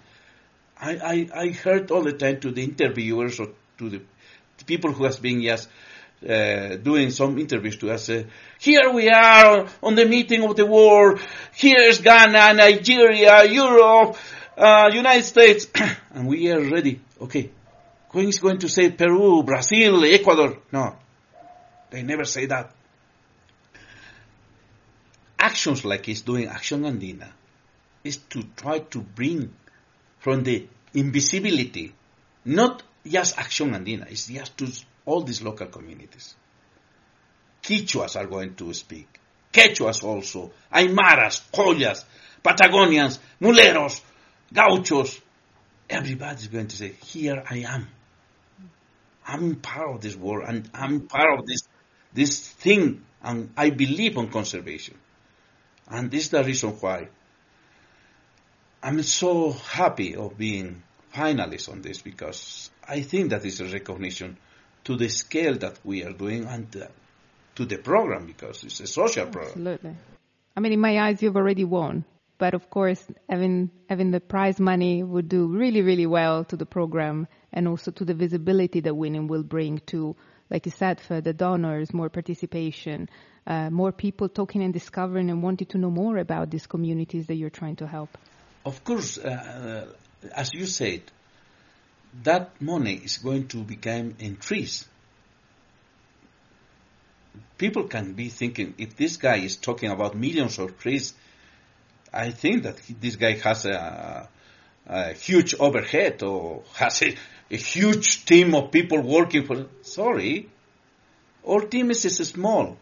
I, 0.80 0.98
I, 0.98 1.30
I 1.42 1.50
heard 1.50 1.92
all 1.92 2.04
the 2.04 2.14
time 2.14 2.40
to 2.42 2.52
the 2.52 2.64
interviewers 2.64 3.40
or 3.40 3.50
to 3.78 3.90
the, 3.90 4.02
people 4.66 4.92
who 4.92 5.04
has 5.04 5.18
been 5.18 5.42
just 5.44 5.70
uh, 6.28 6.78
doing 6.78 7.12
some 7.12 7.38
interviews 7.38 7.78
to 7.78 7.92
us. 7.92 8.10
Uh, 8.10 8.24
here 8.60 8.90
we 8.92 9.10
are 9.10 9.68
on 9.84 9.96
the 9.96 10.06
meeting 10.06 10.44
of 10.44 10.56
the 10.56 10.66
world. 10.66 11.20
Here's 11.54 12.00
Ghana, 12.00 12.54
Nigeria, 12.54 13.46
Europe, 13.46 14.18
uh, 14.58 14.90
United 14.92 15.24
States, 15.24 15.68
and 16.14 16.28
we 16.28 16.52
are 16.52 16.62
ready. 16.62 17.00
Okay, 17.22 17.52
when 18.12 18.28
is 18.30 18.40
going 18.40 18.58
to 18.60 18.70
say 18.70 18.90
Peru, 18.90 19.44
Brazil, 19.44 20.04
Ecuador? 20.06 20.58
No, 20.72 20.96
they 21.92 22.02
never 22.02 22.24
say 22.24 22.48
that. 22.48 22.72
Actions 25.38 25.86
like 25.86 26.06
he's 26.06 26.22
doing 26.22 26.48
Acción 26.48 26.90
Andina 26.90 27.30
is 28.06 28.18
to 28.18 28.44
try 28.56 28.80
to 28.80 29.00
bring 29.00 29.54
from 30.20 30.44
the 30.44 30.68
invisibility, 30.94 31.94
not 32.46 32.84
just 33.06 33.36
Acción 33.36 33.76
Andina, 33.76 34.10
it's 34.10 34.28
just 34.28 34.58
to 34.60 34.72
all 35.06 35.22
these 35.22 35.42
local 35.42 35.68
communities. 35.68 36.36
Quichuas 37.64 38.16
are 38.16 38.28
going 38.28 38.56
to 38.56 38.74
speak. 38.74 39.20
Quechuas 39.52 40.04
also. 40.04 40.52
Aymaras, 40.72 41.42
Collas, 41.52 42.06
Patagonians, 42.44 43.20
Muleros, 43.42 44.02
Gauchos. 44.54 45.20
Everybody's 45.90 46.48
going 46.48 46.68
to 46.68 46.76
say, 46.76 46.94
here 47.04 47.44
I 47.50 47.58
am. 47.58 47.88
I'm 49.28 49.56
part 49.56 49.96
of 49.96 50.02
this 50.02 50.16
world 50.16 50.48
and 50.48 50.70
I'm 50.74 51.02
part 51.02 51.40
of 51.40 51.48
this, 51.48 51.68
this 52.14 52.48
thing 52.48 53.04
and 53.24 53.52
I 53.58 53.72
believe 53.72 54.18
on 54.18 54.30
conservation. 54.30 54.96
And 55.88 56.12
this 56.12 56.26
is 56.26 56.30
the 56.30 56.44
reason 56.44 56.72
why 56.72 57.10
I'm 58.86 59.02
so 59.02 59.52
happy 59.52 60.16
of 60.16 60.38
being 60.38 60.84
finalist 61.12 61.72
on 61.72 61.82
this 61.82 62.04
because 62.04 62.70
I 62.88 63.02
think 63.02 63.32
that 63.32 63.44
is 63.44 63.60
a 63.60 63.66
recognition 63.66 64.38
to 64.84 64.96
the 64.96 65.10
scale 65.10 65.58
that 65.58 65.80
we 65.84 66.04
are 66.04 66.14
doing 66.14 66.46
and 66.46 66.72
to 67.56 67.66
the 67.66 67.78
program 67.78 68.28
because 68.28 68.64
it's 68.64 68.80
a 68.82 68.86
social 68.86 69.26
program. 69.26 69.48
Absolutely. 69.48 69.96
I 70.56 70.60
mean, 70.60 70.74
in 70.74 70.80
my 70.80 71.00
eyes, 71.00 71.24
you've 71.24 71.36
already 71.36 71.64
won. 71.64 72.06
But 72.38 72.54
of 72.54 72.70
course, 72.70 73.04
having 73.28 73.72
having 73.90 74.12
the 74.12 74.20
prize 74.20 74.60
money 74.60 75.02
would 75.02 75.30
do 75.30 75.48
really, 75.48 75.82
really 75.82 76.06
well 76.06 76.44
to 76.46 76.56
the 76.56 76.68
program 76.68 77.28
and 77.52 77.68
also 77.68 77.90
to 77.90 78.06
the 78.06 78.14
visibility 78.14 78.82
that 78.82 78.94
winning 78.94 79.26
will 79.26 79.42
bring 79.42 79.80
to, 79.88 80.16
like 80.52 80.68
you 80.68 80.72
said, 80.72 81.02
for 81.02 81.22
the 81.22 81.34
donors, 81.34 81.92
more 81.92 82.10
participation, 82.10 83.10
uh, 83.48 83.72
more 83.72 83.92
people 83.92 84.30
talking 84.30 84.62
and 84.62 84.74
discovering 84.74 85.32
and 85.32 85.42
wanting 85.42 85.70
to 85.70 85.80
know 85.80 85.90
more 85.90 86.18
about 86.18 86.52
these 86.52 86.68
communities 86.68 87.26
that 87.26 87.36
you're 87.36 87.50
trying 87.50 87.78
to 87.78 87.88
help. 87.88 88.16
Of 88.66 88.84
course, 88.84 89.20
uh, 89.20 89.86
as 90.36 90.54
you 90.54 90.66
said, 90.66 91.04
that 92.24 92.60
money 92.60 92.96
is 92.96 93.18
going 93.20 93.48
to 93.50 93.58
become 93.58 94.16
increased. 94.20 94.88
People 97.58 97.84
can 97.84 98.14
be 98.14 98.30
thinking 98.30 98.74
if 98.80 98.96
this 98.96 99.18
guy 99.18 99.38
is 99.38 99.58
talking 99.58 99.92
about 99.92 100.16
millions 100.16 100.58
of 100.58 100.80
trees, 100.80 101.14
I 102.12 102.32
think 102.32 102.64
that 102.64 102.80
he, 102.80 102.94
this 102.94 103.18
guy 103.18 103.34
has 103.34 103.66
a, 103.66 104.28
a, 104.88 105.14
huge 105.14 105.54
overhead 105.60 106.24
or 106.24 106.64
has 106.74 107.04
a, 107.04 107.16
a, 107.52 107.58
huge 107.58 108.26
team 108.26 108.56
of 108.56 108.72
people 108.72 109.00
working 109.02 109.46
for. 109.46 109.68
Sorry, 109.84 110.50
our 111.48 111.62
team 111.62 111.92
is, 111.92 112.04
is 112.06 112.30
small. 112.30 112.78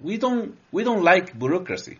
We 0.00 0.16
don't 0.16 0.56
we 0.70 0.84
don't 0.84 1.02
like 1.02 1.38
bureaucracy. 1.38 1.98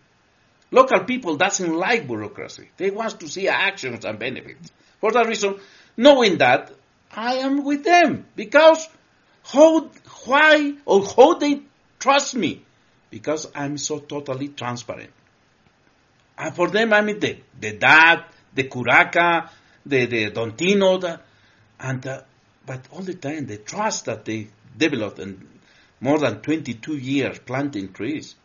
Local 0.71 1.01
people 1.01 1.35
doesn't 1.35 1.73
like 1.73 2.07
bureaucracy. 2.07 2.69
They 2.77 2.91
want 2.91 3.19
to 3.19 3.27
see 3.27 3.47
actions 3.47 4.05
and 4.05 4.19
benefits. 4.19 4.71
For 4.99 5.11
that 5.11 5.27
reason, 5.27 5.59
knowing 5.97 6.37
that, 6.37 6.71
I 7.11 7.35
am 7.35 7.63
with 7.63 7.83
them 7.83 8.25
because 8.35 8.87
how, 9.43 9.89
why, 10.25 10.75
or 10.85 11.05
how 11.05 11.35
they 11.35 11.61
trust 11.97 12.35
me 12.35 12.63
because 13.09 13.47
I'm 13.55 13.77
so 13.77 13.99
totally 13.99 14.49
transparent. 14.49 15.11
And 16.37 16.55
for 16.55 16.69
them, 16.69 16.93
I'm 16.93 17.07
the, 17.07 17.39
the 17.59 17.73
dad, 17.73 18.25
the 18.53 18.65
curaca, 18.65 19.49
the, 19.85 20.05
the 20.05 20.31
dontino, 20.31 21.01
the, 21.01 21.19
and, 21.79 22.05
uh, 22.05 22.21
but 22.65 22.85
all 22.91 23.01
the 23.01 23.15
time, 23.15 23.47
the 23.47 23.57
trust 23.57 24.05
that 24.05 24.25
they 24.25 24.49
developed 24.77 25.19
in 25.19 25.47
more 25.99 26.19
than 26.19 26.41
22 26.41 26.95
years 26.95 27.39
planting 27.39 27.91
trees 27.91 28.35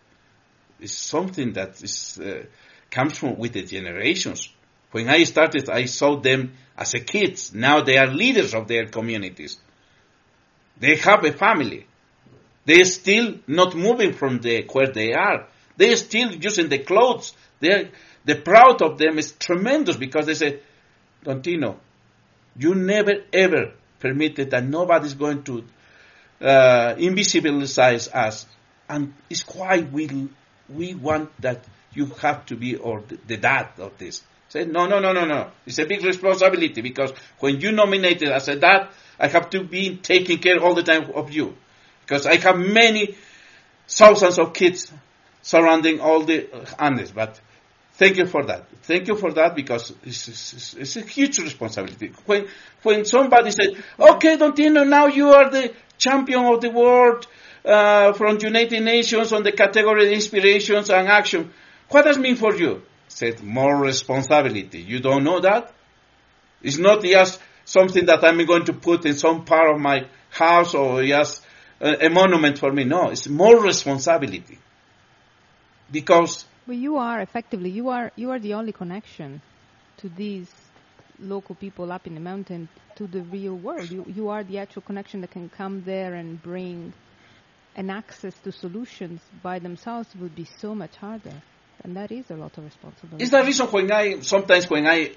is 0.80 0.92
something 0.92 1.52
that 1.54 1.82
is, 1.82 2.18
uh, 2.18 2.44
comes 2.90 3.18
from 3.18 3.38
with 3.38 3.52
the 3.52 3.62
generations. 3.64 4.48
When 4.90 5.08
I 5.08 5.24
started, 5.24 5.68
I 5.68 5.86
saw 5.86 6.20
them 6.20 6.52
as 6.76 6.94
a 6.94 7.00
kids. 7.00 7.52
Now 7.54 7.82
they 7.82 7.96
are 7.98 8.06
leaders 8.06 8.54
of 8.54 8.68
their 8.68 8.86
communities. 8.86 9.58
They 10.78 10.96
have 10.96 11.24
a 11.24 11.32
family. 11.32 11.86
They're 12.64 12.84
still 12.84 13.34
not 13.46 13.74
moving 13.74 14.12
from 14.12 14.40
the, 14.40 14.66
where 14.72 14.92
they 14.92 15.12
are. 15.12 15.46
They're 15.76 15.96
still 15.96 16.32
using 16.32 16.68
the 16.68 16.78
clothes. 16.78 17.34
They're, 17.60 17.90
the 18.24 18.36
proud 18.36 18.82
of 18.82 18.98
them 18.98 19.18
is 19.18 19.32
tremendous 19.32 19.96
because 19.96 20.26
they 20.26 20.34
say, 20.34 20.60
Dontino, 21.24 21.76
you 22.56 22.74
never 22.74 23.12
ever 23.32 23.72
permitted 23.98 24.50
that 24.50 24.64
nobody's 24.64 25.14
going 25.14 25.42
to 25.44 25.64
uh, 26.40 26.94
invisibilize 26.96 28.12
us. 28.14 28.46
And 28.88 29.14
it's 29.28 29.42
why 29.48 29.80
we, 29.80 30.28
we 30.68 30.94
want 30.94 31.30
that 31.40 31.64
you 31.92 32.06
have 32.06 32.46
to 32.46 32.56
be 32.56 32.76
or 32.76 33.02
the, 33.26 33.36
dad 33.36 33.68
of 33.78 33.96
this. 33.98 34.22
Say, 34.48 34.64
no, 34.64 34.86
no, 34.86 35.00
no, 35.00 35.12
no, 35.12 35.24
no. 35.24 35.50
It's 35.66 35.78
a 35.78 35.86
big 35.86 36.04
responsibility 36.04 36.80
because 36.80 37.12
when 37.40 37.60
you 37.60 37.72
nominated 37.72 38.28
as 38.28 38.48
a 38.48 38.56
dad, 38.56 38.88
I 39.18 39.28
have 39.28 39.50
to 39.50 39.64
be 39.64 39.96
taking 39.96 40.38
care 40.38 40.58
all 40.58 40.74
the 40.74 40.82
time 40.82 41.10
of 41.14 41.32
you. 41.32 41.56
Because 42.02 42.26
I 42.26 42.36
have 42.36 42.58
many 42.58 43.16
thousands 43.88 44.38
of 44.38 44.52
kids 44.52 44.92
surrounding 45.42 46.00
all 46.00 46.24
the 46.24 46.52
uh, 46.52 46.64
animals. 46.78 47.12
But 47.12 47.40
thank 47.94 48.16
you 48.16 48.26
for 48.26 48.44
that. 48.44 48.66
Thank 48.82 49.08
you 49.08 49.16
for 49.16 49.32
that 49.32 49.54
because 49.54 49.92
it's, 50.04 50.28
it's, 50.28 50.74
it's 50.74 50.96
a 50.96 51.00
huge 51.00 51.38
responsibility. 51.38 52.12
When, 52.26 52.48
when 52.82 53.04
somebody 53.04 53.50
said, 53.50 53.82
okay, 53.98 54.36
Dontino, 54.36 54.86
now 54.88 55.06
you 55.06 55.32
are 55.32 55.50
the 55.50 55.72
champion 55.98 56.44
of 56.44 56.60
the 56.60 56.70
world 56.70 57.26
uh, 57.64 58.12
from 58.12 58.38
United 58.40 58.82
Nations 58.82 59.32
on 59.32 59.42
the 59.42 59.52
category 59.52 60.12
inspirations 60.12 60.90
and 60.90 61.08
action, 61.08 61.52
what 61.88 62.04
does 62.04 62.16
it 62.16 62.20
mean 62.20 62.36
for 62.36 62.54
you? 62.54 62.82
said 63.14 63.42
more 63.42 63.76
responsibility. 63.76 64.80
You 64.80 65.00
don't 65.00 65.24
know 65.24 65.40
that? 65.40 65.72
It's 66.62 66.78
not 66.78 67.02
just 67.02 67.40
something 67.64 68.06
that 68.06 68.24
I'm 68.24 68.44
going 68.44 68.64
to 68.64 68.72
put 68.72 69.06
in 69.06 69.14
some 69.14 69.44
part 69.44 69.74
of 69.74 69.80
my 69.80 70.06
house 70.30 70.74
or 70.74 71.04
just 71.04 71.42
a, 71.80 72.06
a 72.06 72.10
monument 72.10 72.58
for 72.58 72.72
me. 72.72 72.84
No, 72.84 73.10
it's 73.10 73.28
more 73.28 73.62
responsibility. 73.62 74.58
Because 75.90 76.44
well, 76.66 76.76
you 76.76 76.96
are 76.96 77.20
effectively 77.20 77.70
you 77.70 77.90
are 77.90 78.10
you 78.16 78.30
are 78.30 78.40
the 78.40 78.54
only 78.54 78.72
connection 78.72 79.40
to 79.98 80.08
these 80.08 80.50
local 81.20 81.54
people 81.54 81.92
up 81.92 82.06
in 82.06 82.14
the 82.14 82.20
mountain 82.20 82.68
to 82.96 83.06
the 83.06 83.20
real 83.20 83.54
world. 83.54 83.90
You 83.90 84.04
you 84.08 84.28
are 84.30 84.42
the 84.42 84.58
actual 84.58 84.82
connection 84.82 85.20
that 85.20 85.30
can 85.30 85.48
come 85.48 85.84
there 85.84 86.14
and 86.14 86.42
bring 86.42 86.92
an 87.76 87.90
access 87.90 88.34
to 88.44 88.52
solutions 88.52 89.20
by 89.42 89.58
themselves 89.58 90.08
would 90.16 90.34
be 90.34 90.46
so 90.58 90.74
much 90.74 90.96
harder. 90.96 91.42
And 91.82 91.96
that 91.96 92.12
is 92.12 92.30
a 92.30 92.34
lot 92.36 92.56
of 92.56 92.64
responsibility. 92.64 93.22
It's 93.22 93.32
the 93.32 93.42
reason 93.42 93.66
when 93.66 93.90
I, 93.90 94.20
sometimes 94.20 94.70
when 94.70 94.86
I 94.86 95.12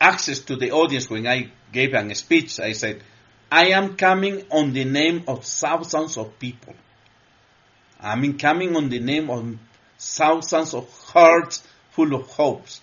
access 0.00 0.40
to 0.40 0.56
the 0.56 0.70
audience 0.72 1.08
when 1.08 1.26
I 1.26 1.50
gave 1.72 1.94
a 1.94 2.14
speech. 2.14 2.60
I 2.60 2.72
said, 2.72 3.02
I 3.50 3.68
am 3.68 3.96
coming 3.96 4.44
on 4.50 4.72
the 4.72 4.84
name 4.84 5.24
of 5.28 5.44
thousands 5.44 6.16
of 6.16 6.38
people. 6.38 6.74
I'm 8.00 8.36
coming 8.38 8.76
on 8.76 8.88
the 8.88 9.00
name 9.00 9.30
of 9.30 9.56
thousands 9.98 10.74
of 10.74 10.90
hearts 11.08 11.62
full 11.90 12.14
of 12.14 12.26
hopes. 12.28 12.80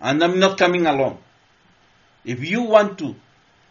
And 0.00 0.22
I'm 0.22 0.38
not 0.38 0.58
coming 0.58 0.86
alone. 0.86 1.18
If 2.24 2.44
you 2.44 2.62
want 2.62 2.98
to 2.98 3.16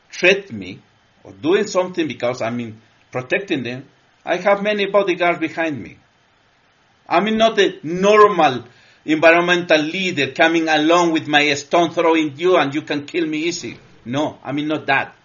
treat 0.09 0.51
me 0.51 0.81
or 1.23 1.31
doing 1.31 1.67
something 1.67 2.07
because 2.07 2.41
I'm 2.41 2.81
protecting 3.11 3.63
them, 3.63 3.85
I 4.25 4.37
have 4.37 4.61
many 4.61 4.85
bodyguards 4.87 5.39
behind 5.39 5.81
me. 5.81 5.97
I'm 7.07 7.37
not 7.37 7.59
a 7.59 7.79
normal 7.83 8.65
environmental 9.05 9.81
leader 9.81 10.31
coming 10.31 10.67
along 10.67 11.13
with 11.13 11.27
my 11.27 11.53
stone 11.53 11.91
throwing 11.91 12.37
you 12.37 12.57
and 12.57 12.73
you 12.75 12.81
can 12.81 13.05
kill 13.05 13.25
me 13.25 13.39
easy. 13.43 13.79
No, 14.05 14.37
I 14.43 14.51
mean 14.51 14.67
not 14.67 14.85
that. 14.87 15.15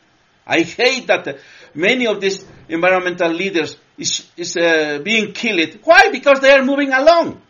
I 0.47 0.61
hate 0.61 1.07
that 1.09 1.39
many 1.75 2.07
of 2.07 2.21
these 2.21 2.45
environmental 2.69 3.31
leaders 3.31 3.77
is, 3.99 4.29
is 4.37 4.57
uh, 4.57 5.01
being 5.03 5.33
killed. 5.33 5.79
Why? 5.85 6.11
Because 6.11 6.41
they 6.41 6.51
are 6.53 6.65
moving 6.65 6.93
along. 6.93 7.41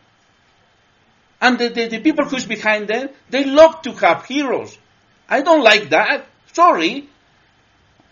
And 1.41 1.59
the, 1.59 1.69
the, 1.69 1.89
the 1.89 2.01
people 2.01 2.25
who's 2.25 2.47
behind 2.47 2.89
them, 2.89 3.09
they 3.31 3.45
love 3.45 3.83
to 3.83 3.93
have 3.93 4.25
heroes. 4.27 4.79
I 5.29 5.43
don't 5.43 5.63
like 5.63 5.91
that. 5.91 6.27
Sorry. 6.53 7.09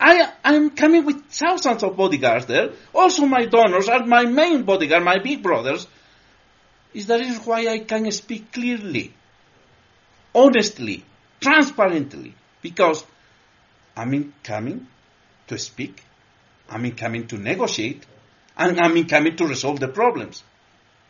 I, 0.01 0.33
I'm 0.43 0.71
coming 0.71 1.05
with 1.05 1.25
thousands 1.25 1.83
of 1.83 1.95
bodyguards 1.95 2.47
there. 2.47 2.71
Also 2.93 3.27
my 3.27 3.45
donors 3.45 3.87
are 3.87 4.03
my 4.03 4.25
main 4.25 4.63
bodyguard, 4.63 5.03
my 5.03 5.19
big 5.19 5.43
brothers. 5.43 5.87
Is 6.93 7.05
that 7.05 7.21
is 7.21 7.37
why 7.45 7.67
I 7.67 7.79
can 7.79 8.11
speak 8.11 8.51
clearly, 8.51 9.13
honestly, 10.33 11.05
transparently, 11.39 12.33
because 12.61 13.05
I'm 13.95 14.33
coming 14.43 14.87
to 15.47 15.57
speak, 15.59 16.03
I'm 16.67 16.91
coming 16.91 17.27
to 17.27 17.37
negotiate, 17.37 18.03
and 18.57 18.81
I'm 18.81 19.05
coming 19.07 19.35
to 19.37 19.47
resolve 19.47 19.79
the 19.79 19.87
problems. 19.87 20.43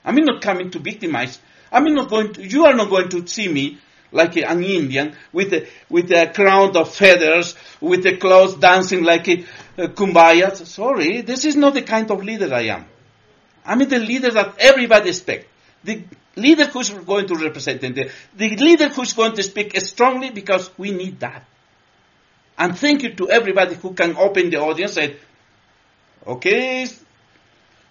I'm 0.03 0.15
not 0.17 0.41
coming 0.41 0.69
to 0.71 0.79
victimize. 0.79 1.39
I'm 1.71 1.85
not 1.93 2.09
going 2.09 2.33
to, 2.33 2.45
you 2.45 2.65
are 2.65 2.73
not 2.73 2.89
going 2.89 3.09
to 3.09 3.25
see 3.25 3.47
me 3.47 3.79
like 4.11 4.35
an 4.37 4.63
Indian 4.63 5.15
with 5.31 5.53
a, 5.53 5.67
with 5.89 6.11
a 6.11 6.31
crown 6.33 6.75
of 6.75 6.93
feathers, 6.93 7.55
with 7.79 8.03
the 8.03 8.17
clothes 8.17 8.55
dancing 8.55 9.03
like 9.03 9.27
a, 9.27 9.45
a 9.77 9.87
kumbaya. 9.87 10.55
Sorry, 10.65 11.21
this 11.21 11.45
is 11.45 11.55
not 11.55 11.73
the 11.73 11.81
kind 11.81 12.09
of 12.11 12.23
leader 12.23 12.53
I 12.53 12.63
am. 12.63 12.85
I'm 13.65 13.79
the 13.79 13.99
leader 13.99 14.31
that 14.31 14.55
everybody 14.59 15.09
expects. 15.09 15.47
The 15.83 16.03
leader 16.35 16.65
who's 16.65 16.89
going 16.89 17.27
to 17.27 17.35
represent 17.35 17.81
them, 17.81 17.93
the, 17.93 18.55
leader 18.55 18.89
who's 18.89 19.13
going 19.13 19.35
to 19.35 19.43
speak 19.43 19.79
strongly 19.81 20.29
because 20.29 20.69
we 20.77 20.91
need 20.91 21.19
that. 21.19 21.45
And 22.57 22.77
thank 22.77 23.03
you 23.03 23.13
to 23.15 23.29
everybody 23.29 23.75
who 23.75 23.93
can 23.93 24.15
open 24.17 24.49
the 24.49 24.57
audience 24.57 24.97
and 24.97 25.15
okay, 26.27 26.87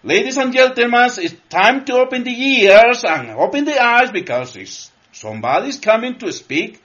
ladies 0.04 0.36
and 0.36 0.52
gentlemen, 0.52 1.10
it's 1.18 1.34
time 1.48 1.84
to 1.86 1.94
open 1.94 2.22
the 2.22 2.30
ears 2.30 3.04
and 3.04 3.30
open 3.30 3.64
the 3.64 3.82
eyes 3.82 4.10
because 4.10 4.90
somebody's 5.12 5.78
coming 5.78 6.18
to 6.18 6.32
speak 6.32 6.82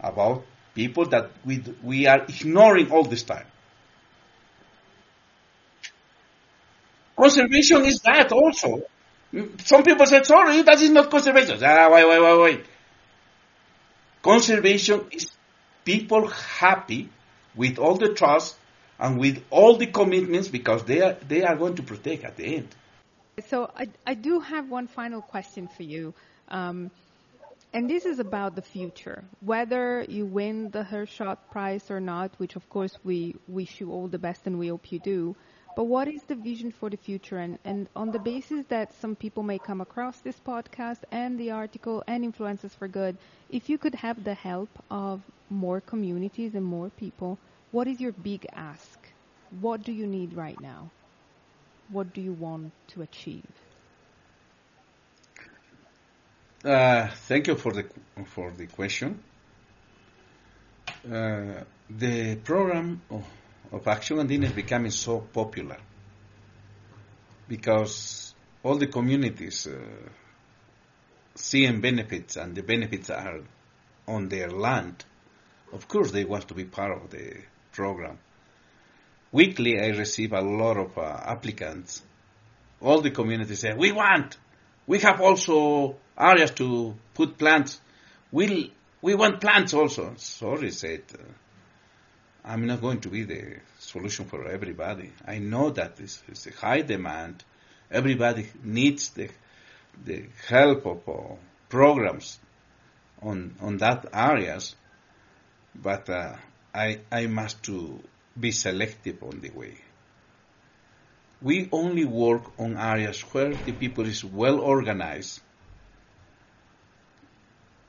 about 0.00 0.44
people 0.74 1.06
that 1.06 1.30
we, 1.44 1.62
we 1.82 2.06
are 2.06 2.24
ignoring 2.24 2.90
all 2.90 3.04
this 3.04 3.22
time. 3.22 3.46
Conservation 7.16 7.84
is 7.84 8.00
that 8.00 8.30
also. 8.30 8.82
Some 9.64 9.82
people 9.82 10.06
said, 10.06 10.24
sorry, 10.24 10.62
that 10.62 10.80
is 10.80 10.90
not 10.90 11.10
conservation. 11.10 11.58
Ah, 11.62 11.90
wait, 11.90 12.08
wait, 12.08 12.22
wait, 12.22 12.40
wait. 12.40 12.64
Conservation 14.22 15.04
is 15.10 15.30
people 15.84 16.28
happy 16.28 17.08
with 17.54 17.78
all 17.78 17.96
the 17.96 18.14
trust 18.14 18.56
and 18.98 19.18
with 19.18 19.42
all 19.50 19.76
the 19.76 19.86
commitments 19.86 20.48
because 20.48 20.84
they 20.84 21.02
are, 21.02 21.16
they 21.26 21.42
are 21.42 21.56
going 21.56 21.74
to 21.74 21.82
protect 21.82 22.24
at 22.24 22.36
the 22.36 22.56
end. 22.56 22.68
So 23.48 23.70
I, 23.76 23.88
I 24.06 24.14
do 24.14 24.40
have 24.40 24.68
one 24.68 24.86
final 24.86 25.20
question 25.20 25.68
for 25.68 25.82
you. 25.82 26.14
Um, 26.48 26.90
and 27.72 27.88
this 27.88 28.06
is 28.06 28.18
about 28.18 28.56
the 28.56 28.62
future. 28.62 29.24
Whether 29.40 30.04
you 30.08 30.24
win 30.24 30.70
the 30.70 30.84
Earthshot 30.84 31.36
Prize 31.50 31.90
or 31.90 32.00
not, 32.00 32.30
which 32.38 32.56
of 32.56 32.68
course 32.70 32.98
we 33.04 33.36
wish 33.46 33.80
you 33.80 33.92
all 33.92 34.08
the 34.08 34.18
best 34.18 34.46
and 34.46 34.58
we 34.58 34.68
hope 34.68 34.90
you 34.90 34.98
do, 34.98 35.36
but 35.76 35.84
what 35.84 36.08
is 36.08 36.22
the 36.24 36.34
vision 36.34 36.72
for 36.72 36.90
the 36.90 36.96
future? 36.96 37.38
And, 37.38 37.58
and 37.64 37.88
on 37.94 38.10
the 38.10 38.18
basis 38.18 38.64
that 38.68 38.94
some 38.94 39.14
people 39.14 39.42
may 39.42 39.58
come 39.58 39.80
across 39.80 40.18
this 40.18 40.40
podcast 40.40 40.98
and 41.12 41.38
the 41.38 41.52
article 41.52 42.02
and 42.06 42.24
Influencers 42.24 42.74
for 42.76 42.88
Good, 42.88 43.16
if 43.50 43.68
you 43.68 43.78
could 43.78 43.94
have 43.94 44.24
the 44.24 44.34
help 44.34 44.70
of 44.90 45.20
more 45.50 45.80
communities 45.80 46.54
and 46.54 46.64
more 46.64 46.90
people, 46.90 47.38
what 47.70 47.86
is 47.86 48.00
your 48.00 48.12
big 48.12 48.46
ask? 48.54 48.98
What 49.60 49.84
do 49.84 49.92
you 49.92 50.06
need 50.06 50.32
right 50.32 50.60
now? 50.60 50.90
What 51.90 52.12
do 52.12 52.22
you 52.22 52.32
want 52.32 52.72
to 52.88 53.02
achieve? 53.02 53.44
Uh, 56.64 57.06
thank 57.28 57.46
you 57.46 57.54
for 57.54 57.72
the 57.72 57.84
for 58.24 58.50
the 58.50 58.66
question. 58.66 59.22
Uh, 61.06 61.62
the 61.88 62.34
program 62.42 63.00
of 63.10 63.24
of 63.70 63.84
Acción 63.84 64.18
Andina 64.18 64.46
is 64.46 64.52
becoming 64.52 64.90
so 64.90 65.20
popular 65.20 65.76
because 67.46 68.34
all 68.64 68.76
the 68.76 68.88
communities 68.88 69.68
uh, 69.68 69.78
seeing 71.36 71.80
benefits 71.80 72.36
and 72.36 72.56
the 72.56 72.62
benefits 72.62 73.08
are 73.10 73.40
on 74.08 74.28
their 74.28 74.50
land. 74.50 75.04
Of 75.72 75.86
course, 75.86 76.10
they 76.10 76.24
want 76.24 76.48
to 76.48 76.54
be 76.54 76.64
part 76.64 76.90
of 76.90 77.10
the 77.10 77.36
program. 77.70 78.18
Weekly, 79.30 79.78
I 79.78 79.90
receive 79.90 80.32
a 80.32 80.40
lot 80.40 80.76
of 80.76 80.98
uh, 80.98 81.20
applicants. 81.24 82.02
All 82.80 83.00
the 83.00 83.12
communities 83.12 83.60
say, 83.60 83.74
"We 83.74 83.92
want. 83.92 84.38
We 84.88 84.98
have 85.00 85.20
also 85.20 85.96
areas 86.18 86.50
to 86.52 86.94
put 87.14 87.38
plants. 87.38 87.80
We 88.32 88.72
we 89.02 89.14
want 89.14 89.40
plants 89.40 89.74
also." 89.74 90.14
Sorry, 90.16 90.70
said. 90.72 91.02
Uh, 91.12 91.22
I'm 92.44 92.66
not 92.66 92.80
going 92.80 93.00
to 93.02 93.10
be 93.10 93.24
the 93.24 93.58
solution 93.78 94.24
for 94.24 94.48
everybody. 94.48 95.12
I 95.26 95.38
know 95.38 95.68
that 95.70 95.96
this 95.96 96.22
is 96.28 96.46
a 96.46 96.52
high 96.52 96.80
demand. 96.80 97.44
Everybody 97.90 98.48
needs 98.64 99.10
the 99.10 99.28
the 100.04 100.24
help 100.48 100.86
of 100.86 101.06
uh, 101.08 101.34
programs 101.68 102.38
on 103.20 103.54
on 103.60 103.76
that 103.78 104.06
areas, 104.14 104.74
but 105.74 106.08
uh, 106.08 106.36
I 106.74 107.00
I 107.12 107.26
must 107.26 107.62
to 107.64 108.00
be 108.40 108.52
selective 108.52 109.22
on 109.22 109.40
the 109.40 109.50
way. 109.50 109.76
We 111.40 111.68
only 111.70 112.04
work 112.04 112.58
on 112.58 112.76
areas 112.76 113.20
where 113.32 113.54
the 113.54 113.72
people 113.72 114.06
is 114.06 114.24
well 114.24 114.58
organized, 114.60 115.40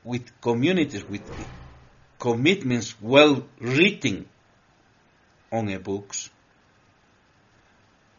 with 0.04 0.40
communities 0.40 1.04
with 1.04 1.28
commitments 2.18 2.94
well 3.00 3.46
written 3.60 4.28
on 5.52 5.68
a 5.68 5.78
books 5.78 6.30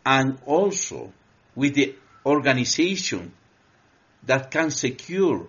and 0.05 0.37
also 0.45 1.11
with 1.55 1.75
the 1.75 1.95
organization 2.25 3.33
that 4.23 4.51
can 4.51 4.69
secure 4.69 5.47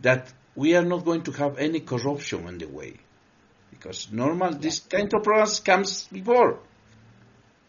that 0.00 0.32
we 0.54 0.74
are 0.76 0.84
not 0.84 1.04
going 1.04 1.22
to 1.22 1.32
have 1.32 1.58
any 1.58 1.80
corruption 1.80 2.46
on 2.46 2.58
the 2.58 2.66
way. 2.66 2.96
Because 3.70 4.10
normal, 4.12 4.52
this 4.54 4.80
kind 4.80 5.12
of 5.14 5.64
comes 5.64 6.08
before. 6.08 6.58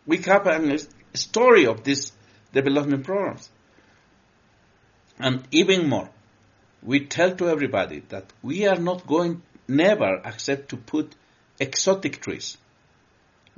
We 0.06 0.18
have 0.18 0.48
a 0.48 0.60
story 1.14 1.66
of 1.66 1.84
this 1.84 2.12
development 2.54 3.04
programs. 3.04 3.50
And 5.20 5.48
even 5.52 5.90
more, 5.90 6.10
we 6.82 7.06
tell 7.06 7.36
to 7.36 7.50
everybody 7.50 8.04
that 8.10 8.32
we 8.42 8.68
are 8.68 8.78
not 8.78 9.06
going, 9.06 9.42
never 9.68 10.22
accept 10.26 10.70
to 10.70 10.78
put 10.78 11.14
exotic 11.60 12.22
trees 12.22 12.58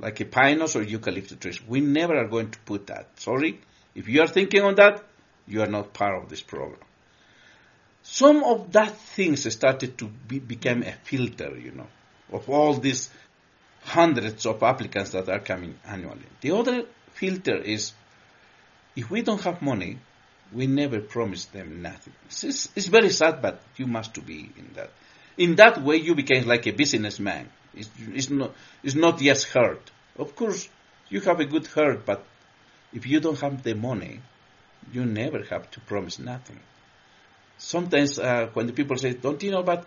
like 0.02 0.20
a 0.20 0.26
pinus 0.26 0.76
or 0.76 0.82
eucalyptus 0.82 1.38
trees. 1.38 1.60
We 1.68 1.80
never 1.80 2.18
are 2.18 2.28
going 2.28 2.50
to 2.52 2.60
put 2.60 2.88
that. 2.88 3.20
Sorry. 3.20 3.60
If 3.94 4.08
you 4.08 4.22
are 4.22 4.28
thinking 4.28 4.64
on 4.64 4.76
that, 4.76 5.04
you 5.48 5.62
are 5.62 5.68
not 5.68 5.94
part 5.94 6.22
of 6.22 6.30
this 6.30 6.42
program. 6.42 6.80
Some 8.04 8.44
of 8.44 8.72
that 8.72 8.98
things 8.98 9.52
started 9.54 9.98
to 10.00 10.08
be, 10.08 10.40
become 10.40 10.82
a 10.82 10.94
filter, 11.04 11.56
you 11.58 11.72
know, 11.72 11.88
of 12.32 12.50
all 12.50 12.74
these 12.74 13.12
hundreds 13.84 14.46
of 14.46 14.64
applicants 14.64 15.12
that 15.12 15.30
are 15.30 15.40
coming 15.40 15.76
annually. 15.86 16.26
The 16.42 16.52
other 16.52 16.86
filter 17.14 17.58
is 17.58 17.94
if 18.96 19.10
we 19.10 19.22
don't 19.22 19.42
have 19.42 19.62
money, 19.62 19.98
we 20.52 20.68
never 20.68 21.00
promise 21.00 21.46
them 21.46 21.82
nothing. 21.82 22.14
It's, 22.26 22.70
it's, 22.76 22.88
very 22.88 23.10
sad, 23.10 23.42
but 23.42 23.62
you 23.78 23.88
must 23.88 24.14
to 24.16 24.22
be 24.22 24.52
in 24.58 24.72
that. 24.76 24.92
In 25.38 25.56
that 25.56 25.82
way, 25.82 25.96
you 25.96 26.14
became 26.14 26.46
like 26.46 26.68
a 26.68 26.72
businessman. 26.72 27.50
It's, 27.74 27.90
it's, 28.14 28.30
not, 28.30 28.54
it's 28.84 28.96
not 28.96 29.20
just 29.20 29.46
hurt. 29.48 29.92
Of 30.18 30.36
course, 30.36 30.68
you 31.10 31.22
have 31.22 31.40
a 31.40 31.46
good 31.46 31.68
heart, 31.68 32.06
but 32.06 32.26
if 32.94 33.08
you 33.08 33.22
don't 33.22 33.40
have 33.40 33.64
the 33.64 33.76
money, 33.76 34.20
you 34.92 35.06
never 35.06 35.44
have 35.44 35.72
to 35.72 35.80
promise 35.82 36.20
nothing. 36.20 36.60
Sometimes 37.58 38.20
uh, 38.20 38.50
when 38.54 38.68
the 38.68 38.74
people 38.74 38.98
say, 38.98 39.14
don't 39.14 39.42
you 39.42 39.52
know, 39.52 39.64
but 39.64 39.86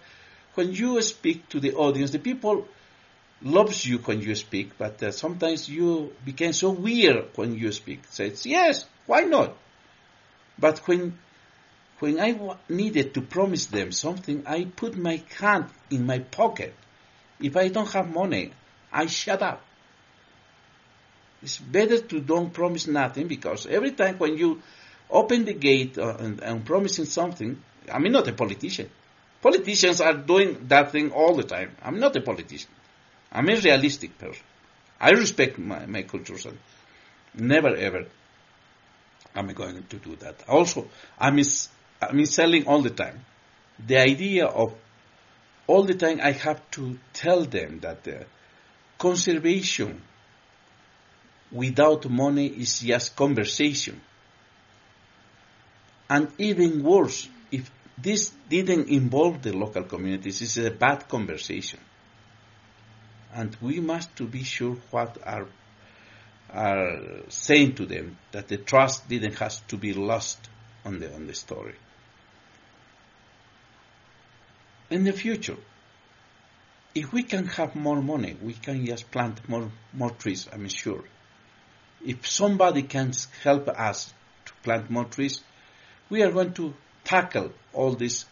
when 0.54 0.72
you 0.72 1.02
speak 1.02 1.48
to 1.50 1.60
the 1.60 1.74
audience, 1.74 2.12
the 2.12 2.18
people 2.18 2.66
loves 3.42 3.84
you 3.86 3.98
when 3.98 4.20
you 4.20 4.34
speak, 4.34 4.78
but 4.78 5.02
uh, 5.02 5.10
sometimes 5.10 5.68
you 5.68 6.12
become 6.24 6.52
so 6.52 6.70
weird 6.70 7.28
when 7.34 7.56
you 7.56 7.72
speak. 7.72 8.04
Says, 8.08 8.46
yes, 8.46 8.86
why 9.06 9.20
not? 9.22 9.56
But 10.58 10.78
when 10.86 11.18
when 12.00 12.20
I 12.20 12.56
needed 12.68 13.14
to 13.14 13.22
promise 13.22 13.66
them 13.66 13.92
something, 13.92 14.42
I 14.46 14.64
put 14.64 14.96
my 14.96 15.22
hand 15.38 15.66
in 15.90 16.04
my 16.06 16.18
pocket. 16.18 16.74
If 17.40 17.56
I 17.56 17.68
don't 17.68 17.90
have 17.92 18.12
money, 18.12 18.52
I 18.92 19.06
shut 19.06 19.42
up. 19.42 19.62
It's 21.42 21.58
better 21.58 22.00
to 22.00 22.20
don't 22.20 22.52
promise 22.52 22.86
nothing 22.88 23.28
because 23.28 23.66
every 23.66 23.92
time 23.92 24.18
when 24.18 24.36
you 24.36 24.60
open 25.10 25.44
the 25.44 25.52
gate 25.52 25.98
uh, 25.98 26.16
and, 26.18 26.40
and 26.40 26.64
promising 26.64 27.04
something, 27.04 27.62
I'm 27.92 28.10
not 28.10 28.26
a 28.28 28.32
politician. 28.32 28.90
Politicians 29.42 30.00
are 30.00 30.14
doing 30.14 30.66
that 30.68 30.90
thing 30.90 31.12
all 31.12 31.34
the 31.34 31.42
time. 31.42 31.76
I'm 31.82 32.00
not 32.00 32.16
a 32.16 32.20
politician. 32.22 32.70
I'm 33.34 33.48
a 33.48 33.56
realistic 33.56 34.16
person. 34.16 34.44
I 35.00 35.10
respect 35.10 35.58
my, 35.58 35.84
my 35.86 36.02
cultures 36.02 36.46
and 36.46 36.58
never 37.34 37.74
ever 37.74 38.06
am 39.34 39.50
I 39.50 39.52
going 39.52 39.82
to 39.82 39.96
do 39.96 40.16
that. 40.16 40.44
Also, 40.48 40.88
I'm, 41.18 41.40
I'm 42.00 42.26
selling 42.26 42.66
all 42.66 42.80
the 42.80 42.90
time. 42.90 43.24
The 43.84 43.98
idea 43.98 44.46
of 44.46 44.72
all 45.66 45.82
the 45.82 45.94
time 45.94 46.20
I 46.22 46.30
have 46.32 46.70
to 46.72 46.98
tell 47.12 47.44
them 47.44 47.80
that 47.80 48.04
the 48.04 48.26
conservation 48.98 50.02
without 51.50 52.08
money 52.08 52.46
is 52.46 52.80
just 52.80 53.16
conversation. 53.16 54.00
And 56.08 56.28
even 56.38 56.82
worse, 56.82 57.28
if 57.50 57.70
this 57.98 58.30
didn't 58.48 58.88
involve 58.88 59.42
the 59.42 59.52
local 59.52 59.84
communities, 59.84 60.42
it's 60.42 60.56
a 60.58 60.70
bad 60.70 61.08
conversation. 61.08 61.80
And 63.34 63.56
we 63.60 63.80
must 63.80 64.14
to 64.16 64.26
be 64.26 64.42
sure 64.42 64.76
what 64.90 65.18
are 65.26 65.46
are 66.50 67.00
saying 67.28 67.74
to 67.74 67.84
them 67.84 68.16
that 68.30 68.46
the 68.46 68.56
trust 68.56 69.08
didn't 69.08 69.34
have 69.38 69.66
to 69.66 69.76
be 69.76 69.92
lost 69.92 70.38
on 70.84 71.00
the 71.00 71.12
on 71.12 71.26
the 71.26 71.34
story. 71.34 71.74
In 74.88 75.02
the 75.02 75.12
future, 75.12 75.56
if 76.94 77.12
we 77.12 77.24
can 77.24 77.46
have 77.46 77.74
more 77.74 78.00
money, 78.00 78.36
we 78.40 78.52
can 78.52 78.86
just 78.86 79.10
plant 79.10 79.48
more 79.48 79.70
more 79.92 80.10
trees. 80.10 80.48
I'm 80.52 80.68
sure 80.68 81.02
if 82.04 82.26
somebody 82.26 82.82
can 82.82 83.12
help 83.42 83.68
us 83.68 84.12
to 84.44 84.52
plant 84.62 84.90
more 84.90 85.04
trees, 85.04 85.42
we 86.10 86.22
are 86.22 86.30
going 86.30 86.52
to 86.52 86.74
tackle 87.02 87.52
all 87.72 87.94
these 87.94 88.26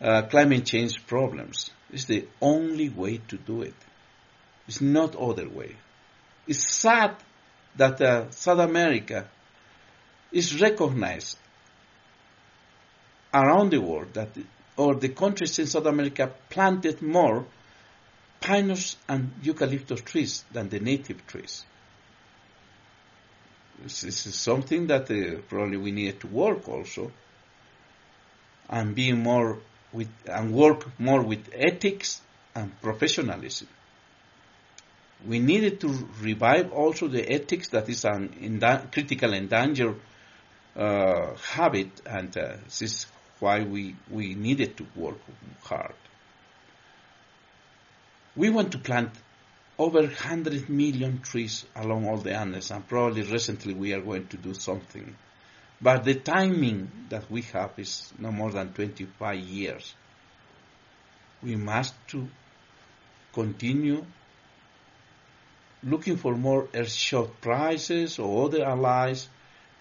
uh, 0.00 0.22
climate 0.22 0.66
change 0.66 1.06
problems. 1.06 1.70
It's 1.92 2.06
the 2.06 2.26
only 2.40 2.88
way 2.88 3.20
to 3.28 3.36
do 3.36 3.62
it. 3.62 3.74
It's 4.66 4.80
not 4.80 5.16
other 5.16 5.48
way. 5.48 5.76
It's 6.46 6.72
sad 6.72 7.16
that 7.76 8.00
uh, 8.00 8.30
South 8.30 8.60
America 8.60 9.28
is 10.32 10.60
recognized 10.60 11.38
around 13.32 13.70
the 13.70 13.80
world 13.80 14.14
that, 14.14 14.28
or 14.76 14.94
the 14.94 15.08
countries 15.08 15.58
in 15.58 15.66
South 15.66 15.86
America 15.86 16.32
planted 16.48 17.02
more 17.02 17.46
pinus 18.40 18.96
and 19.08 19.32
eucalyptus 19.42 20.00
trees 20.02 20.44
than 20.52 20.68
the 20.68 20.80
native 20.80 21.26
trees. 21.26 21.64
This 23.82 24.04
is 24.04 24.34
something 24.34 24.86
that 24.86 25.10
uh, 25.10 25.40
probably 25.48 25.76
we 25.76 25.90
need 25.90 26.20
to 26.20 26.26
work 26.28 26.68
also 26.68 27.10
and 28.68 28.94
be 28.94 29.12
more 29.12 29.58
with 29.92 30.08
and 30.26 30.52
work 30.52 30.86
more 30.98 31.22
with 31.22 31.50
ethics 31.52 32.20
and 32.54 32.80
professionalism. 32.80 33.68
We 35.26 35.38
needed 35.38 35.80
to 35.80 35.88
revive 36.20 36.72
also 36.72 37.08
the 37.08 37.30
ethics 37.30 37.68
that 37.68 37.88
is 37.88 38.04
an 38.04 38.60
critical 38.92 39.32
endangered 39.32 40.00
uh, 40.76 41.34
habit, 41.36 42.02
and 42.04 42.36
uh, 42.36 42.56
this 42.64 42.82
is 42.82 43.06
why 43.40 43.62
we, 43.62 43.96
we 44.10 44.34
needed 44.34 44.76
to 44.76 44.86
work 44.94 45.18
hard. 45.62 45.94
We 48.36 48.50
want 48.50 48.72
to 48.72 48.78
plant 48.78 49.10
over 49.78 50.00
100 50.00 50.68
million 50.68 51.20
trees 51.20 51.64
along 51.74 52.06
all 52.06 52.18
the 52.18 52.34
Andes, 52.34 52.70
and 52.70 52.86
probably 52.86 53.22
recently 53.22 53.74
we 53.74 53.92
are 53.92 54.00
going 54.00 54.26
to 54.28 54.36
do 54.36 54.54
something. 54.54 55.16
But 55.80 56.04
the 56.04 56.14
timing 56.14 56.90
that 57.08 57.30
we 57.30 57.42
have 57.42 57.72
is 57.78 58.12
no 58.18 58.30
more 58.30 58.50
than 58.50 58.72
25 58.72 59.38
years. 59.38 59.94
We 61.42 61.56
must 61.56 61.94
to 62.08 62.28
continue 63.32 64.04
looking 65.84 66.16
for 66.16 66.34
more 66.34 66.64
Earthshot 66.72 67.30
prizes 67.40 68.18
or 68.18 68.46
other 68.46 68.64
allies 68.64 69.28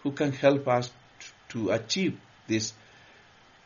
who 0.03 0.11
can 0.11 0.31
help 0.31 0.67
us 0.67 0.91
to 1.49 1.71
achieve 1.71 2.19
this 2.47 2.73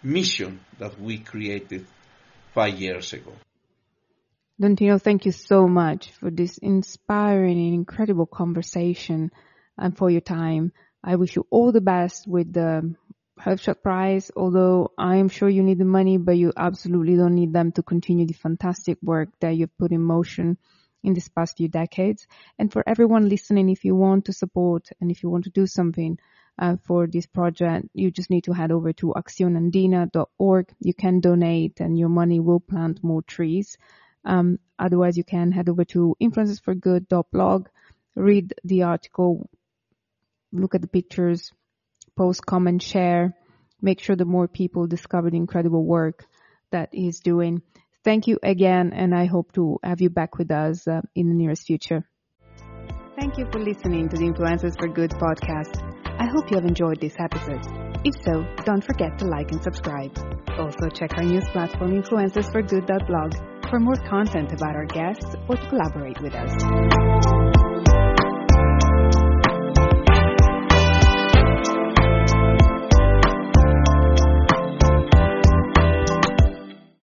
mission 0.04 0.60
that 0.80 1.00
we 1.00 1.18
created 1.18 1.86
five 2.54 2.80
years 2.80 3.14
ago. 3.14 3.34
Don 4.60 4.76
Tino, 4.76 4.98
thank 4.98 5.26
you 5.26 5.32
so 5.32 5.68
much 5.68 6.12
for 6.12 6.32
this 6.32 6.58
inspiring 6.58 7.60
and 7.60 7.74
incredible 7.74 8.26
conversation 8.26 9.32
and 9.78 9.96
for 9.96 10.10
your 10.10 10.22
time. 10.22 10.72
I 11.04 11.16
wish 11.16 11.36
you 11.36 11.46
all 11.50 11.72
the 11.72 11.82
best 11.82 12.28
with 12.28 12.54
the 12.54 12.96
Earthshot 13.40 13.84
Prize, 13.84 14.32
although 14.36 14.92
I 14.98 15.18
am 15.18 15.30
sure 15.30 15.48
you 15.48 15.62
need 15.62 15.78
the 15.78 15.86
money, 15.86 16.18
but 16.18 16.38
you 16.38 16.54
absolutely 16.58 17.16
don't 17.16 17.36
need 17.36 17.54
them 17.54 17.72
to 17.74 17.84
continue 17.84 18.26
the 18.26 18.34
fantastic 18.34 18.98
work 19.04 19.30
that 19.42 19.56
you've 19.56 19.78
put 19.78 19.92
in 19.92 20.02
motion 20.02 20.58
in 21.08 21.14
this 21.14 21.30
past 21.30 21.56
few 21.56 21.70
decades. 21.70 22.28
And 22.60 22.72
for 22.72 22.84
everyone 22.86 23.30
listening, 23.30 23.70
if 23.70 23.86
you 23.86 23.96
want 23.96 24.26
to 24.26 24.34
support 24.34 24.90
and 25.00 25.10
if 25.10 25.24
you 25.24 25.30
want 25.30 25.46
to 25.46 25.50
do 25.50 25.66
something 25.66 26.20
uh, 26.60 26.76
for 26.84 27.08
this 27.08 27.26
project, 27.26 27.88
you 27.94 28.12
just 28.12 28.30
need 28.30 28.44
to 28.44 28.52
head 28.52 28.72
over 28.74 28.92
to 28.94 29.14
accionandina.org. 29.16 30.66
You 30.80 30.94
can 30.94 31.22
donate 31.22 31.80
and 31.80 31.98
your 31.98 32.10
money 32.10 32.42
will 32.42 32.60
plant 32.60 33.02
more 33.04 33.22
trees. 33.22 33.78
Um, 34.26 34.60
otherwise, 34.78 35.16
you 35.16 35.24
can 35.24 35.54
head 35.54 35.70
over 35.70 35.86
to 35.86 36.18
influencersforgood.blog, 36.22 37.68
read 38.16 38.54
the 38.66 38.84
article, 38.84 39.50
look 40.52 40.76
at 40.76 40.82
the 40.82 40.90
pictures, 40.90 41.54
post, 42.18 42.46
comment, 42.46 42.82
share. 42.82 43.34
Make 43.82 44.02
sure 44.02 44.18
that 44.18 44.26
more 44.26 44.50
people 44.50 44.88
discover 44.88 45.30
the 45.30 45.38
incredible 45.38 45.86
work 45.86 46.26
that 46.72 46.90
he's 46.92 47.22
doing. 47.22 47.62
Thank 48.08 48.26
you 48.26 48.40
again, 48.42 48.94
and 48.94 49.14
I 49.14 49.26
hope 49.26 49.52
to 49.56 49.80
have 49.84 50.00
you 50.00 50.10
back 50.10 50.38
with 50.38 50.50
us 50.50 50.88
uh, 50.88 51.02
in 51.14 51.28
the 51.28 51.36
nearest 51.36 51.68
future. 51.68 52.08
Thank 53.20 53.38
you 53.38 53.46
for 53.52 53.60
listening 53.60 54.08
to 54.08 54.16
the 54.16 54.24
Influencers 54.24 54.80
for 54.80 54.88
Good 54.88 55.12
podcast. 55.12 55.84
I 56.18 56.26
hope 56.26 56.50
you 56.50 56.56
have 56.56 56.64
enjoyed 56.64 57.02
this 57.02 57.16
episode. 57.20 57.60
If 58.06 58.14
so, 58.24 58.46
don't 58.64 58.82
forget 58.82 59.18
to 59.20 59.26
like 59.26 59.52
and 59.52 59.62
subscribe. 59.62 60.18
Also, 60.58 60.88
check 60.88 61.18
our 61.18 61.24
news 61.26 61.50
platform 61.50 62.02
influencersforgood.blog 62.02 63.34
for 63.70 63.80
more 63.82 63.98
content 64.08 64.54
about 64.54 64.78
our 64.78 64.86
guests 64.86 65.36
or 65.50 65.58
to 65.58 65.68
collaborate 65.68 66.22
with 66.22 66.34
us. 66.34 67.47